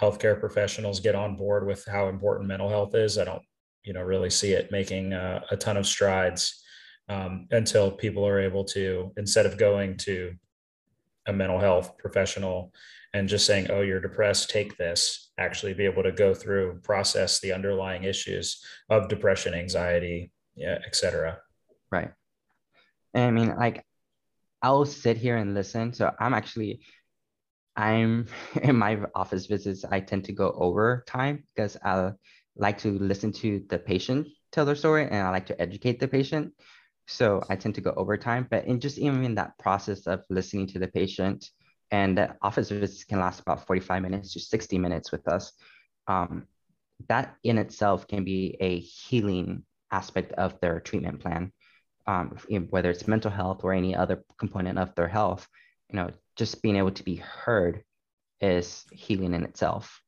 healthcare 0.00 0.38
professionals 0.38 1.00
get 1.00 1.14
on 1.14 1.36
board 1.36 1.66
with 1.66 1.84
how 1.84 2.08
important 2.08 2.48
mental 2.48 2.68
health 2.68 2.94
is. 2.94 3.18
I 3.18 3.24
don't, 3.24 3.42
you 3.84 3.92
know, 3.92 4.02
really 4.02 4.30
see 4.30 4.52
it 4.52 4.72
making 4.72 5.12
a, 5.12 5.42
ton 5.58 5.76
of 5.76 5.86
strides 5.86 6.62
um, 7.08 7.46
until 7.50 7.90
people 7.90 8.26
are 8.26 8.40
able 8.40 8.64
to, 8.64 9.12
instead 9.16 9.46
of 9.46 9.58
going 9.58 9.96
to 9.98 10.34
a 11.26 11.32
mental 11.32 11.58
health 11.58 11.96
professional 11.98 12.72
and 13.12 13.28
just 13.28 13.46
saying, 13.46 13.70
oh, 13.70 13.82
you're 13.82 14.00
depressed, 14.00 14.50
take 14.50 14.76
this, 14.76 15.30
actually 15.38 15.74
be 15.74 15.84
able 15.84 16.02
to 16.02 16.10
go 16.12 16.34
through, 16.34 16.80
process 16.82 17.40
the 17.40 17.52
underlying 17.52 18.04
issues 18.04 18.64
of 18.90 19.08
depression, 19.08 19.54
anxiety, 19.54 20.32
yeah, 20.56 20.78
et 20.84 20.96
cetera. 20.96 21.38
Right. 21.92 22.10
And 23.12 23.24
I 23.24 23.30
mean, 23.30 23.54
like, 23.56 23.84
I'll 24.64 24.86
sit 24.86 25.16
here 25.16 25.36
and 25.36 25.54
listen. 25.54 25.92
So 25.92 26.10
I'm 26.18 26.34
actually, 26.34 26.80
I'm 27.76 28.26
in 28.62 28.76
my 28.76 28.98
office 29.14 29.46
visits, 29.46 29.84
I 29.84 30.00
tend 30.00 30.24
to 30.24 30.32
go 30.32 30.52
over 30.56 31.04
time 31.06 31.44
because 31.54 31.76
I 31.84 32.12
like 32.56 32.78
to 32.78 32.98
listen 32.98 33.32
to 33.32 33.62
the 33.68 33.78
patient 33.78 34.28
tell 34.54 34.64
their 34.64 34.76
story 34.76 35.04
and 35.04 35.16
I 35.16 35.30
like 35.30 35.46
to 35.46 35.60
educate 35.60 35.98
the 35.98 36.08
patient. 36.08 36.52
So 37.06 37.42
I 37.50 37.56
tend 37.56 37.74
to 37.74 37.80
go 37.80 37.92
over 37.96 38.16
time, 38.16 38.46
but 38.48 38.64
in 38.66 38.80
just 38.80 38.98
even 38.98 39.24
in 39.24 39.34
that 39.34 39.58
process 39.58 40.06
of 40.06 40.24
listening 40.30 40.68
to 40.68 40.78
the 40.78 40.88
patient, 40.88 41.50
and 41.90 42.16
the 42.16 42.36
office 42.40 42.70
visits 42.70 43.04
can 43.04 43.20
last 43.20 43.40
about 43.40 43.66
45 43.66 44.00
minutes 44.00 44.32
to 44.32 44.40
60 44.40 44.78
minutes 44.78 45.12
with 45.12 45.28
us. 45.28 45.52
Um, 46.06 46.46
that 47.08 47.36
in 47.42 47.58
itself 47.58 48.08
can 48.08 48.24
be 48.24 48.56
a 48.60 48.78
healing 48.78 49.64
aspect 49.90 50.32
of 50.32 50.58
their 50.60 50.80
treatment 50.80 51.20
plan, 51.20 51.52
um, 52.06 52.36
whether 52.70 52.90
it's 52.90 53.08
mental 53.08 53.30
health 53.30 53.64
or 53.64 53.72
any 53.72 53.94
other 53.94 54.24
component 54.38 54.78
of 54.78 54.94
their 54.94 55.08
health. 55.08 55.48
You 55.90 55.96
know, 55.96 56.10
just 56.36 56.62
being 56.62 56.76
able 56.76 56.92
to 56.92 57.02
be 57.02 57.16
heard 57.16 57.82
is 58.40 58.84
healing 58.92 59.34
in 59.34 59.44
itself. 59.44 60.00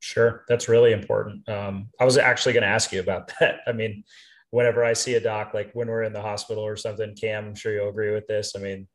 Sure, 0.00 0.44
that's 0.48 0.68
really 0.68 0.92
important. 0.92 1.48
Um, 1.48 1.88
I 2.00 2.04
was 2.04 2.18
actually 2.18 2.54
going 2.54 2.62
to 2.62 2.68
ask 2.68 2.92
you 2.92 3.00
about 3.00 3.32
that. 3.40 3.60
I 3.66 3.72
mean, 3.72 4.04
whenever 4.50 4.84
I 4.84 4.92
see 4.92 5.14
a 5.14 5.20
doc, 5.20 5.54
like 5.54 5.70
when 5.72 5.88
we're 5.88 6.02
in 6.02 6.12
the 6.12 6.20
hospital 6.20 6.64
or 6.64 6.76
something, 6.76 7.14
Cam, 7.14 7.46
I'm 7.46 7.54
sure 7.54 7.72
you'll 7.72 7.88
agree 7.88 8.12
with 8.12 8.26
this. 8.26 8.54
I 8.56 8.60
mean, 8.60 8.88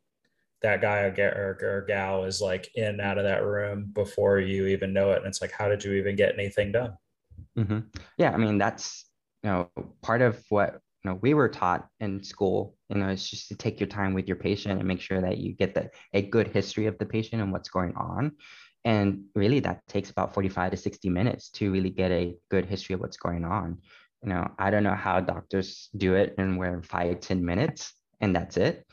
that 0.62 0.80
guy 0.80 1.00
or, 1.00 1.58
or, 1.62 1.84
gal 1.86 2.24
is 2.24 2.40
like 2.40 2.68
in 2.74 2.84
and 2.84 3.00
out 3.00 3.18
of 3.18 3.24
that 3.24 3.44
room 3.44 3.90
before 3.92 4.40
you 4.40 4.66
even 4.66 4.92
know 4.92 5.12
it. 5.12 5.18
And 5.18 5.26
it's 5.26 5.40
like, 5.40 5.52
how 5.52 5.68
did 5.68 5.84
you 5.84 5.92
even 5.94 6.16
get 6.16 6.34
anything 6.34 6.72
done? 6.72 6.94
Mm-hmm. 7.56 7.78
Yeah. 8.16 8.32
I 8.32 8.36
mean, 8.36 8.58
that's, 8.58 9.04
you 9.42 9.50
know, 9.50 9.70
part 10.02 10.20
of 10.20 10.42
what, 10.48 10.80
know, 11.08 11.18
we 11.20 11.34
were 11.34 11.48
taught 11.48 11.88
in 12.00 12.22
school, 12.22 12.76
you 12.88 12.98
know, 12.98 13.08
it's 13.08 13.28
just 13.28 13.48
to 13.48 13.56
take 13.56 13.80
your 13.80 13.88
time 13.88 14.14
with 14.14 14.26
your 14.26 14.36
patient 14.36 14.78
and 14.78 14.86
make 14.86 15.00
sure 15.00 15.20
that 15.20 15.38
you 15.38 15.52
get 15.52 15.74
the, 15.74 15.90
a 16.12 16.22
good 16.22 16.48
history 16.48 16.86
of 16.86 16.98
the 16.98 17.06
patient 17.06 17.42
and 17.42 17.52
what's 17.52 17.68
going 17.68 17.94
on. 17.96 18.32
And 18.84 19.24
really 19.34 19.60
that 19.60 19.86
takes 19.88 20.10
about 20.10 20.34
45 20.34 20.70
to 20.72 20.76
60 20.76 21.08
minutes 21.10 21.50
to 21.50 21.70
really 21.70 21.90
get 21.90 22.10
a 22.10 22.36
good 22.50 22.64
history 22.64 22.94
of 22.94 23.00
what's 23.00 23.16
going 23.16 23.44
on. 23.44 23.78
You 24.22 24.30
know, 24.30 24.50
I 24.58 24.70
don't 24.70 24.84
know 24.84 24.94
how 24.94 25.20
doctors 25.20 25.90
do 25.96 26.14
it 26.14 26.34
and 26.38 26.58
we're 26.58 26.82
five 26.82 27.20
ten 27.20 27.44
minutes 27.44 27.92
and 28.20 28.34
that's 28.34 28.56
it 28.56 28.84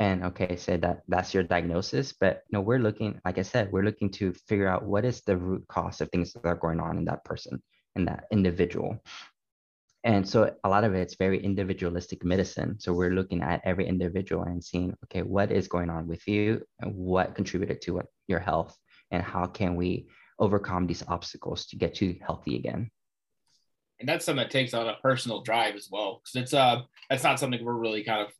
and 0.00 0.24
okay 0.24 0.56
say 0.56 0.76
that 0.78 1.02
that's 1.08 1.32
your 1.32 1.42
diagnosis 1.42 2.12
but 2.12 2.42
no 2.50 2.60
we're 2.60 2.78
looking 2.78 3.20
like 3.24 3.38
i 3.38 3.42
said 3.42 3.70
we're 3.70 3.84
looking 3.84 4.10
to 4.10 4.32
figure 4.48 4.66
out 4.66 4.84
what 4.84 5.04
is 5.04 5.20
the 5.22 5.36
root 5.36 5.64
cause 5.68 6.00
of 6.00 6.08
things 6.08 6.32
that 6.32 6.44
are 6.46 6.56
going 6.56 6.80
on 6.80 6.98
in 6.98 7.04
that 7.04 7.22
person 7.24 7.62
in 7.96 8.04
that 8.06 8.24
individual 8.32 8.98
and 10.04 10.26
so 10.26 10.54
a 10.64 10.68
lot 10.68 10.84
of 10.84 10.94
it's 10.94 11.16
very 11.16 11.42
individualistic 11.42 12.24
medicine. 12.24 12.78
So 12.80 12.92
we're 12.92 13.10
looking 13.10 13.42
at 13.42 13.60
every 13.64 13.86
individual 13.86 14.44
and 14.44 14.62
seeing 14.62 14.94
okay 15.04 15.22
what 15.22 15.52
is 15.52 15.68
going 15.68 15.90
on 15.90 16.06
with 16.06 16.26
you 16.26 16.62
and 16.80 16.94
what 16.94 17.34
contributed 17.34 17.82
to 17.82 17.94
what, 17.94 18.06
your 18.26 18.40
health? 18.40 18.76
And 19.10 19.22
how 19.22 19.46
can 19.46 19.76
we 19.76 20.08
overcome 20.38 20.86
these 20.86 21.04
obstacles 21.06 21.66
to 21.66 21.76
get 21.76 22.00
you 22.00 22.16
healthy 22.24 22.56
again? 22.56 22.90
And 23.98 24.08
that's 24.08 24.24
something 24.24 24.42
that 24.42 24.50
takes 24.50 24.72
on 24.72 24.88
a 24.88 24.96
personal 25.02 25.42
drive 25.42 25.74
as 25.74 25.88
well 25.90 26.22
because 26.22 26.42
it's 26.42 26.54
uh 26.54 26.82
that's 27.10 27.24
not 27.24 27.38
something 27.38 27.62
we're 27.62 27.74
really 27.74 28.02
kind 28.02 28.26
of 28.26 28.32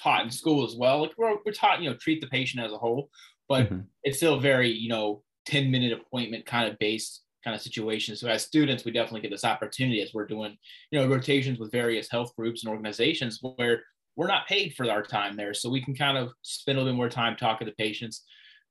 taught 0.00 0.24
in 0.24 0.30
school 0.30 0.64
as 0.64 0.76
well. 0.76 1.02
Like 1.02 1.14
we're, 1.16 1.36
we're 1.44 1.52
taught 1.52 1.82
you 1.82 1.90
know 1.90 1.96
treat 1.96 2.20
the 2.20 2.28
patient 2.28 2.64
as 2.64 2.72
a 2.72 2.78
whole 2.78 3.10
but 3.48 3.66
mm-hmm. 3.66 3.80
it's 4.02 4.18
still 4.18 4.38
very 4.38 4.70
you 4.70 4.88
know 4.88 5.22
10 5.46 5.70
minute 5.70 5.92
appointment 5.92 6.46
kind 6.46 6.70
of 6.70 6.78
based 6.78 7.22
kind 7.46 7.54
of 7.54 7.62
situation 7.62 8.16
so 8.16 8.28
as 8.28 8.42
students 8.42 8.84
we 8.84 8.90
definitely 8.90 9.20
get 9.20 9.30
this 9.30 9.44
opportunity 9.44 10.02
as 10.02 10.12
we're 10.12 10.26
doing 10.26 10.56
you 10.90 10.98
know 10.98 11.08
rotations 11.08 11.58
with 11.58 11.72
various 11.72 12.10
health 12.10 12.34
groups 12.36 12.64
and 12.64 12.70
organizations 12.70 13.38
where 13.40 13.82
we're 14.16 14.26
not 14.26 14.46
paid 14.46 14.74
for 14.74 14.90
our 14.90 15.02
time 15.02 15.36
there 15.36 15.54
so 15.54 15.70
we 15.70 15.80
can 15.80 15.94
kind 15.94 16.18
of 16.18 16.32
spend 16.42 16.76
a 16.76 16.80
little 16.80 16.92
bit 16.92 16.96
more 16.96 17.08
time 17.08 17.36
talking 17.36 17.66
to 17.66 17.72
patients 17.74 18.24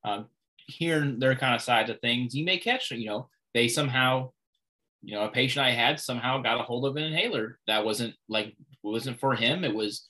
um, 0.04 0.28
hearing 0.68 1.18
their 1.18 1.36
kind 1.36 1.56
of 1.56 1.62
sides 1.62 1.90
of 1.90 2.00
things 2.02 2.36
you 2.36 2.46
may 2.46 2.58
catch 2.58 2.92
you 2.92 3.08
know 3.08 3.30
they 3.54 3.68
somehow 3.68 4.30
you 5.06 5.14
know, 5.14 5.24
a 5.24 5.30
patient 5.30 5.64
I 5.64 5.72
had 5.72 6.00
somehow 6.00 6.42
got 6.42 6.60
a 6.60 6.64
hold 6.64 6.86
of 6.86 6.96
an 6.96 7.04
inhaler 7.04 7.60
that 7.68 7.86
wasn't 7.86 8.16
like 8.28 8.56
wasn't 8.82 9.20
for 9.20 9.36
him. 9.36 9.64
It 9.64 9.74
was 9.74 10.10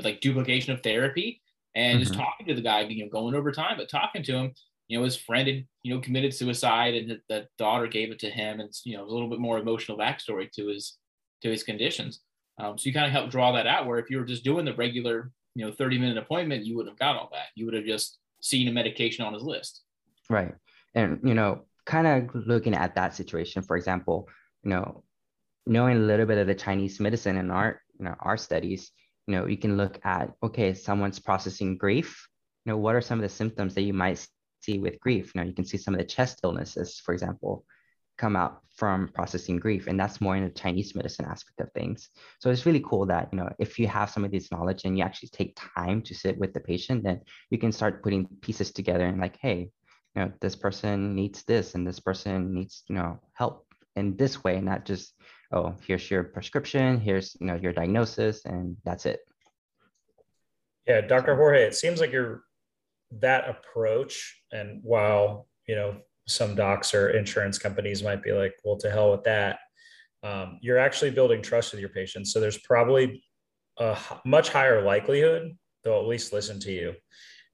like 0.00 0.20
duplication 0.20 0.72
of 0.72 0.82
therapy, 0.82 1.42
and 1.74 1.94
mm-hmm. 1.94 2.04
just 2.04 2.14
talking 2.14 2.46
to 2.46 2.54
the 2.54 2.62
guy, 2.62 2.82
you 2.82 3.04
know, 3.04 3.10
going 3.10 3.34
over 3.34 3.50
time, 3.50 3.76
but 3.76 3.90
talking 3.90 4.22
to 4.22 4.32
him, 4.32 4.52
you 4.90 4.98
know, 4.98 5.04
his 5.04 5.16
friend 5.16 5.46
had 5.46 5.64
you 5.84 5.94
know 5.94 6.00
committed 6.00 6.34
suicide, 6.34 6.94
and 6.94 7.10
the, 7.10 7.20
the 7.28 7.48
daughter 7.58 7.86
gave 7.86 8.10
it 8.10 8.18
to 8.18 8.28
him, 8.28 8.58
and 8.58 8.70
you 8.84 8.96
know, 8.96 9.04
a 9.04 9.10
little 9.10 9.28
bit 9.28 9.38
more 9.38 9.56
emotional 9.56 9.96
backstory 9.96 10.50
to 10.50 10.66
his 10.66 10.98
to 11.42 11.48
his 11.48 11.62
conditions. 11.62 12.20
Um, 12.58 12.76
so 12.76 12.88
you 12.88 12.92
kind 12.92 13.06
of 13.06 13.12
help 13.12 13.30
draw 13.30 13.52
that 13.52 13.68
out. 13.68 13.86
Where 13.86 14.00
if 14.00 14.10
you 14.10 14.18
were 14.18 14.24
just 14.24 14.42
doing 14.42 14.64
the 14.64 14.74
regular, 14.74 15.30
you 15.54 15.64
know, 15.64 15.70
thirty 15.72 15.96
minute 15.96 16.18
appointment, 16.18 16.66
you 16.66 16.76
wouldn't 16.76 16.92
have 16.92 16.98
got 16.98 17.14
all 17.14 17.28
that. 17.32 17.46
You 17.54 17.66
would 17.66 17.74
have 17.74 17.84
just 17.84 18.18
seen 18.40 18.66
a 18.66 18.72
medication 18.72 19.24
on 19.24 19.32
his 19.32 19.44
list. 19.44 19.82
Right, 20.28 20.54
and 20.96 21.20
you 21.22 21.34
know, 21.34 21.66
kind 21.86 22.08
of 22.08 22.34
looking 22.34 22.74
at 22.74 22.96
that 22.96 23.14
situation, 23.14 23.62
for 23.62 23.76
example, 23.76 24.28
you 24.64 24.70
know, 24.70 25.04
knowing 25.66 25.98
a 25.98 26.00
little 26.00 26.26
bit 26.26 26.38
of 26.38 26.48
the 26.48 26.54
Chinese 26.56 26.98
medicine 26.98 27.36
in 27.36 27.52
our, 27.52 27.80
you 27.96 28.06
know, 28.06 28.16
our 28.18 28.36
studies, 28.36 28.90
you 29.28 29.36
know, 29.36 29.46
you 29.46 29.56
can 29.56 29.76
look 29.76 30.00
at, 30.04 30.32
okay, 30.42 30.74
someone's 30.74 31.20
processing 31.20 31.76
grief. 31.76 32.26
You 32.64 32.72
know, 32.72 32.76
what 32.76 32.96
are 32.96 33.00
some 33.00 33.20
of 33.20 33.22
the 33.22 33.28
symptoms 33.28 33.74
that 33.74 33.82
you 33.82 33.92
might 33.92 34.26
see 34.60 34.78
with 34.78 35.00
grief? 35.00 35.32
You 35.34 35.40
know, 35.40 35.46
you 35.46 35.54
can 35.54 35.64
see 35.64 35.78
some 35.78 35.94
of 35.94 35.98
the 35.98 36.06
chest 36.06 36.40
illnesses, 36.44 37.00
for 37.04 37.12
example, 37.12 37.64
come 38.18 38.36
out 38.36 38.60
from 38.76 39.08
processing 39.14 39.58
grief. 39.58 39.86
And 39.86 39.98
that's 39.98 40.20
more 40.20 40.36
in 40.36 40.44
the 40.44 40.50
Chinese 40.50 40.94
medicine 40.94 41.24
aspect 41.24 41.60
of 41.60 41.72
things. 41.72 42.10
So 42.38 42.50
it's 42.50 42.66
really 42.66 42.84
cool 42.84 43.06
that, 43.06 43.28
you 43.32 43.38
know, 43.38 43.50
if 43.58 43.78
you 43.78 43.86
have 43.88 44.10
some 44.10 44.24
of 44.24 44.30
this 44.30 44.52
knowledge 44.52 44.84
and 44.84 44.96
you 44.96 45.04
actually 45.04 45.30
take 45.30 45.58
time 45.74 46.02
to 46.02 46.14
sit 46.14 46.38
with 46.38 46.52
the 46.52 46.60
patient, 46.60 47.02
then 47.02 47.20
you 47.50 47.58
can 47.58 47.72
start 47.72 48.02
putting 48.02 48.26
pieces 48.42 48.72
together 48.72 49.06
and 49.06 49.20
like, 49.20 49.38
hey, 49.40 49.70
you 50.14 50.22
know 50.22 50.32
this 50.40 50.56
person 50.56 51.14
needs 51.14 51.42
this 51.44 51.74
and 51.74 51.86
this 51.86 52.00
person 52.00 52.52
needs 52.52 52.82
you 52.88 52.94
know 52.94 53.18
help 53.32 53.66
in 53.96 54.16
this 54.16 54.42
way 54.42 54.60
not 54.60 54.84
just 54.84 55.14
oh 55.52 55.74
here's 55.86 56.10
your 56.10 56.24
prescription 56.24 57.00
here's 57.00 57.36
you 57.40 57.46
know 57.46 57.54
your 57.54 57.72
diagnosis 57.72 58.44
and 58.44 58.76
that's 58.84 59.06
it 59.06 59.20
yeah 60.86 61.00
dr 61.00 61.34
jorge 61.34 61.62
it 61.62 61.74
seems 61.74 62.00
like 62.00 62.12
you're 62.12 62.42
that 63.18 63.48
approach 63.48 64.40
and 64.52 64.80
while 64.82 65.48
you 65.66 65.74
know 65.74 65.96
some 66.28 66.54
docs 66.54 66.94
or 66.94 67.10
insurance 67.10 67.58
companies 67.58 68.02
might 68.02 68.22
be 68.22 68.32
like 68.32 68.54
well 68.64 68.76
to 68.76 68.90
hell 68.90 69.10
with 69.10 69.24
that 69.24 69.58
um, 70.22 70.58
you're 70.60 70.78
actually 70.78 71.10
building 71.10 71.42
trust 71.42 71.72
with 71.72 71.80
your 71.80 71.88
patients 71.88 72.32
so 72.32 72.40
there's 72.40 72.58
probably 72.58 73.22
a 73.78 73.96
much 74.24 74.50
higher 74.50 74.82
likelihood 74.82 75.56
they'll 75.82 76.00
at 76.00 76.06
least 76.06 76.32
listen 76.32 76.60
to 76.60 76.70
you 76.70 76.94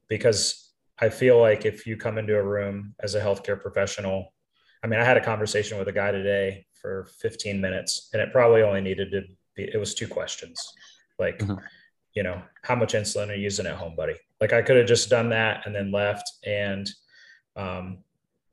because 0.09 0.67
I 0.99 1.09
feel 1.11 1.39
like 1.39 1.67
if 1.67 1.87
you 1.87 1.97
come 1.97 2.19
into 2.19 2.37
a 2.37 2.43
room 2.43 2.95
as 3.01 3.15
a 3.15 3.21
healthcare 3.21 3.61
professional, 3.61 4.33
I 4.83 4.87
mean, 4.87 4.99
I 4.99 5.05
had 5.05 5.17
a 5.17 5.25
conversation 5.25 5.79
with 5.79 5.89
a 5.89 5.93
guy 5.93 6.11
today 6.11 6.67
for 6.81 7.09
15 7.21 7.61
minutes 7.61 8.09
and 8.13 8.23
it 8.23 8.33
probably 8.33 8.63
only 8.63 8.81
needed 8.81 9.11
to 9.11 9.23
be, 9.55 9.65
it 9.65 9.79
was 9.79 9.95
two 9.95 10.09
questions. 10.09 10.59
Like, 11.19 11.39
mm-hmm. 11.39 11.55
You 12.17 12.25
know, 12.25 12.43
how 12.63 12.75
much 12.75 12.95
insulin 12.95 13.29
are 13.29 13.35
you 13.35 13.43
using 13.43 13.67
at 13.67 13.77
home, 13.77 13.95
buddy? 13.95 14.17
Like 14.41 14.53
I 14.53 14.63
could 14.63 14.77
have 14.77 14.89
just 14.89 15.09
done 15.09 15.29
that 15.29 15.65
and 15.67 15.75
then 15.75 15.93
left. 15.93 16.29
And, 16.45 16.91
um, 17.55 17.99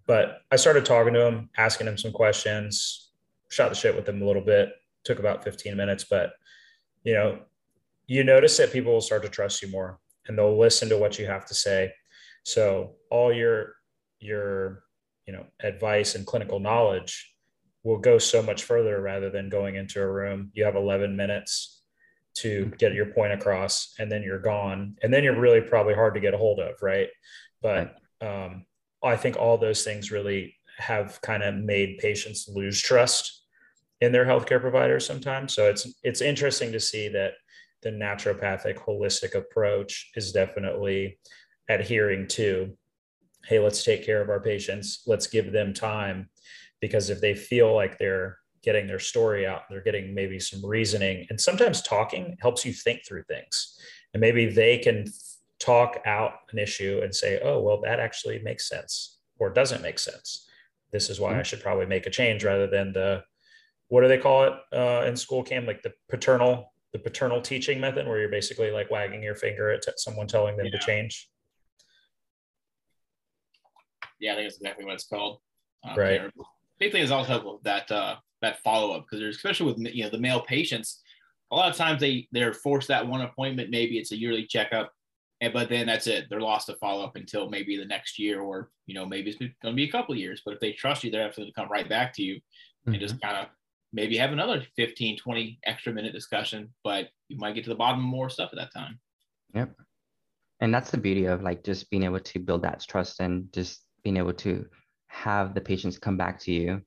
but 0.05 0.41
I 0.51 0.57
started 0.57 0.85
talking 0.85 1.13
to 1.13 1.25
him, 1.25 1.49
asking 1.57 1.87
him 1.87 1.97
some 1.97 2.11
questions, 2.11 3.09
shot 3.49 3.69
the 3.69 3.75
shit 3.75 3.95
with 3.95 4.07
him 4.07 4.21
a 4.21 4.25
little 4.25 4.43
bit, 4.43 4.69
took 5.03 5.19
about 5.19 5.43
15 5.43 5.75
minutes, 5.75 6.03
but 6.03 6.33
you 7.03 7.13
know, 7.13 7.39
you 8.05 8.23
notice 8.23 8.57
that 8.57 8.71
people 8.71 8.93
will 8.93 9.01
start 9.01 9.23
to 9.23 9.29
trust 9.29 9.61
you 9.61 9.69
more 9.69 9.99
and 10.27 10.37
they'll 10.37 10.59
listen 10.59 10.89
to 10.89 10.97
what 10.97 11.17
you 11.17 11.25
have 11.25 11.45
to 11.45 11.53
say 11.53 11.91
so 12.43 12.91
all 13.09 13.33
your 13.33 13.75
your 14.19 14.83
you 15.25 15.33
know 15.33 15.45
advice 15.61 16.15
and 16.15 16.27
clinical 16.27 16.59
knowledge 16.59 17.33
will 17.83 17.97
go 17.97 18.17
so 18.17 18.41
much 18.41 18.63
further 18.63 19.01
rather 19.01 19.29
than 19.29 19.49
going 19.49 19.75
into 19.75 20.01
a 20.01 20.07
room. 20.09 20.49
You 20.53 20.63
have 20.63 20.77
11 20.77 21.17
minutes 21.17 21.81
to 22.35 22.71
get 22.77 22.93
your 22.93 23.07
point 23.07 23.33
across 23.33 23.93
and 23.99 24.11
then 24.11 24.23
you're 24.23 24.39
gone. 24.39 24.95
And 25.03 25.13
then 25.13 25.23
you're 25.23 25.39
really 25.39 25.61
probably 25.61 25.93
hard 25.93 26.13
to 26.15 26.19
get 26.19 26.33
a 26.33 26.37
hold 26.37 26.59
of, 26.59 26.75
right? 26.81 27.09
But 27.61 27.95
um, 28.21 28.65
I 29.03 29.15
think 29.15 29.37
all 29.37 29.57
those 29.57 29.83
things 29.83 30.11
really 30.11 30.55
have 30.77 31.21
kind 31.21 31.43
of 31.43 31.55
made 31.55 31.99
patients 31.99 32.47
lose 32.47 32.81
trust 32.81 33.43
in 34.01 34.11
their 34.11 34.25
healthcare 34.25 34.59
providers 34.59 35.05
sometimes. 35.05 35.53
So 35.53 35.69
it's 35.69 35.87
it's 36.03 36.21
interesting 36.21 36.71
to 36.71 36.79
see 36.79 37.07
that 37.09 37.33
the 37.83 37.89
naturopathic 37.89 38.77
holistic 38.77 39.35
approach 39.35 40.11
is 40.15 40.31
definitely 40.31 41.19
adhering 41.69 42.27
to 42.27 42.75
hey 43.45 43.59
let's 43.59 43.83
take 43.83 44.05
care 44.05 44.21
of 44.21 44.29
our 44.29 44.39
patients 44.39 45.03
let's 45.07 45.27
give 45.27 45.51
them 45.51 45.73
time 45.73 46.29
because 46.81 47.09
if 47.09 47.21
they 47.21 47.33
feel 47.33 47.73
like 47.73 47.97
they're 47.97 48.37
getting 48.63 48.87
their 48.87 48.99
story 48.99 49.45
out 49.45 49.63
they're 49.69 49.81
getting 49.81 50.13
maybe 50.13 50.39
some 50.39 50.65
reasoning 50.65 51.25
and 51.29 51.39
sometimes 51.39 51.81
talking 51.81 52.35
helps 52.41 52.65
you 52.65 52.73
think 52.73 53.05
through 53.05 53.23
things 53.23 53.77
and 54.13 54.21
maybe 54.21 54.45
they 54.45 54.77
can 54.77 55.05
talk 55.59 56.01
out 56.05 56.33
an 56.51 56.59
issue 56.59 57.01
and 57.03 57.13
say 57.13 57.39
oh 57.43 57.61
well 57.61 57.79
that 57.81 57.99
actually 57.99 58.39
makes 58.39 58.67
sense 58.67 59.19
or 59.39 59.49
doesn't 59.49 59.81
make 59.81 59.99
sense 59.99 60.47
this 60.91 61.09
is 61.09 61.19
why 61.19 61.31
mm-hmm. 61.31 61.39
i 61.39 61.43
should 61.43 61.61
probably 61.61 61.85
make 61.85 62.05
a 62.05 62.09
change 62.09 62.43
rather 62.43 62.67
than 62.67 62.91
the 62.93 63.23
what 63.89 64.01
do 64.01 64.07
they 64.07 64.17
call 64.17 64.43
it 64.43 64.53
uh, 64.73 65.05
in 65.05 65.15
school 65.15 65.43
cam 65.43 65.65
like 65.65 65.81
the 65.81 65.93
paternal 66.09 66.71
the 66.93 66.99
paternal 66.99 67.41
teaching 67.41 67.79
method 67.79 68.07
where 68.07 68.19
you're 68.19 68.29
basically 68.29 68.71
like 68.71 68.89
wagging 68.91 69.23
your 69.23 69.35
finger 69.35 69.71
at 69.71 69.83
someone 69.99 70.27
telling 70.27 70.57
them 70.57 70.65
yeah. 70.65 70.71
to 70.71 70.79
change 70.79 71.29
yeah, 74.23 74.31
I 74.31 74.35
think 74.35 74.47
that's 74.47 74.57
exactly 74.57 74.85
what 74.85 74.93
it's 74.93 75.03
called. 75.03 75.39
Um, 75.83 75.97
right. 75.97 76.21
Big 76.79 76.93
thing 76.93 77.03
is 77.03 77.11
also 77.11 77.59
that 77.63 77.91
uh, 77.91 78.15
that 78.43 78.61
follow 78.61 78.93
up 78.93 79.03
because 79.03 79.19
there's 79.19 79.35
especially 79.35 79.73
with 79.73 79.93
you 79.93 80.03
know 80.03 80.09
the 80.09 80.19
male 80.19 80.41
patients, 80.41 81.01
a 81.51 81.55
lot 81.55 81.69
of 81.69 81.75
times 81.75 81.99
they 81.99 82.27
they're 82.31 82.53
forced 82.53 82.87
that 82.87 83.07
one 83.07 83.21
appointment. 83.21 83.69
Maybe 83.69 83.97
it's 83.97 84.11
a 84.11 84.17
yearly 84.17 84.45
checkup, 84.45 84.91
and 85.41 85.53
but 85.53 85.69
then 85.69 85.87
that's 85.87 86.07
it. 86.07 86.25
They're 86.29 86.41
lost 86.41 86.67
to 86.67 86.75
follow 86.75 87.03
up 87.03 87.15
until 87.15 87.49
maybe 87.49 87.77
the 87.77 87.85
next 87.85 88.19
year, 88.19 88.41
or 88.41 88.69
you 88.85 88.93
know 88.93 89.05
maybe 89.05 89.29
it's 89.29 89.39
going 89.39 89.53
to 89.63 89.73
be 89.73 89.87
a 89.87 89.91
couple 89.91 90.15
years. 90.15 90.41
But 90.45 90.55
if 90.55 90.59
they 90.59 90.73
trust 90.73 91.03
you, 91.03 91.11
they're 91.11 91.25
absolutely 91.25 91.51
to 91.51 91.59
come 91.59 91.71
right 91.71 91.87
back 91.87 92.13
to 92.13 92.23
you 92.23 92.35
mm-hmm. 92.35 92.93
and 92.93 93.01
just 93.01 93.21
kind 93.21 93.37
of 93.37 93.47
maybe 93.91 94.17
have 94.17 94.31
another 94.31 94.65
15, 94.75 95.17
20 95.17 95.59
extra 95.65 95.93
minute 95.93 96.13
discussion. 96.13 96.73
But 96.83 97.09
you 97.29 97.37
might 97.37 97.55
get 97.55 97.63
to 97.65 97.69
the 97.69 97.75
bottom 97.75 97.99
of 97.99 98.05
more 98.05 98.29
stuff 98.29 98.49
at 98.51 98.57
that 98.57 98.73
time. 98.73 98.99
Yep. 99.53 99.75
And 100.59 100.73
that's 100.73 100.91
the 100.91 100.97
beauty 100.97 101.25
of 101.25 101.43
like 101.43 101.63
just 101.63 101.89
being 101.89 102.03
able 102.03 102.19
to 102.19 102.39
build 102.39 102.63
that 102.63 102.83
trust 102.87 103.19
and 103.19 103.51
just 103.53 103.81
being 104.03 104.17
able 104.17 104.33
to 104.33 104.65
have 105.07 105.53
the 105.53 105.61
patients 105.61 105.99
come 105.99 106.17
back 106.17 106.39
to 106.39 106.51
you 106.51 106.81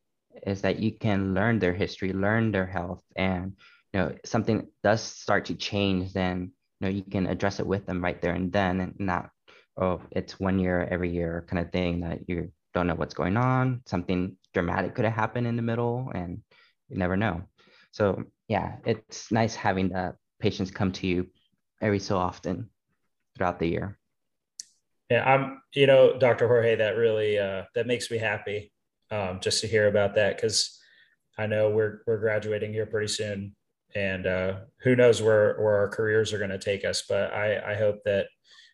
is 0.46 0.62
that 0.62 0.78
you 0.78 0.92
can 0.92 1.34
learn 1.34 1.58
their 1.58 1.72
history, 1.72 2.12
learn 2.12 2.52
their 2.52 2.66
health, 2.66 3.02
and 3.16 3.56
you 3.92 4.00
know 4.00 4.14
something 4.24 4.66
does 4.82 5.02
start 5.02 5.44
to 5.46 5.54
change, 5.54 6.12
then 6.12 6.52
you 6.80 6.86
know 6.86 6.92
you 6.92 7.02
can 7.02 7.26
address 7.26 7.60
it 7.60 7.66
with 7.66 7.86
them 7.86 8.02
right 8.02 8.20
there 8.20 8.34
and 8.34 8.52
then, 8.52 8.80
and 8.80 8.94
not 8.98 9.30
oh 9.78 10.00
it's 10.10 10.40
one 10.40 10.58
year 10.58 10.88
every 10.90 11.10
year 11.10 11.44
kind 11.48 11.64
of 11.64 11.70
thing 11.72 12.00
that 12.00 12.20
you 12.28 12.50
don't 12.74 12.86
know 12.86 12.94
what's 12.94 13.14
going 13.14 13.36
on. 13.36 13.82
Something 13.86 14.36
dramatic 14.54 14.94
could 14.94 15.04
have 15.04 15.14
happened 15.14 15.46
in 15.46 15.56
the 15.56 15.62
middle, 15.62 16.10
and 16.14 16.42
you 16.88 16.98
never 16.98 17.16
know. 17.16 17.42
So 17.92 18.24
yeah, 18.48 18.76
it's 18.84 19.32
nice 19.32 19.54
having 19.54 19.88
the 19.90 20.14
patients 20.40 20.70
come 20.70 20.92
to 20.92 21.06
you 21.06 21.26
every 21.80 21.98
so 21.98 22.16
often 22.16 22.70
throughout 23.36 23.58
the 23.58 23.68
year. 23.68 23.98
Yeah, 25.10 25.24
I'm, 25.24 25.62
you 25.74 25.86
know, 25.86 26.18
Dr. 26.18 26.48
Jorge, 26.48 26.76
that 26.76 26.96
really, 26.96 27.38
uh, 27.38 27.64
that 27.74 27.86
makes 27.86 28.10
me 28.10 28.18
happy 28.18 28.72
um, 29.10 29.40
just 29.40 29.60
to 29.60 29.66
hear 29.66 29.88
about 29.88 30.14
that 30.14 30.36
because 30.36 30.78
I 31.38 31.46
know 31.46 31.70
we're, 31.70 32.00
we're 32.06 32.18
graduating 32.18 32.72
here 32.72 32.86
pretty 32.86 33.08
soon 33.08 33.54
and 33.94 34.26
uh, 34.26 34.54
who 34.82 34.96
knows 34.96 35.22
where, 35.22 35.56
where 35.58 35.76
our 35.76 35.88
careers 35.88 36.32
are 36.32 36.38
going 36.38 36.50
to 36.50 36.58
take 36.58 36.84
us. 36.84 37.04
But 37.08 37.32
I, 37.32 37.72
I 37.72 37.74
hope 37.76 38.04
that 38.04 38.26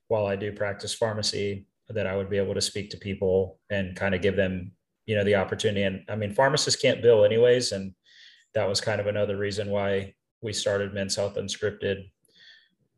while 0.09 0.27
I 0.27 0.37
do 0.37 0.53
practice 0.53 0.95
pharmacy, 0.95 1.67
that 1.89 2.07
I 2.07 2.17
would 2.17 2.31
be 2.31 2.39
able 2.39 2.55
to 2.55 2.61
speak 2.61 2.91
to 2.91 2.97
people 2.97 3.59
and 3.71 3.95
kind 3.97 4.15
of 4.15 4.23
give 4.23 4.37
them, 4.37 4.73
you 5.07 5.15
know, 5.15 5.25
the 5.25 5.37
opportunity. 5.37 5.83
And 5.83 6.05
I 6.09 6.17
mean, 6.17 6.35
pharmacists 6.35 6.81
can't 6.81 7.03
bill 7.03 7.25
anyways. 7.25 7.73
And 7.73 7.95
that 8.55 8.69
was 8.69 8.81
kind 8.81 9.01
of 9.01 9.07
another 9.07 9.37
reason 9.37 9.71
why 9.71 10.15
we 10.43 10.53
started 10.53 10.93
Men's 10.93 11.17
Health 11.17 11.37
Unscripted 11.37 12.11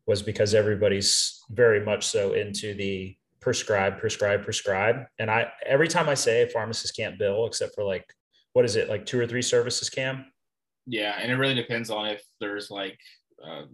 was 0.07 0.21
because 0.21 0.53
everybody's 0.53 1.41
very 1.51 1.83
much 1.83 2.05
so 2.07 2.33
into 2.33 2.73
the 2.73 3.15
prescribe, 3.45 3.99
prescribe, 3.99 4.43
prescribe. 4.43 5.05
And 5.19 5.29
I 5.29 5.51
every 5.67 5.87
time 5.87 6.09
I 6.09 6.15
say 6.15 6.49
pharmacists 6.51 6.97
can't 6.97 7.19
bill, 7.19 7.45
except 7.45 7.75
for 7.75 7.83
like 7.83 8.03
what 8.53 8.65
is 8.65 8.75
it, 8.75 8.89
like 8.89 9.05
two 9.05 9.19
or 9.19 9.27
three 9.27 9.43
services, 9.43 9.87
Cam? 9.87 10.25
Yeah, 10.87 11.15
and 11.21 11.31
it 11.31 11.35
really 11.35 11.53
depends 11.53 11.91
on 11.91 12.07
if 12.07 12.23
there's 12.39 12.71
like 12.71 12.97
uh, 13.45 13.65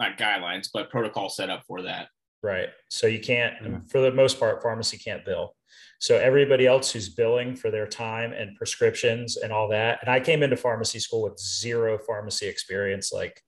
not 0.00 0.16
guidelines, 0.16 0.68
but 0.72 0.88
protocol 0.88 1.28
set 1.28 1.50
up 1.50 1.64
for 1.66 1.82
that. 1.82 2.08
Right. 2.42 2.68
So 2.88 3.06
you 3.06 3.20
can't, 3.20 3.54
yeah. 3.62 3.78
for 3.90 4.00
the 4.00 4.12
most 4.12 4.38
part, 4.38 4.62
pharmacy 4.62 4.96
can't 4.96 5.24
bill. 5.24 5.54
So 5.98 6.16
everybody 6.16 6.66
else 6.66 6.92
who's 6.92 7.08
billing 7.08 7.56
for 7.56 7.70
their 7.70 7.86
time 7.86 8.32
and 8.32 8.56
prescriptions 8.56 9.36
and 9.36 9.52
all 9.52 9.68
that. 9.70 9.98
And 10.00 10.10
I 10.10 10.20
came 10.20 10.42
into 10.42 10.56
pharmacy 10.56 10.98
school 10.98 11.22
with 11.22 11.38
zero 11.38 11.98
pharmacy 11.98 12.46
experience. 12.46 13.12
Like 13.12 13.40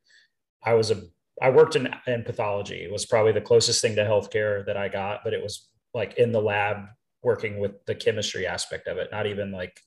I 0.64 0.74
was 0.74 0.90
a, 0.90 1.02
I 1.40 1.50
worked 1.50 1.76
in, 1.76 1.88
in 2.06 2.24
pathology. 2.24 2.82
It 2.82 2.92
was 2.92 3.06
probably 3.06 3.32
the 3.32 3.40
closest 3.40 3.80
thing 3.80 3.96
to 3.96 4.04
healthcare 4.04 4.64
that 4.66 4.76
I 4.76 4.88
got, 4.88 5.20
but 5.24 5.32
it 5.32 5.42
was 5.42 5.68
like 5.94 6.18
in 6.18 6.32
the 6.32 6.42
lab 6.42 6.86
working 7.22 7.58
with 7.58 7.84
the 7.86 7.94
chemistry 7.94 8.46
aspect 8.46 8.86
of 8.86 8.98
it, 8.98 9.08
not 9.10 9.26
even 9.26 9.52
like 9.52 9.80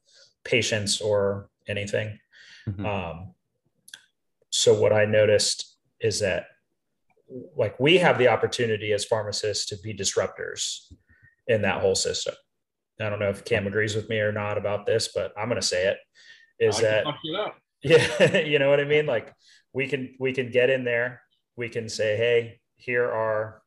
patients 0.44 1.02
or 1.02 1.50
anything. 1.68 2.20
Mm-hmm. 2.68 2.86
Um, 2.86 3.34
so 4.50 4.74
what 4.74 4.94
I 4.94 5.06
noticed 5.06 5.78
is 6.00 6.20
that 6.20 6.48
like 7.56 7.80
we 7.80 7.98
have 7.98 8.18
the 8.18 8.28
opportunity 8.28 8.92
as 8.92 9.06
pharmacists 9.06 9.66
to 9.68 9.78
be 9.78 9.94
disruptors 9.94 10.92
in 11.48 11.62
that 11.62 11.82
whole 11.82 11.96
system. 11.96 12.36
I 13.00 13.10
don't 13.10 13.20
know 13.20 13.30
if 13.30 13.46
Cam 13.46 13.66
agrees 13.66 13.96
with 13.96 14.10
me 14.10 14.20
or 14.20 14.32
not 14.32 14.58
about 14.58 14.86
this, 14.86 15.10
but 15.14 15.34
I'm 15.38 15.48
going 15.48 15.60
to 15.60 15.66
say 15.66 15.88
it 15.88 15.98
is 16.60 16.80
that 16.82 17.06
yeah, 17.84 18.38
you 18.38 18.60
know 18.60 18.70
what 18.70 18.80
I 18.80 18.84
mean? 18.84 19.06
Like 19.06 19.34
we 19.74 19.88
can, 19.88 20.14
we 20.20 20.34
can 20.34 20.52
get 20.52 20.70
in 20.70 20.84
there. 20.84 21.22
We 21.56 21.70
can 21.70 21.90
say, 21.90 22.18
Hey, 22.18 22.60
here 22.76 23.06
are, 23.06 23.62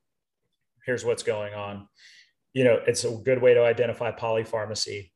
here's 0.84 1.04
what's 1.04 1.22
going 1.22 1.54
on. 1.54 1.88
You 2.52 2.64
know, 2.64 2.80
it's 2.86 3.04
a 3.04 3.10
good 3.10 3.40
way 3.40 3.54
to 3.54 3.64
identify 3.64 4.12
polypharmacy, 4.12 5.10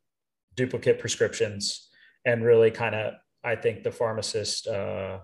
duplicate 0.57 0.99
prescriptions, 0.99 1.89
and 2.25 2.45
really 2.45 2.71
kind 2.71 2.95
of, 2.95 3.15
I 3.45 3.57
think 3.57 3.85
the 3.85 3.93
pharmacist 3.93 4.67
uh, 4.67 5.19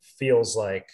feels 0.00 0.56
like 0.56 0.88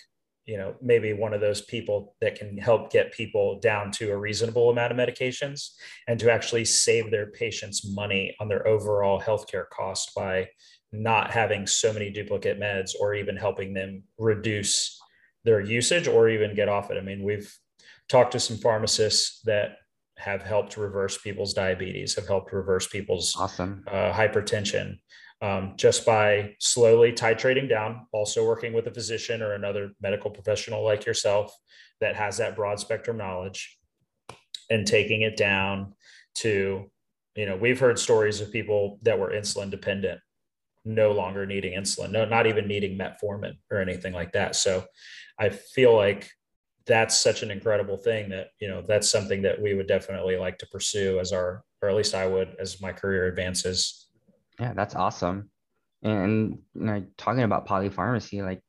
you 0.47 0.57
know 0.57 0.74
maybe 0.80 1.12
one 1.12 1.34
of 1.34 1.41
those 1.41 1.62
people 1.62 2.16
that 2.20 2.34
can 2.34 2.59
help 2.59 2.91
get 2.91 3.12
people 3.12 3.61
down 3.61 3.91
to 3.93 4.11
a 4.11 4.16
reasonable 4.16 4.70
amount 4.70 4.93
of 4.93 4.99
medications 4.99 5.70
and 6.09 6.18
to 6.18 6.32
actually 6.32 6.64
save 6.64 7.11
their 7.11 7.26
patients 7.30 7.88
money 7.95 8.34
on 8.41 8.49
their 8.49 8.66
overall 8.66 9.20
healthcare 9.20 9.68
costs 9.68 10.12
by 10.14 10.49
not 10.93 11.30
having 11.30 11.66
so 11.66 11.93
many 11.93 12.11
duplicate 12.11 12.59
meds 12.59 12.91
or 12.99 13.14
even 13.14 13.36
helping 13.36 13.72
them 13.72 14.03
reduce 14.18 15.00
their 15.45 15.61
usage 15.61 16.09
or 16.09 16.28
even 16.28 16.55
get 16.55 16.68
off 16.68 16.91
it 16.91 16.99
i 16.99 17.01
mean 17.01 17.22
we've 17.22 17.55
talked 18.09 18.32
to 18.32 18.41
some 18.41 18.57
pharmacists 18.57 19.41
that 19.45 19.76
have 20.16 20.43
helped 20.43 20.76
reverse 20.76 21.16
people's 21.18 21.55
diabetes 21.55 22.14
have 22.14 22.26
helped 22.26 22.53
reverse 22.53 22.86
people's 22.86 23.34
awesome 23.36 23.82
uh, 23.88 24.12
hypertension 24.12 24.99
um, 25.43 25.74
just 25.76 26.05
by 26.05 26.55
slowly 26.59 27.12
titrating 27.12 27.68
down, 27.68 28.07
also 28.12 28.47
working 28.47 28.72
with 28.72 28.86
a 28.86 28.91
physician 28.91 29.41
or 29.41 29.55
another 29.55 29.93
medical 30.01 30.30
professional 30.30 30.84
like 30.84 31.07
yourself 31.07 31.55
that 32.01 32.16
has 32.16 32.36
that 32.38 32.57
broad 32.57 32.78
spectrum 32.78 33.16
knowledge 33.16 33.78
and 34.68 34.86
taking 34.86 35.22
it 35.22 35.36
down 35.36 35.95
to, 36.34 36.91
you 37.34 37.47
know, 37.47 37.57
we've 37.57 37.80
heard 37.80 37.99
stories 37.99 38.41
of 38.41 38.53
people 38.53 38.99
that 39.03 39.18
were 39.18 39.30
insulin 39.30 39.70
dependent 39.70 40.20
no 40.84 41.12
longer 41.12 41.45
needing 41.45 41.78
insulin, 41.78 42.11
no, 42.11 42.24
not 42.24 42.47
even 42.47 42.66
needing 42.66 42.99
metformin 42.99 43.53
or 43.70 43.78
anything 43.78 44.12
like 44.12 44.32
that. 44.32 44.57
So 44.57 44.84
I 45.41 45.49
feel 45.49 45.97
like 45.97 46.30
that's 46.86 47.16
such 47.16 47.43
an 47.43 47.51
incredible 47.51 47.97
thing 47.97 48.28
that, 48.28 48.49
you 48.61 48.68
know, 48.68 48.82
that's 48.86 49.11
something 49.11 49.43
that 49.43 49.61
we 49.61 49.74
would 49.74 49.88
definitely 49.88 50.36
like 50.36 50.59
to 50.59 50.66
pursue 50.66 51.18
as 51.18 51.32
our, 51.32 51.64
or 51.82 51.88
at 51.88 51.97
least 51.97 52.14
I 52.14 52.26
would 52.26 52.57
as 52.61 52.80
my 52.80 52.93
career 52.93 53.26
advances. 53.26 54.09
Yeah, 54.59 54.74
that's 54.74 54.95
awesome. 54.95 55.51
And 56.03 56.59
you 56.74 56.84
know, 56.84 57.05
talking 57.16 57.43
about 57.43 57.66
polypharmacy, 57.66 58.45
like 58.45 58.61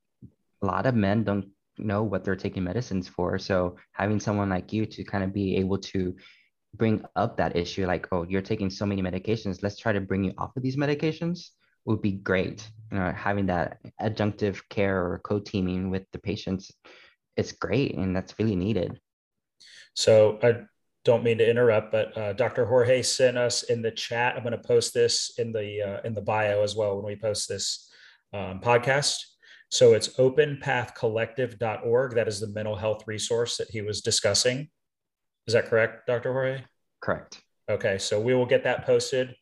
a 0.61 0.65
lot 0.65 0.85
of 0.85 0.95
men 0.95 1.23
don't 1.23 1.49
know 1.77 2.03
what 2.03 2.23
they're 2.23 2.35
taking 2.35 2.63
medicines 2.63 3.07
for. 3.07 3.37
So 3.37 3.75
having 3.91 4.19
someone 4.19 4.49
like 4.49 4.71
you 4.71 4.85
to 4.85 5.03
kind 5.03 5.23
of 5.23 5.33
be 5.33 5.57
able 5.57 5.79
to 5.79 6.15
bring 6.75 7.03
up 7.15 7.37
that 7.37 7.55
issue, 7.55 7.85
like, 7.85 8.07
oh, 8.11 8.25
you're 8.27 8.41
taking 8.41 8.69
so 8.69 8.85
many 8.85 9.01
medications, 9.01 9.61
let's 9.61 9.77
try 9.77 9.91
to 9.91 10.01
bring 10.01 10.23
you 10.23 10.33
off 10.37 10.55
of 10.55 10.63
these 10.63 10.77
medications 10.77 11.49
would 11.85 12.01
be 12.01 12.13
great. 12.13 12.69
You 12.91 12.99
know, 12.99 13.11
having 13.11 13.47
that 13.47 13.79
adjunctive 14.01 14.61
care 14.69 15.05
or 15.05 15.19
co-teaming 15.19 15.89
with 15.89 16.03
the 16.11 16.19
patients, 16.19 16.71
it's 17.37 17.53
great 17.53 17.95
and 17.95 18.15
that's 18.15 18.37
really 18.37 18.55
needed. 18.55 18.99
So 19.93 20.39
I 20.43 20.61
don't 21.03 21.23
mean 21.23 21.39
to 21.39 21.49
interrupt, 21.49 21.91
but 21.91 22.15
uh, 22.17 22.33
Dr. 22.33 22.65
Jorge 22.65 23.01
sent 23.01 23.35
us 23.37 23.63
in 23.63 23.81
the 23.81 23.89
chat. 23.91 24.35
I'm 24.35 24.43
going 24.43 24.51
to 24.51 24.59
post 24.59 24.93
this 24.93 25.33
in 25.37 25.51
the 25.51 25.81
uh, 25.81 26.01
in 26.03 26.13
the 26.13 26.21
bio 26.21 26.63
as 26.63 26.75
well 26.75 26.95
when 26.95 27.05
we 27.05 27.15
post 27.15 27.49
this 27.49 27.89
um, 28.33 28.59
podcast. 28.59 29.17
So 29.69 29.93
it's 29.93 30.09
openpathcollective.org. 30.09 32.15
That 32.15 32.27
is 32.27 32.41
the 32.41 32.49
mental 32.49 32.75
health 32.75 33.03
resource 33.07 33.57
that 33.57 33.69
he 33.69 33.81
was 33.81 34.01
discussing. 34.01 34.69
Is 35.47 35.53
that 35.53 35.67
correct, 35.67 36.07
Dr. 36.07 36.33
Jorge? 36.33 36.63
Correct. 37.01 37.41
Okay, 37.69 37.97
so 37.97 38.19
we 38.19 38.35
will 38.35 38.45
get 38.45 38.65
that 38.65 38.85
posted. 38.85 39.33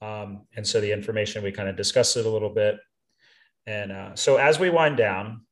Um, 0.00 0.46
and 0.54 0.66
so 0.66 0.80
the 0.80 0.92
information 0.92 1.42
we 1.42 1.52
kind 1.52 1.68
of 1.68 1.76
discussed 1.76 2.16
it 2.16 2.24
a 2.26 2.30
little 2.30 2.54
bit. 2.54 2.78
And 3.68 3.92
uh, 3.92 4.14
so 4.14 4.38
as 4.38 4.58
we 4.58 4.70
wind 4.70 4.96
down, 4.96 5.42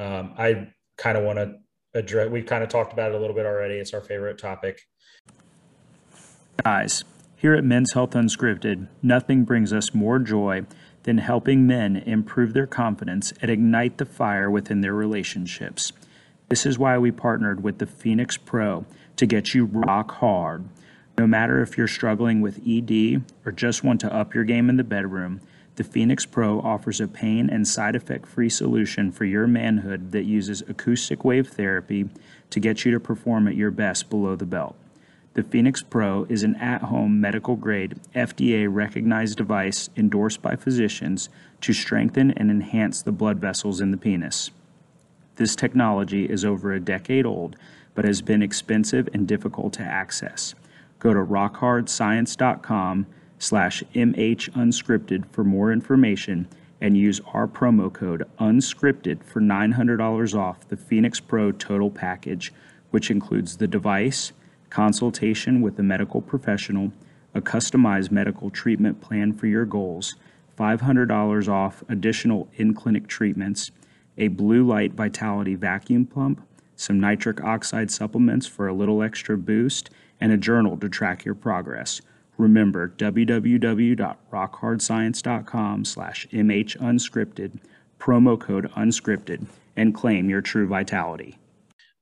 um, 0.00 0.34
I 0.36 0.66
kind 0.98 1.16
of 1.16 1.22
want 1.22 1.38
to 1.38 1.54
address. 1.94 2.28
We've 2.28 2.44
kind 2.44 2.64
of 2.64 2.68
talked 2.68 2.92
about 2.92 3.12
it 3.12 3.14
a 3.14 3.18
little 3.20 3.36
bit 3.36 3.46
already. 3.46 3.74
It's 3.74 3.94
our 3.94 4.00
favorite 4.00 4.36
topic. 4.36 4.80
Guys, 6.64 7.04
here 7.36 7.54
at 7.54 7.62
Men's 7.62 7.92
Health 7.92 8.10
Unscripted, 8.10 8.88
nothing 9.00 9.44
brings 9.44 9.72
us 9.72 9.94
more 9.94 10.18
joy 10.18 10.66
than 11.04 11.18
helping 11.18 11.64
men 11.64 11.96
improve 11.98 12.52
their 12.52 12.66
confidence 12.66 13.32
and 13.40 13.48
ignite 13.48 13.98
the 13.98 14.06
fire 14.06 14.50
within 14.50 14.80
their 14.80 14.94
relationships. 14.94 15.92
This 16.48 16.66
is 16.66 16.80
why 16.80 16.98
we 16.98 17.12
partnered 17.12 17.62
with 17.62 17.78
the 17.78 17.86
Phoenix 17.86 18.36
Pro 18.36 18.86
to 19.14 19.24
get 19.24 19.54
you 19.54 19.66
rock 19.66 20.10
hard. 20.16 20.64
No 21.16 21.28
matter 21.28 21.62
if 21.62 21.78
you're 21.78 21.86
struggling 21.86 22.40
with 22.40 22.60
ED 22.66 23.22
or 23.46 23.52
just 23.52 23.84
want 23.84 24.00
to 24.00 24.12
up 24.12 24.34
your 24.34 24.44
game 24.44 24.68
in 24.68 24.78
the 24.78 24.84
bedroom, 24.84 25.40
the 25.76 25.84
Phoenix 25.84 26.26
Pro 26.26 26.60
offers 26.60 27.00
a 27.00 27.08
pain 27.08 27.48
and 27.48 27.66
side 27.66 27.96
effect 27.96 28.26
free 28.26 28.50
solution 28.50 29.10
for 29.10 29.24
your 29.24 29.46
manhood 29.46 30.12
that 30.12 30.24
uses 30.24 30.62
acoustic 30.68 31.24
wave 31.24 31.48
therapy 31.48 32.10
to 32.50 32.60
get 32.60 32.84
you 32.84 32.92
to 32.92 33.00
perform 33.00 33.48
at 33.48 33.56
your 33.56 33.70
best 33.70 34.10
below 34.10 34.36
the 34.36 34.44
belt. 34.44 34.76
The 35.34 35.42
Phoenix 35.42 35.80
Pro 35.80 36.24
is 36.28 36.42
an 36.42 36.56
at 36.56 36.82
home 36.82 37.18
medical 37.18 37.56
grade, 37.56 37.98
FDA 38.14 38.66
recognized 38.70 39.38
device 39.38 39.88
endorsed 39.96 40.42
by 40.42 40.56
physicians 40.56 41.30
to 41.62 41.72
strengthen 41.72 42.32
and 42.32 42.50
enhance 42.50 43.00
the 43.00 43.12
blood 43.12 43.38
vessels 43.38 43.80
in 43.80 43.92
the 43.92 43.96
penis. 43.96 44.50
This 45.36 45.56
technology 45.56 46.28
is 46.28 46.44
over 46.44 46.74
a 46.74 46.80
decade 46.80 47.24
old, 47.24 47.56
but 47.94 48.04
has 48.04 48.20
been 48.20 48.42
expensive 48.42 49.08
and 49.14 49.26
difficult 49.26 49.72
to 49.74 49.82
access. 49.82 50.54
Go 50.98 51.14
to 51.14 51.20
rockhardscience.com 51.20 53.06
slash 53.42 53.82
mhunscripted 53.92 55.26
for 55.32 55.42
more 55.42 55.72
information 55.72 56.46
and 56.80 56.96
use 56.96 57.20
our 57.32 57.48
promo 57.48 57.92
code 57.92 58.24
unscripted 58.38 59.24
for 59.24 59.40
$900 59.40 60.38
off 60.38 60.68
the 60.68 60.76
Phoenix 60.76 61.18
Pro 61.18 61.50
total 61.50 61.90
package, 61.90 62.52
which 62.90 63.10
includes 63.10 63.56
the 63.56 63.66
device, 63.66 64.32
consultation 64.70 65.60
with 65.60 65.76
a 65.78 65.82
medical 65.82 66.20
professional, 66.20 66.92
a 67.34 67.40
customized 67.40 68.12
medical 68.12 68.48
treatment 68.48 69.00
plan 69.00 69.32
for 69.32 69.48
your 69.48 69.64
goals, 69.64 70.14
$500 70.56 71.48
off 71.48 71.82
additional 71.88 72.48
in 72.54 72.74
clinic 72.74 73.08
treatments, 73.08 73.72
a 74.16 74.28
blue 74.28 74.64
light 74.64 74.92
vitality 74.92 75.56
vacuum 75.56 76.06
pump, 76.06 76.46
some 76.76 77.00
nitric 77.00 77.42
oxide 77.42 77.90
supplements 77.90 78.46
for 78.46 78.68
a 78.68 78.72
little 78.72 79.02
extra 79.02 79.36
boost, 79.36 79.90
and 80.20 80.30
a 80.30 80.36
journal 80.36 80.76
to 80.76 80.88
track 80.88 81.24
your 81.24 81.34
progress. 81.34 82.00
Remember 82.38 82.94
www.rockhardscience.com 82.96 85.84
slash 85.84 86.26
mhunscripted, 86.32 87.58
promo 87.98 88.40
code 88.40 88.70
unscripted, 88.72 89.46
and 89.76 89.94
claim 89.94 90.28
your 90.28 90.40
true 90.40 90.66
vitality. 90.66 91.38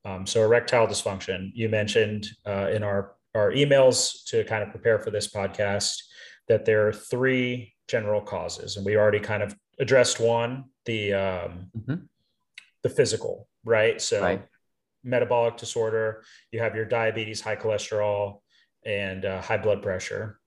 Um, 0.03 0.25
so 0.25 0.43
erectile 0.43 0.87
dysfunction, 0.87 1.51
you 1.53 1.69
mentioned 1.69 2.27
uh, 2.45 2.69
in 2.71 2.83
our, 2.83 3.13
our 3.35 3.51
emails 3.51 4.25
to 4.25 4.43
kind 4.45 4.63
of 4.63 4.71
prepare 4.71 4.99
for 4.99 5.11
this 5.11 5.31
podcast 5.31 6.01
that 6.47 6.65
there 6.65 6.87
are 6.87 6.93
three 6.93 7.75
general 7.87 8.21
causes, 8.21 8.77
and 8.77 8.85
we 8.85 8.97
already 8.97 9.19
kind 9.19 9.43
of 9.43 9.55
addressed 9.79 10.19
one, 10.19 10.65
the 10.85 11.13
um, 11.13 11.69
mm-hmm. 11.77 11.95
the 12.81 12.89
physical, 12.89 13.47
right? 13.63 14.01
So 14.01 14.21
right. 14.21 14.43
metabolic 15.03 15.57
disorder, 15.57 16.23
you 16.51 16.59
have 16.59 16.75
your 16.75 16.85
diabetes, 16.85 17.41
high 17.41 17.55
cholesterol, 17.55 18.40
and 18.85 19.25
uh, 19.25 19.41
high 19.41 19.57
blood 19.57 19.81
pressure 19.81 20.39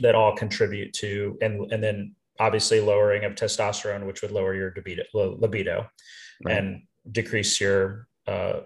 that 0.00 0.14
all 0.14 0.34
contribute 0.34 0.92
to, 0.94 1.38
and 1.40 1.72
and 1.72 1.82
then 1.82 2.14
obviously 2.38 2.80
lowering 2.80 3.24
of 3.24 3.34
testosterone, 3.34 4.06
which 4.06 4.22
would 4.22 4.30
lower 4.30 4.54
your 4.54 4.72
libido, 4.76 5.04
libido 5.14 5.86
right. 6.44 6.56
and 6.56 6.82
decrease 7.10 7.60
your 7.60 8.08
uh, 8.26 8.60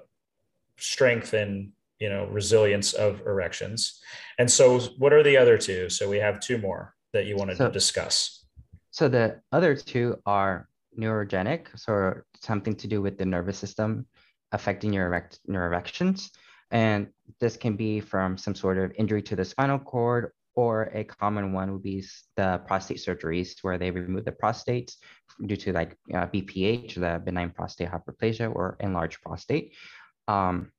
strength 0.77 1.35
and 1.35 1.71
you 1.99 2.09
know 2.09 2.27
resilience 2.27 2.93
of 2.93 3.21
erections. 3.27 4.01
And 4.39 4.51
so 4.51 4.81
what 4.99 5.13
are 5.13 5.23
the 5.23 5.37
other 5.37 5.59
two? 5.59 5.89
So 5.91 6.09
we 6.09 6.19
have 6.19 6.41
two 6.41 6.59
more 6.59 6.95
that 7.13 7.27
you 7.27 7.37
wanted 7.37 7.59
so, 7.59 7.67
to 7.67 7.73
discuss. 7.73 8.45
So 8.91 9.09
the 9.09 9.41
other 9.53 9.77
two 9.77 10.17
are 10.27 10.69
neurogenic 10.99 11.67
so 11.77 12.15
something 12.41 12.75
to 12.75 12.87
do 12.87 13.01
with 13.01 13.19
the 13.19 13.25
nervous 13.25 13.59
system 13.59 14.07
affecting 14.53 14.93
your, 14.93 15.07
erect, 15.07 15.39
your 15.47 15.67
erections 15.67 16.33
and 16.71 17.09
this 17.39 17.57
can 17.57 17.77
be 17.77 18.01
from 18.01 18.37
some 18.37 18.55
sort 18.55 18.79
of 18.79 18.93
injury 18.97 19.23
to 19.23 19.37
the 19.37 19.45
spinal 19.45 19.79
cord 19.79 20.33
or 20.55 20.91
a 20.95 21.05
common 21.05 21.53
one 21.53 21.73
would 21.73 21.83
be 21.83 22.05
the 22.37 22.61
prostate 22.67 22.99
surgeries 22.99 23.63
where 23.63 23.79
they 23.79 23.91
remove 23.91 24.25
the 24.25 24.33
prostate 24.33 24.97
due 25.47 25.57
to 25.57 25.73
like 25.73 25.97
uh, 26.13 26.27
BPH, 26.27 26.95
the 26.95 27.23
benign 27.25 27.51
prostate 27.51 27.89
hyperplasia 27.89 28.53
or 28.55 28.77
enlarged 28.81 29.23
prostate. 29.23 29.73
Um, 30.29 30.73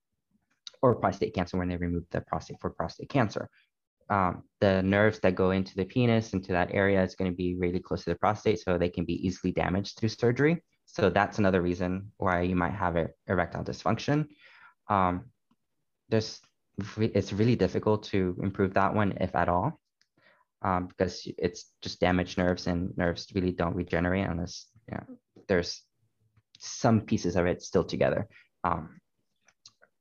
or 0.82 0.96
prostate 0.96 1.34
cancer 1.34 1.58
when 1.58 1.70
they 1.70 1.78
remove 1.78 2.04
the 2.12 2.22
prostate 2.22 2.58
for 2.60 2.70
prostate 2.70 3.10
cancer. 3.10 3.50
Um, 4.10 4.44
the 4.60 4.82
nerves 4.82 5.20
that 5.20 5.36
go 5.36 5.52
into 5.52 5.76
the 5.76 5.86
penis, 5.86 6.34
into 6.34 6.52
that 6.52 6.74
area, 6.74 7.02
is 7.04 7.16
going 7.16 7.32
to 7.32 7.38
be 7.38 7.56
really 7.56 7.80
close 7.80 8.04
to 8.04 8.10
the 8.10 8.16
prostate, 8.16 8.60
so 8.60 8.78
they 8.78 8.90
can 8.90 9.06
be 9.06 9.26
easily 9.26 9.54
damaged 9.54 9.98
through 9.98 10.10
surgery. 10.10 10.64
So 10.86 11.10
that's 11.10 11.40
another 11.40 11.62
reason 11.62 12.12
why 12.18 12.42
you 12.42 12.56
might 12.56 12.74
have 12.74 12.98
erectile 13.28 13.64
dysfunction. 13.64 14.28
Um, 14.90 15.31
there's, 16.12 16.40
it's 16.98 17.34
really 17.34 17.56
difficult 17.56 18.04
to 18.04 18.38
improve 18.44 18.74
that 18.76 18.94
one, 18.94 19.18
if 19.20 19.36
at 19.36 19.50
all, 19.50 19.80
um, 20.62 20.88
because 20.88 21.28
it's 21.38 21.72
just 21.82 22.00
damaged 22.00 22.38
nerves, 22.38 22.68
and 22.68 22.96
nerves 22.98 23.28
really 23.34 23.52
don't 23.52 23.76
regenerate 23.76 24.28
unless 24.28 24.68
you 24.90 24.98
know, 24.98 25.18
there's 25.48 25.82
some 26.60 27.02
pieces 27.02 27.36
of 27.36 27.48
it 27.48 27.62
still 27.64 27.84
together. 27.84 28.28
Um, 28.64 29.00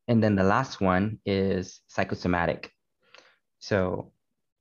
and 0.09 0.23
then 0.23 0.35
the 0.35 0.45
last 0.45 0.81
one 0.81 1.19
is 1.25 1.81
psychosomatic. 1.87 2.71
So 3.61 4.13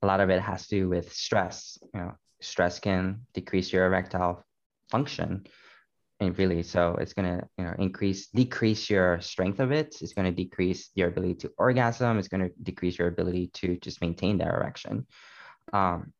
a 0.01 0.07
lot 0.07 0.19
of 0.21 0.29
it 0.29 0.41
has 0.41 0.67
to 0.67 0.75
do 0.75 0.89
with 0.89 1.11
stress. 1.11 1.77
You 1.93 1.99
know, 1.99 2.11
stress 2.39 2.79
can 2.79 3.21
decrease 3.33 3.73
your 3.73 3.85
erectile 3.85 4.45
function. 4.89 5.47
And 6.21 6.37
really, 6.37 6.63
so 6.63 6.95
it's 6.99 7.13
gonna 7.13 7.47
you 7.57 7.63
know 7.63 7.73
increase 7.79 8.27
decrease 8.27 8.89
your 8.89 9.21
strength 9.21 9.59
of 9.59 9.71
it. 9.71 9.95
It's 10.01 10.13
gonna 10.13 10.31
decrease 10.31 10.89
your 10.95 11.07
ability 11.07 11.35
to 11.35 11.51
orgasm. 11.57 12.19
It's 12.19 12.27
gonna 12.27 12.49
decrease 12.61 12.97
your 12.99 13.07
ability 13.07 13.51
to 13.55 13.77
just 13.77 14.01
maintain 14.01 14.37
that 14.39 14.53
erection. 14.53 15.07
Um, 15.71 16.11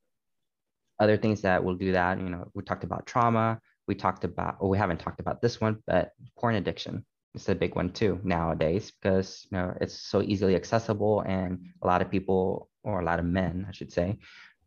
other 1.00 1.18
things 1.18 1.42
that 1.42 1.64
will 1.64 1.76
do 1.76 1.94
that, 1.94 2.20
you 2.20 2.30
know, 2.30 2.50
we 2.54 2.64
talked 2.64 2.84
about 2.84 3.06
trauma. 3.06 3.60
We 3.88 3.96
talked 3.96 4.24
about, 4.24 4.62
well, 4.62 4.70
we 4.70 4.78
haven't 4.78 5.00
talked 5.00 5.20
about 5.20 5.42
this 5.42 5.60
one, 5.60 5.82
but 5.88 6.12
porn 6.38 6.56
addiction 6.56 7.06
it's 7.36 7.50
a 7.50 7.56
big 7.56 7.76
one 7.76 7.92
too 7.92 8.20
nowadays 8.24 8.92
because 8.92 9.48
you 9.52 9.58
know 9.58 9.76
it's 9.82 9.94
so 9.94 10.22
easily 10.22 10.56
accessible 10.56 11.22
and 11.22 11.60
a 11.82 11.88
lot 11.88 12.02
of 12.02 12.10
people 12.10 12.70
or 12.84 13.00
a 13.00 13.06
lot 13.06 13.20
of 13.20 13.26
men 13.26 13.66
i 13.68 13.72
should 13.72 13.92
say 13.92 14.18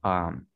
um, 0.04 0.46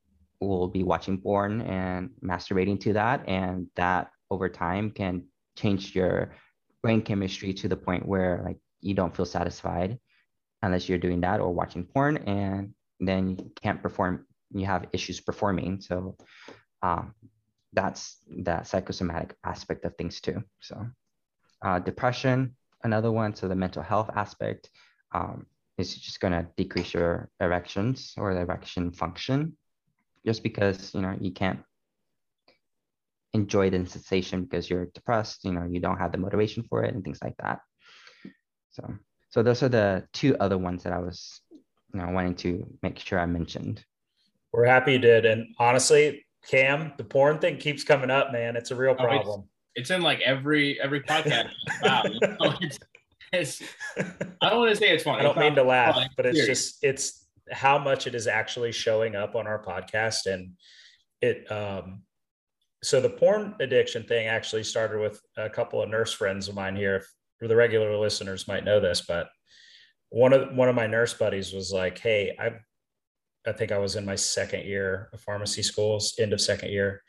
will 0.41 0.69
be 0.69 0.83
watching 0.83 1.21
porn 1.21 1.63
and 1.63 2.11
masturbating 2.23 2.79
to 2.81 2.93
that 2.93 3.29
and 3.29 3.67
that 3.75 4.11
over 4.31 4.49
time 4.49 4.91
can 4.91 5.25
change 5.57 5.95
your 5.95 6.33
brain 6.83 7.03
chemistry 7.03 7.53
to 7.55 7.69
the 7.69 7.77
point 7.77 8.07
where 8.07 8.43
like 8.45 8.59
you 8.81 8.95
don't 8.95 9.15
feel 9.17 9.27
satisfied 9.27 9.99
unless 10.63 10.89
you're 10.89 10.99
doing 10.99 11.21
that 11.21 11.41
or 11.41 11.53
watching 11.53 11.85
porn 11.85 12.17
and 12.19 12.75
then 13.01 13.31
you 13.31 13.53
can't 13.61 13.83
perform 13.83 14.27
you 14.53 14.67
have 14.67 14.87
issues 14.93 15.21
performing. 15.21 15.81
So 15.81 16.17
um, 16.83 17.15
that's 17.73 18.19
that 18.45 18.67
psychosomatic 18.67 19.37
aspect 19.45 19.85
of 19.85 19.95
things 19.97 20.21
too. 20.21 20.43
So 20.61 20.87
uh, 21.63 21.79
depression, 21.81 22.57
another 22.85 23.13
one, 23.13 23.35
so 23.35 23.49
the 23.49 23.55
mental 23.55 23.83
health 23.83 24.11
aspect 24.15 24.71
um, 25.13 25.47
is 25.79 25.95
just 25.97 26.21
going 26.21 26.33
to 26.33 26.47
decrease 26.57 26.95
your 26.95 27.31
erections 27.41 28.15
or 28.17 28.35
the 28.35 28.41
erection 28.41 28.93
function 28.93 29.57
just 30.25 30.43
because, 30.43 30.95
you 30.95 31.03
know, 31.03 31.17
you 31.21 31.33
can't 31.33 31.61
enjoy 33.33 33.71
the 33.71 33.87
sensation 33.87 34.45
because 34.45 34.69
you're 34.69 34.87
depressed, 34.87 35.45
you 35.45 35.53
know, 35.53 35.67
you 35.71 35.81
don't 35.81 35.99
have 35.99 36.13
the 36.13 36.19
motivation 36.19 36.65
for 36.69 36.83
it 36.85 36.95
and 36.95 37.05
things 37.05 37.19
like 37.23 37.37
that. 37.39 37.61
So, 38.71 38.95
so 39.31 39.43
those 39.43 39.63
are 39.63 39.69
the 39.69 40.05
two 40.13 40.37
other 40.39 40.59
ones 40.59 40.83
that 40.85 40.93
I 40.93 40.99
was, 40.99 41.41
you 41.93 42.01
know, 42.01 42.09
wanting 42.11 42.35
to 42.37 42.67
make 42.83 42.99
sure 42.99 43.19
I 43.19 43.27
mentioned. 43.27 43.85
We're 44.53 44.67
happy 44.67 44.93
you 44.93 44.99
did. 44.99 45.27
And 45.27 45.49
honestly, 45.59 46.25
Cam, 46.49 46.93
the 46.97 47.05
porn 47.05 47.39
thing 47.39 47.59
keeps 47.59 47.85
coming 47.85 48.11
up, 48.11 48.33
man. 48.33 48.57
It's 48.57 48.71
a 48.71 48.77
real 48.77 48.95
problem. 48.95 49.41
Oh, 49.41 49.49
it's 49.75 49.91
in 49.91 50.01
like 50.01 50.21
every 50.21 50.81
every 50.81 51.03
podcast. 51.03 51.51
wow, 51.83 52.03
you 52.05 52.21
know, 52.21 52.55
it's, 52.61 52.79
it's, 53.33 53.63
I 54.41 54.49
don't 54.49 54.61
want 54.61 54.71
to 54.71 54.77
say 54.77 54.89
it's 54.89 55.05
funny. 55.05 55.21
I 55.21 55.23
don't 55.23 55.37
mean 55.37 55.55
to 55.57 55.65
laugh, 55.65 55.97
funny. 55.97 56.09
but 56.17 56.25
it's 56.25 56.47
just 56.47 56.79
it's 56.83 57.27
how 57.51 57.79
much 57.79 58.07
it 58.07 58.15
is 58.15 58.27
actually 58.27 58.73
showing 58.73 59.17
up 59.17 59.35
on 59.35 59.47
our 59.47 59.63
podcast, 59.63 60.27
and 60.27 60.53
it. 61.21 61.51
um 61.51 62.03
So 62.83 63.01
the 63.01 63.11
porn 63.11 63.55
addiction 63.61 64.05
thing 64.05 64.27
actually 64.27 64.65
started 64.65 65.01
with 65.01 65.21
a 65.37 65.49
couple 65.49 65.83
of 65.83 65.89
nurse 65.89 66.13
friends 66.13 66.49
of 66.49 66.55
mine 66.55 66.77
here. 66.77 67.05
The 67.41 67.57
regular 67.57 67.97
listeners 67.97 68.49
might 68.49 68.65
know 68.65 68.81
this, 68.81 69.03
but 69.07 69.29
one 70.11 70.33
of 70.33 70.55
one 70.55 70.69
of 70.69 70.75
my 70.75 70.87
nurse 70.87 71.13
buddies 71.15 71.53
was 71.53 71.73
like, 71.73 71.99
"Hey, 71.99 72.35
I, 72.39 72.53
I 73.49 73.53
think 73.53 73.73
I 73.73 73.79
was 73.79 73.97
in 73.97 74.05
my 74.07 74.17
second 74.17 74.65
year 74.65 75.11
of 75.13 75.21
pharmacy 75.21 75.63
schools, 75.63 76.15
end 76.19 76.33
of 76.33 76.41
second 76.41 76.71
year." 76.71 77.03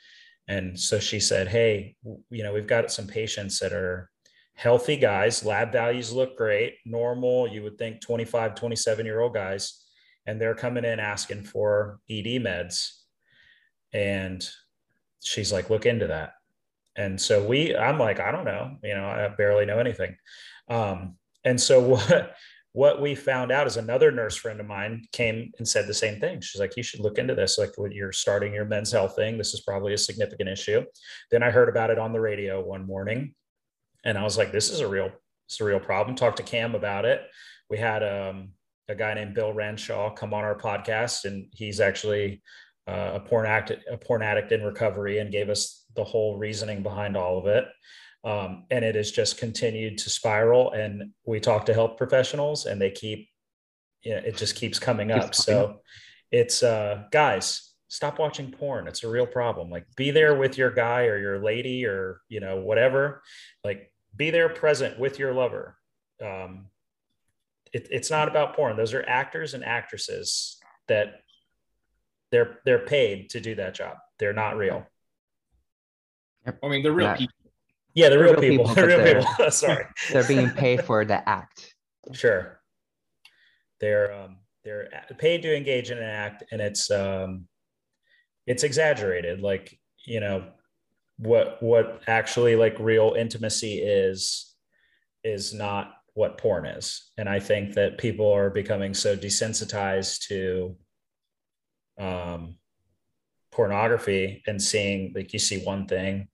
And 0.48 0.80
so 0.80 1.00
she 1.00 1.20
said, 1.20 1.48
Hey, 1.48 1.96
you 2.30 2.44
know, 2.44 2.54
we've 2.54 2.68
got 2.68 2.92
some 2.92 3.08
patients 3.08 3.60
that 3.60 3.74
are 3.74 4.10
healthy 4.56 4.98
guys, 4.98 5.46
lab 5.46 5.72
values 5.72 6.14
look 6.14 6.38
great, 6.38 6.76
normal, 6.86 7.48
you 7.48 7.64
would 7.64 7.78
think 7.78 8.02
25, 8.02 8.56
27 8.56 9.06
year 9.06 9.20
old 9.20 9.34
guys, 9.34 9.86
and 10.26 10.40
they're 10.40 10.56
coming 10.56 10.86
in 10.86 11.00
asking 11.00 11.44
for 11.44 12.00
ED 12.10 12.42
meds. 12.42 12.92
And 13.94 14.48
she's 15.24 15.52
like, 15.52 15.70
Look 15.70 15.86
into 15.86 16.08
that. 16.08 16.34
And 16.96 17.20
so 17.22 17.46
we, 17.46 17.76
I'm 17.76 18.00
like, 18.00 18.20
I 18.20 18.32
don't 18.32 18.46
know, 18.46 18.76
you 18.84 18.96
know, 18.96 19.06
I 19.06 19.28
barely 19.28 19.66
know 19.66 19.80
anything. 19.80 20.16
Um, 20.68 21.16
and 21.46 21.60
so 21.62 21.80
what 21.82 22.36
what 22.78 23.02
we 23.02 23.16
found 23.16 23.52
out 23.52 23.66
is 23.66 23.78
another 23.78 24.12
nurse 24.12 24.36
friend 24.36 24.60
of 24.60 24.68
mine 24.68 25.04
came 25.12 25.52
and 25.58 25.68
said 25.68 25.88
the 25.88 25.94
same 25.96 26.20
thing. 26.20 26.40
She's 26.42 26.62
like, 26.62 26.78
you 26.78 26.84
should 26.84 27.00
look 27.00 27.18
into 27.18 27.34
this. 27.34 27.58
Like 27.58 27.72
when 27.76 27.92
you're 27.92 28.12
starting 28.12 28.54
your 28.54 28.66
men's 28.66 28.92
health 28.92 29.16
thing, 29.16 29.36
this 29.36 29.56
is 29.56 29.62
probably 29.62 29.96
a 29.96 29.98
significant 29.98 30.48
issue. 30.48 30.84
Then 31.32 31.42
I 31.42 31.50
heard 31.50 31.70
about 31.70 31.90
it 31.90 31.98
on 31.98 32.14
the 32.14 32.20
radio 32.20 32.64
one 32.64 32.86
morning 32.86 33.34
and 34.06 34.16
I 34.16 34.24
was 34.24 34.38
like, 34.38 34.52
this 34.52 34.70
is 34.70 34.82
a 34.82 34.88
real, 34.88 35.10
it's 35.48 35.60
a 35.60 35.64
real 35.64 35.80
problem. 35.80 36.16
Talked 36.16 36.38
to 36.38 36.44
Cam 36.44 36.76
about 36.76 37.06
it. 37.06 37.22
We 37.68 37.80
had 37.80 38.04
um, 38.04 38.50
a 38.88 38.94
guy 38.94 39.16
named 39.16 39.34
Bill 39.34 39.54
Renshaw 39.54 40.12
come 40.12 40.36
on 40.36 40.44
our 40.44 40.56
podcast 40.56 41.26
and 41.26 41.48
he's 41.54 41.80
actually 41.80 42.44
uh, 42.88 43.12
a 43.16 43.20
porn 43.20 43.46
addict, 43.46 43.84
a 43.92 43.98
porn 43.98 44.22
addict 44.22 44.52
in 44.52 44.64
recovery 44.64 45.20
and 45.20 45.32
gave 45.32 45.50
us 45.50 45.86
the 45.96 46.04
whole 46.04 46.38
reasoning 46.38 46.84
behind 46.84 47.18
all 47.18 47.38
of 47.38 47.48
it. 47.48 47.66
Um, 48.24 48.66
and 48.72 48.84
it 48.84 48.96
has 48.96 49.12
just 49.12 49.38
continued 49.38 49.98
to 50.00 50.10
spiral. 50.10 50.72
And 50.72 51.12
we 51.26 51.40
talk 51.40 51.66
to 51.66 51.74
health 51.74 51.98
professionals, 51.98 52.66
and 52.66 52.82
they 52.82 52.92
keep, 52.92 53.30
you 54.04 54.12
know, 54.12 54.22
it 54.26 54.38
just 54.38 54.56
keeps 54.56 54.80
coming 54.80 55.12
up. 55.12 55.36
So 55.36 55.82
it's 56.32 56.64
uh, 56.64 57.04
guys, 57.12 57.74
stop 57.88 58.20
watching 58.20 58.52
porn. 58.52 58.88
It's 58.88 59.04
a 59.04 59.10
real 59.10 59.28
problem. 59.28 59.70
Like, 59.70 59.86
be 59.96 60.12
there 60.12 60.36
with 60.36 60.58
your 60.58 60.72
guy 60.72 61.06
or 61.06 61.18
your 61.18 61.40
lady 61.40 61.86
or 61.86 62.22
you 62.30 62.40
know 62.40 62.58
whatever. 62.58 63.22
Like, 63.64 63.92
be 64.16 64.30
there 64.30 64.50
present 64.50 65.00
with 65.00 65.20
your 65.20 65.34
lover. 65.34 65.78
Um, 66.24 66.68
it, 67.74 67.88
it's 67.92 68.10
not 68.10 68.28
about 68.28 68.56
porn. 68.56 68.78
Those 68.78 68.94
are 68.94 69.08
actors 69.08 69.54
and 69.54 69.64
actresses 69.64 70.58
that 70.88 71.22
they're 72.32 72.60
they're 72.66 72.86
paid 72.86 73.30
to 73.32 73.40
do 73.40 73.56
that 73.56 73.76
job. 73.76 73.98
They're 74.20 74.34
not 74.34 74.58
real. 74.58 74.86
I 76.64 76.68
mean, 76.68 76.84
they're 76.84 76.92
real 76.92 77.16
people. 77.16 77.34
Yeah, 77.94 78.10
the 78.10 78.20
real, 78.20 78.34
real 78.34 78.42
people. 78.42 78.66
people. 78.68 78.76
The 78.76 78.88
real 78.88 79.24
people. 79.24 79.52
Sorry. 79.52 79.86
they're 80.12 80.28
being 80.28 80.50
paid 80.52 80.86
for 80.86 81.04
the 81.04 81.28
act. 81.28 81.74
Sure. 82.14 82.62
They're 83.80 84.14
um, 84.14 84.38
they're 84.64 84.90
paid 85.18 85.42
to 85.44 85.56
engage 85.56 85.92
in 85.92 85.98
an 85.98 86.04
act, 86.04 86.44
and 86.52 86.62
it's 86.62 86.92
um, 86.92 87.48
it's 88.46 88.64
exaggerated. 88.64 89.42
Like 89.42 89.80
you 90.06 90.20
know, 90.20 90.46
what 91.18 91.62
what 91.62 92.02
actually 92.08 92.56
like 92.56 92.78
real 92.80 93.16
intimacy 93.18 93.80
is 93.80 94.56
is 95.24 95.54
not 95.54 95.94
what 96.14 96.38
porn 96.38 96.66
is, 96.66 97.12
and 97.18 97.28
I 97.30 97.40
think 97.40 97.74
that 97.76 97.98
people 97.98 98.32
are 98.32 98.50
becoming 98.50 98.94
so 98.94 99.16
desensitized 99.16 100.28
to 100.28 100.76
um, 101.98 102.56
pornography 103.52 104.44
and 104.48 104.62
seeing 104.62 105.14
like 105.16 105.34
you 105.34 105.40
see 105.40 105.64
one 105.64 105.88
thing 105.88 106.28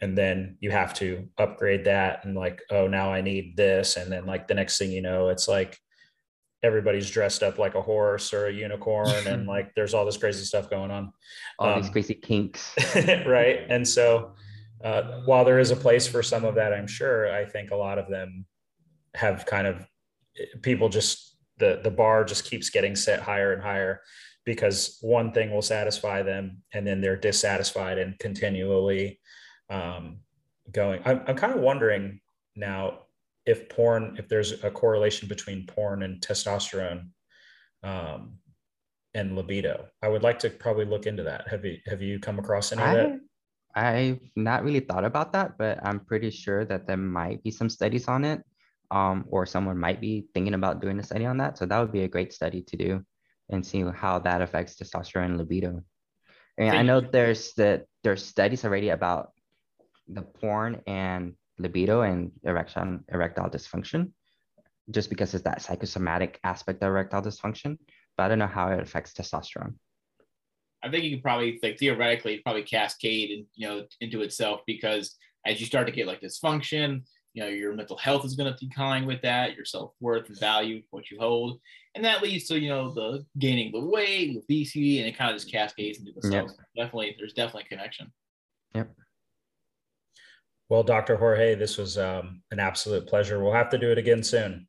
and 0.00 0.16
then 0.16 0.56
you 0.60 0.70
have 0.70 0.94
to 0.94 1.28
upgrade 1.38 1.84
that 1.84 2.24
and 2.24 2.36
like 2.36 2.60
oh 2.70 2.86
now 2.86 3.12
i 3.12 3.20
need 3.20 3.56
this. 3.56 3.96
And 3.96 4.12
then 4.12 4.26
like 4.26 4.46
the 4.46 4.54
next 4.54 4.78
thing 4.78 4.92
you 4.92 5.02
know 5.02 5.28
it's 5.28 5.48
like 5.48 5.78
everybody's 6.62 7.10
dressed 7.10 7.42
up 7.42 7.58
like 7.58 7.76
a 7.76 7.82
horse 7.82 8.32
or 8.32 8.46
a 8.46 8.52
unicorn 8.52 9.26
and 9.26 9.46
like 9.54 9.74
there's 9.74 9.94
all 9.94 10.04
this 10.04 10.16
crazy 10.16 10.44
stuff 10.44 10.70
going 10.70 10.90
on. 10.90 11.12
All 11.58 11.74
um, 11.74 11.82
these 11.82 11.90
crazy 11.90 12.14
kinks. 12.14 12.74
right? 13.26 13.60
And 13.68 13.86
so 13.86 14.34
uh, 14.84 15.22
while 15.24 15.44
there 15.44 15.58
is 15.58 15.70
a 15.70 15.76
place 15.76 16.06
for 16.06 16.22
some 16.22 16.44
of 16.44 16.54
that 16.54 16.72
i'm 16.72 16.86
sure 16.86 17.32
i 17.34 17.44
think 17.44 17.70
a 17.70 17.76
lot 17.76 17.98
of 17.98 18.08
them 18.08 18.46
have 19.14 19.44
kind 19.46 19.66
of 19.66 19.86
people 20.62 20.88
just 20.88 21.36
the 21.58 21.80
the 21.82 21.90
bar 21.90 22.24
just 22.24 22.44
keeps 22.44 22.70
getting 22.70 22.94
set 22.94 23.20
higher 23.20 23.52
and 23.52 23.62
higher 23.62 24.00
because 24.44 24.98
one 25.02 25.32
thing 25.32 25.50
will 25.50 25.62
satisfy 25.62 26.22
them 26.22 26.62
and 26.72 26.86
then 26.86 27.00
they're 27.00 27.16
dissatisfied 27.16 27.98
and 27.98 28.18
continually 28.18 29.20
um, 29.70 30.20
going. 30.72 31.02
I'm, 31.04 31.22
I'm 31.26 31.36
kind 31.36 31.52
of 31.52 31.60
wondering 31.60 32.20
now 32.56 33.00
if 33.46 33.68
porn 33.68 34.16
if 34.18 34.28
there's 34.28 34.64
a 34.64 34.70
correlation 34.70 35.28
between 35.28 35.66
porn 35.66 36.02
and 36.02 36.20
testosterone 36.20 37.08
um, 37.82 38.38
and 39.14 39.36
libido. 39.36 39.86
I 40.02 40.08
would 40.08 40.22
like 40.22 40.38
to 40.40 40.50
probably 40.50 40.84
look 40.84 41.06
into 41.06 41.22
that. 41.24 41.48
Have 41.48 41.64
you 41.64 41.78
have 41.86 42.02
you 42.02 42.18
come 42.18 42.38
across 42.38 42.72
any 42.72 42.82
I, 42.82 42.92
of 42.92 42.96
that? 42.96 43.20
I've 43.74 44.20
not 44.34 44.64
really 44.64 44.80
thought 44.80 45.04
about 45.04 45.32
that, 45.34 45.58
but 45.58 45.78
I'm 45.86 46.00
pretty 46.00 46.30
sure 46.30 46.64
that 46.64 46.86
there 46.86 46.96
might 46.96 47.42
be 47.42 47.50
some 47.50 47.68
studies 47.68 48.08
on 48.08 48.24
it, 48.24 48.42
um, 48.90 49.24
or 49.28 49.46
someone 49.46 49.78
might 49.78 50.00
be 50.00 50.26
thinking 50.34 50.54
about 50.54 50.80
doing 50.80 50.98
a 50.98 51.02
study 51.02 51.26
on 51.26 51.36
that. 51.38 51.58
So 51.58 51.66
that 51.66 51.78
would 51.78 51.92
be 51.92 52.04
a 52.04 52.08
great 52.08 52.32
study 52.32 52.62
to 52.62 52.76
do 52.76 53.04
and 53.50 53.64
see 53.64 53.84
how 53.94 54.18
that 54.20 54.42
affects 54.42 54.76
testosterone 54.76 55.26
and 55.26 55.38
libido. 55.38 55.82
And 56.58 56.76
I 56.76 56.82
know 56.82 57.00
there's 57.00 57.52
the 57.54 57.84
there's 58.02 58.24
studies 58.24 58.64
already 58.64 58.88
about 58.88 59.30
the 60.08 60.22
porn 60.22 60.82
and 60.86 61.34
libido 61.58 62.02
and 62.02 62.32
erection 62.42 63.04
erectile 63.12 63.50
dysfunction, 63.50 64.10
just 64.90 65.08
because 65.08 65.34
it's 65.34 65.44
that 65.44 65.62
psychosomatic 65.62 66.40
aspect 66.42 66.82
of 66.82 66.88
erectile 66.88 67.22
dysfunction. 67.22 67.78
But 68.16 68.24
I 68.24 68.28
don't 68.28 68.40
know 68.40 68.46
how 68.46 68.68
it 68.72 68.80
affects 68.80 69.12
testosterone. 69.12 69.74
I 70.82 70.90
think 70.90 71.04
you 71.04 71.16
could 71.16 71.22
probably 71.22 71.58
like 71.62 71.78
theoretically 71.78 72.38
probably 72.38 72.62
cascade 72.62 73.30
and 73.30 73.46
you 73.54 73.68
know 73.68 73.84
into 74.00 74.22
itself 74.22 74.60
because 74.66 75.16
as 75.46 75.60
you 75.60 75.66
start 75.66 75.86
to 75.86 75.92
get 75.92 76.06
like 76.06 76.20
dysfunction, 76.20 77.02
you 77.34 77.42
know 77.42 77.48
your 77.48 77.74
mental 77.74 77.96
health 77.96 78.24
is 78.24 78.34
going 78.34 78.52
to 78.52 78.64
decline 78.66 79.06
with 79.06 79.22
that, 79.22 79.54
your 79.54 79.64
self 79.64 79.92
worth 80.00 80.28
and 80.28 80.38
value, 80.40 80.82
what 80.90 81.10
you 81.10 81.18
hold, 81.20 81.60
and 81.94 82.04
that 82.04 82.22
leads 82.22 82.46
to 82.48 82.58
you 82.58 82.68
know 82.68 82.92
the 82.92 83.24
gaining 83.38 83.72
the 83.72 83.80
weight, 83.80 84.32
the 84.32 84.38
obesity, 84.38 84.98
and 84.98 85.08
it 85.08 85.16
kind 85.16 85.30
of 85.30 85.36
just 85.36 85.50
cascades 85.52 85.98
into 85.98 86.12
itself. 86.16 86.50
Yep. 86.50 86.66
Definitely, 86.76 87.16
there's 87.18 87.32
definitely 87.34 87.64
a 87.66 87.68
connection. 87.68 88.12
Yep. 88.74 88.90
well 90.68 90.82
dr 90.82 91.16
jorge 91.16 91.54
this 91.54 91.78
was 91.78 91.96
um, 91.96 92.42
an 92.50 92.60
absolute 92.60 93.06
pleasure 93.06 93.42
we'll 93.42 93.52
have 93.54 93.70
to 93.70 93.78
do 93.78 93.90
it 93.90 93.98
again 93.98 94.22
soon 94.22 94.66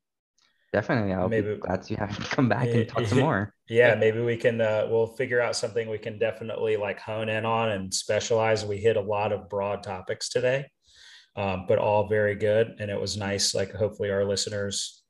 Definitely. 0.71 1.13
I'll 1.13 1.27
Maybe- 1.27 1.55
be 1.55 1.59
glad 1.59 1.81
to 1.81 1.95
have 1.95 2.11
you 2.17 2.25
come 2.25 2.47
back 2.47 2.67
and 2.67 2.87
talk 2.87 3.07
some 3.07 3.19
more. 3.27 3.53
yeah 3.67 3.95
maybe 3.95 4.21
we 4.21 4.37
can 4.37 4.61
uh, 4.61 4.87
we'll 4.89 5.07
figure 5.07 5.41
out 5.41 5.55
something 5.55 5.89
we 5.89 5.97
can 5.97 6.19
definitely 6.19 6.77
like 6.77 6.99
hone 6.99 7.27
in 7.27 7.43
on 7.43 7.71
and 7.71 7.91
specialize 7.93 8.63
we 8.63 8.77
hit 8.77 8.95
a 8.95 9.01
lot 9.01 9.31
of 9.33 9.49
broad 9.49 9.81
topics 9.83 10.29
today 10.29 10.65
um, 11.39 11.63
but 11.69 11.79
all 11.79 12.05
very 12.05 12.35
good. 12.35 12.75
And 12.79 12.91
it 12.91 12.99
was 12.99 13.15
nice 13.15 13.55
like 13.55 13.71
hopefully 13.71 14.11
our 14.11 14.25
listeners 14.25 15.03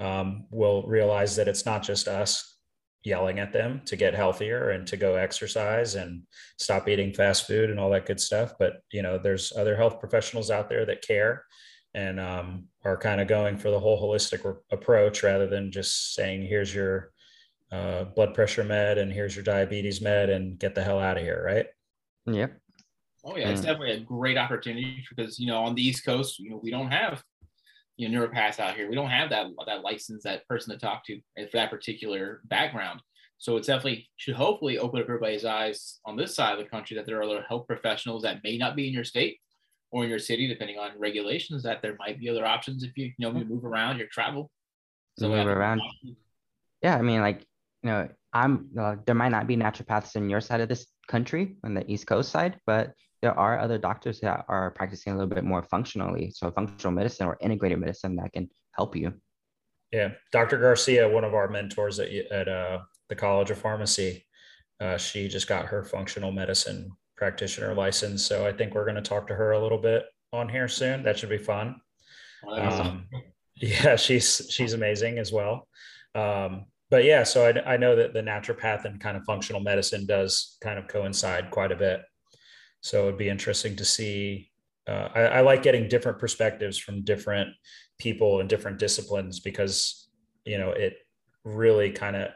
um, 0.00 0.46
will 0.50 0.82
realize 0.82 1.36
that 1.36 1.46
it's 1.46 1.64
not 1.64 1.84
just 1.84 2.08
us 2.08 2.58
yelling 3.04 3.38
at 3.38 3.52
them 3.52 3.80
to 3.86 3.94
get 3.94 4.12
healthier 4.12 4.70
and 4.70 4.84
to 4.88 4.96
go 4.96 5.14
exercise 5.14 5.94
and 5.94 6.22
stop 6.58 6.88
eating 6.88 7.12
fast 7.12 7.46
food 7.46 7.70
and 7.70 7.78
all 7.78 7.90
that 7.90 8.04
good 8.04 8.20
stuff. 8.20 8.54
But 8.58 8.82
you 8.92 9.00
know 9.00 9.16
there's 9.16 9.52
other 9.56 9.76
health 9.76 10.00
professionals 10.00 10.50
out 10.50 10.68
there 10.68 10.84
that 10.86 11.06
care 11.06 11.44
and 11.94 12.18
um, 12.18 12.64
are 12.84 12.96
kind 12.96 13.20
of 13.20 13.28
going 13.28 13.56
for 13.56 13.70
the 13.70 13.78
whole 13.78 14.02
holistic 14.02 14.44
re- 14.44 14.60
approach 14.72 15.22
rather 15.22 15.46
than 15.46 15.70
just 15.70 16.14
saying 16.14 16.42
here's 16.42 16.74
your 16.74 17.12
uh, 17.70 18.04
blood 18.04 18.34
pressure 18.34 18.64
med 18.64 18.98
and 18.98 19.12
here's 19.12 19.36
your 19.36 19.44
diabetes 19.44 20.00
med 20.00 20.30
and 20.30 20.58
get 20.58 20.74
the 20.74 20.82
hell 20.82 20.98
out 20.98 21.16
of 21.16 21.22
here 21.22 21.42
right? 21.46 21.66
Yep. 22.26 22.60
Oh 23.26 23.36
yeah, 23.36 23.48
it's 23.50 23.60
Mm. 23.60 23.64
definitely 23.64 23.90
a 23.92 24.00
great 24.00 24.38
opportunity 24.38 25.04
because 25.10 25.38
you 25.38 25.48
know 25.48 25.58
on 25.58 25.74
the 25.74 25.82
East 25.86 26.04
Coast, 26.04 26.38
you 26.38 26.50
know 26.50 26.60
we 26.62 26.70
don't 26.70 26.90
have 26.90 27.22
you 27.96 28.08
know 28.08 28.20
neuropaths 28.26 28.60
out 28.60 28.76
here. 28.76 28.88
We 28.88 28.94
don't 28.94 29.10
have 29.10 29.30
that 29.30 29.48
that 29.66 29.82
license, 29.82 30.22
that 30.22 30.46
person 30.46 30.72
to 30.72 30.78
talk 30.78 31.04
to 31.06 31.20
for 31.36 31.56
that 31.56 31.70
particular 31.70 32.40
background. 32.44 33.00
So 33.38 33.56
it's 33.56 33.66
definitely 33.66 34.08
should 34.16 34.36
hopefully 34.36 34.78
open 34.78 35.00
up 35.00 35.06
everybody's 35.06 35.44
eyes 35.44 35.98
on 36.06 36.16
this 36.16 36.34
side 36.34 36.52
of 36.52 36.58
the 36.58 36.70
country 36.70 36.96
that 36.96 37.04
there 37.04 37.18
are 37.18 37.24
other 37.24 37.44
health 37.48 37.66
professionals 37.66 38.22
that 38.22 38.42
may 38.44 38.56
not 38.56 38.76
be 38.76 38.86
in 38.86 38.94
your 38.94 39.04
state 39.04 39.38
or 39.90 40.04
in 40.04 40.10
your 40.10 40.18
city, 40.20 40.46
depending 40.46 40.78
on 40.78 40.98
regulations. 40.98 41.64
That 41.64 41.82
there 41.82 41.96
might 41.98 42.18
be 42.20 42.28
other 42.28 42.46
options 42.46 42.84
if 42.84 42.96
you 42.96 43.06
you 43.06 43.12
know 43.18 43.36
you 43.36 43.44
move 43.44 43.64
around, 43.64 43.98
you 43.98 44.06
travel. 44.06 44.50
So 45.18 45.28
Move 45.28 45.46
around. 45.46 45.80
Yeah, 46.82 46.96
I 46.96 47.02
mean, 47.02 47.20
like, 47.22 47.40
you 47.82 47.90
know, 47.90 48.08
I'm 48.32 48.68
uh, 48.78 48.96
there 49.04 49.14
might 49.14 49.30
not 49.30 49.46
be 49.46 49.56
naturopaths 49.56 50.14
in 50.14 50.30
your 50.30 50.40
side 50.40 50.60
of 50.60 50.68
this 50.68 50.86
country 51.08 51.56
on 51.64 51.74
the 51.74 51.90
East 51.90 52.06
Coast 52.06 52.30
side, 52.30 52.60
but 52.66 52.92
there 53.26 53.36
are 53.36 53.58
other 53.58 53.76
doctors 53.76 54.20
that 54.20 54.44
are 54.46 54.70
practicing 54.70 55.12
a 55.12 55.16
little 55.16 55.28
bit 55.28 55.42
more 55.42 55.60
functionally. 55.60 56.30
So 56.30 56.48
functional 56.52 56.92
medicine 56.92 57.26
or 57.26 57.36
integrated 57.40 57.80
medicine 57.80 58.14
that 58.16 58.32
can 58.32 58.48
help 58.70 58.94
you. 58.94 59.14
yeah. 59.90 60.10
Dr 60.30 60.56
garcia 60.58 61.08
one 61.08 61.24
of 61.24 61.34
our 61.34 61.48
mentors 61.48 61.98
at, 61.98 62.08
at 62.30 62.46
uh, 62.46 62.78
the 63.08 63.16
college 63.16 63.50
of 63.50 63.58
pharmacy 63.58 64.24
uh, 64.80 64.96
she 64.96 65.26
just 65.26 65.48
got 65.48 65.66
her 65.66 65.82
functional 65.82 66.30
medicine 66.30 66.88
practitioner 67.16 67.74
license 67.74 68.24
so 68.24 68.46
i 68.46 68.52
think 68.52 68.74
we're 68.74 68.84
going 68.84 69.02
to 69.02 69.10
talk 69.10 69.26
to 69.26 69.34
her 69.34 69.52
a 69.52 69.62
little 69.64 69.82
bit 69.90 70.04
on 70.32 70.48
here 70.48 70.68
soon. 70.68 71.02
That 71.02 71.18
should 71.18 71.30
be 71.30 71.38
fun. 71.38 71.80
Um, 72.48 73.08
yeah 73.56 73.96
she's 73.96 74.46
she's 74.50 74.72
amazing 74.72 75.18
as 75.18 75.32
well. 75.32 75.66
Um, 76.14 76.66
but 76.90 77.02
yeah 77.04 77.24
so 77.24 77.38
I, 77.48 77.74
I 77.74 77.76
know 77.76 77.96
that 77.96 78.12
the 78.12 78.22
naturopath 78.22 78.84
and 78.84 79.00
kind 79.00 79.16
of 79.16 79.24
functional 79.24 79.62
medicine 79.62 80.06
does 80.06 80.58
kind 80.62 80.78
of 80.78 80.86
coincide 80.86 81.50
quite 81.50 81.72
a 81.72 81.76
bit 81.76 82.02
so 82.86 83.08
it'd 83.08 83.18
be 83.18 83.28
interesting 83.28 83.74
to 83.74 83.84
see 83.84 84.48
uh, 84.88 85.08
I, 85.12 85.20
I 85.22 85.40
like 85.40 85.64
getting 85.64 85.88
different 85.88 86.20
perspectives 86.20 86.78
from 86.78 87.02
different 87.02 87.48
people 87.98 88.38
and 88.38 88.48
different 88.48 88.78
disciplines 88.78 89.40
because 89.40 90.08
you 90.44 90.56
know 90.58 90.70
it 90.70 90.94
really 91.44 91.90
kind 91.90 92.14
of 92.14 92.28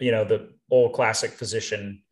you 0.00 0.12
know 0.12 0.24
the 0.24 0.50
old 0.70 0.92
classic 0.92 1.32
physician 1.32 2.02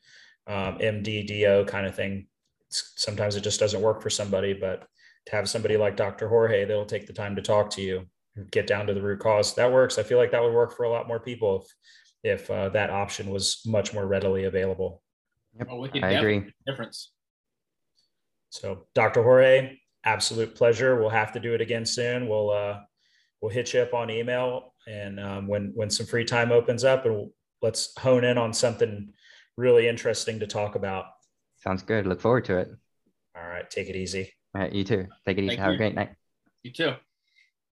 um, 0.49 0.79
md 0.79 1.27
do 1.29 1.65
kind 1.67 1.87
of 1.87 1.95
thing 1.95 2.27
s- 2.73 2.93
sometimes 2.97 3.37
it 3.37 3.43
just 3.43 3.61
doesn't 3.61 3.83
work 3.83 4.03
for 4.03 4.11
somebody 4.11 4.53
but 4.53 4.89
to 5.27 5.33
have 5.37 5.49
somebody 5.49 5.77
like 5.77 5.97
dr 5.97 6.27
jorge 6.27 6.65
that'll 6.65 6.85
take 6.85 7.07
the 7.07 7.13
time 7.13 7.37
to 7.37 7.43
talk 7.43 7.71
to 7.71 7.83
you 7.83 8.05
get 8.51 8.67
down 8.67 8.87
to 8.87 8.95
the 8.95 9.03
root 9.03 9.21
cause 9.21 9.55
that 9.55 9.71
works 9.71 9.97
i 9.99 10.03
feel 10.03 10.19
like 10.19 10.33
that 10.33 10.43
would 10.43 10.55
work 10.55 10.77
for 10.77 10.85
a 10.85 10.91
lot 10.91 11.07
more 11.07 11.21
people 11.21 11.65
if 12.23 12.43
if 12.43 12.51
uh, 12.51 12.69
that 12.69 12.91
option 12.91 13.31
was 13.31 13.63
much 13.65 13.95
more 13.95 14.07
readily 14.07 14.45
available 14.45 15.03
Yep. 15.59 15.69
Oh, 15.71 15.81
we 15.81 15.89
could 15.89 16.05
I 16.05 16.11
agree. 16.13 16.53
difference. 16.67 17.13
So 18.51 18.87
dr 18.95 19.23
jorge 19.23 19.77
absolute 20.05 20.55
pleasure 20.55 21.01
we'll 21.01 21.09
have 21.09 21.33
to 21.33 21.41
do 21.41 21.55
it 21.55 21.61
again 21.61 21.85
soon 21.87 22.29
we'll 22.29 22.51
uh 22.51 22.79
we'll 23.41 23.51
hit 23.51 23.73
you 23.73 23.81
up 23.81 23.95
on 23.95 24.11
email 24.11 24.75
and 24.87 25.19
um, 25.21 25.47
when 25.47 25.73
when 25.75 25.91
some 25.91 26.07
free 26.07 26.25
time 26.25 26.51
opens 26.53 26.85
up 26.85 27.05
and 27.05 27.15
we'll, 27.15 27.31
let's 27.63 27.93
hone 27.99 28.25
in 28.25 28.39
on 28.39 28.53
something 28.53 29.13
really 29.57 29.87
interesting 29.89 30.39
to 30.41 30.47
talk 30.47 30.75
about 30.75 31.05
Sounds 31.63 31.83
good. 31.83 32.07
Look 32.07 32.21
forward 32.23 32.45
to 32.47 32.57
it. 32.59 32.71
all 33.37 33.47
right 33.47 33.69
take 33.71 33.89
it 33.89 33.97
easy 33.97 34.33
All 34.55 34.63
right, 34.63 34.73
you 34.73 34.83
too. 34.85 35.07
Take 35.27 35.39
it 35.39 35.45
easy. 35.45 35.49
Thank 35.57 35.61
Have 35.61 35.69
you. 35.71 35.75
a 35.75 35.79
great 35.79 35.95
night. 35.95 36.11
You 36.63 36.73
too. 36.73 36.95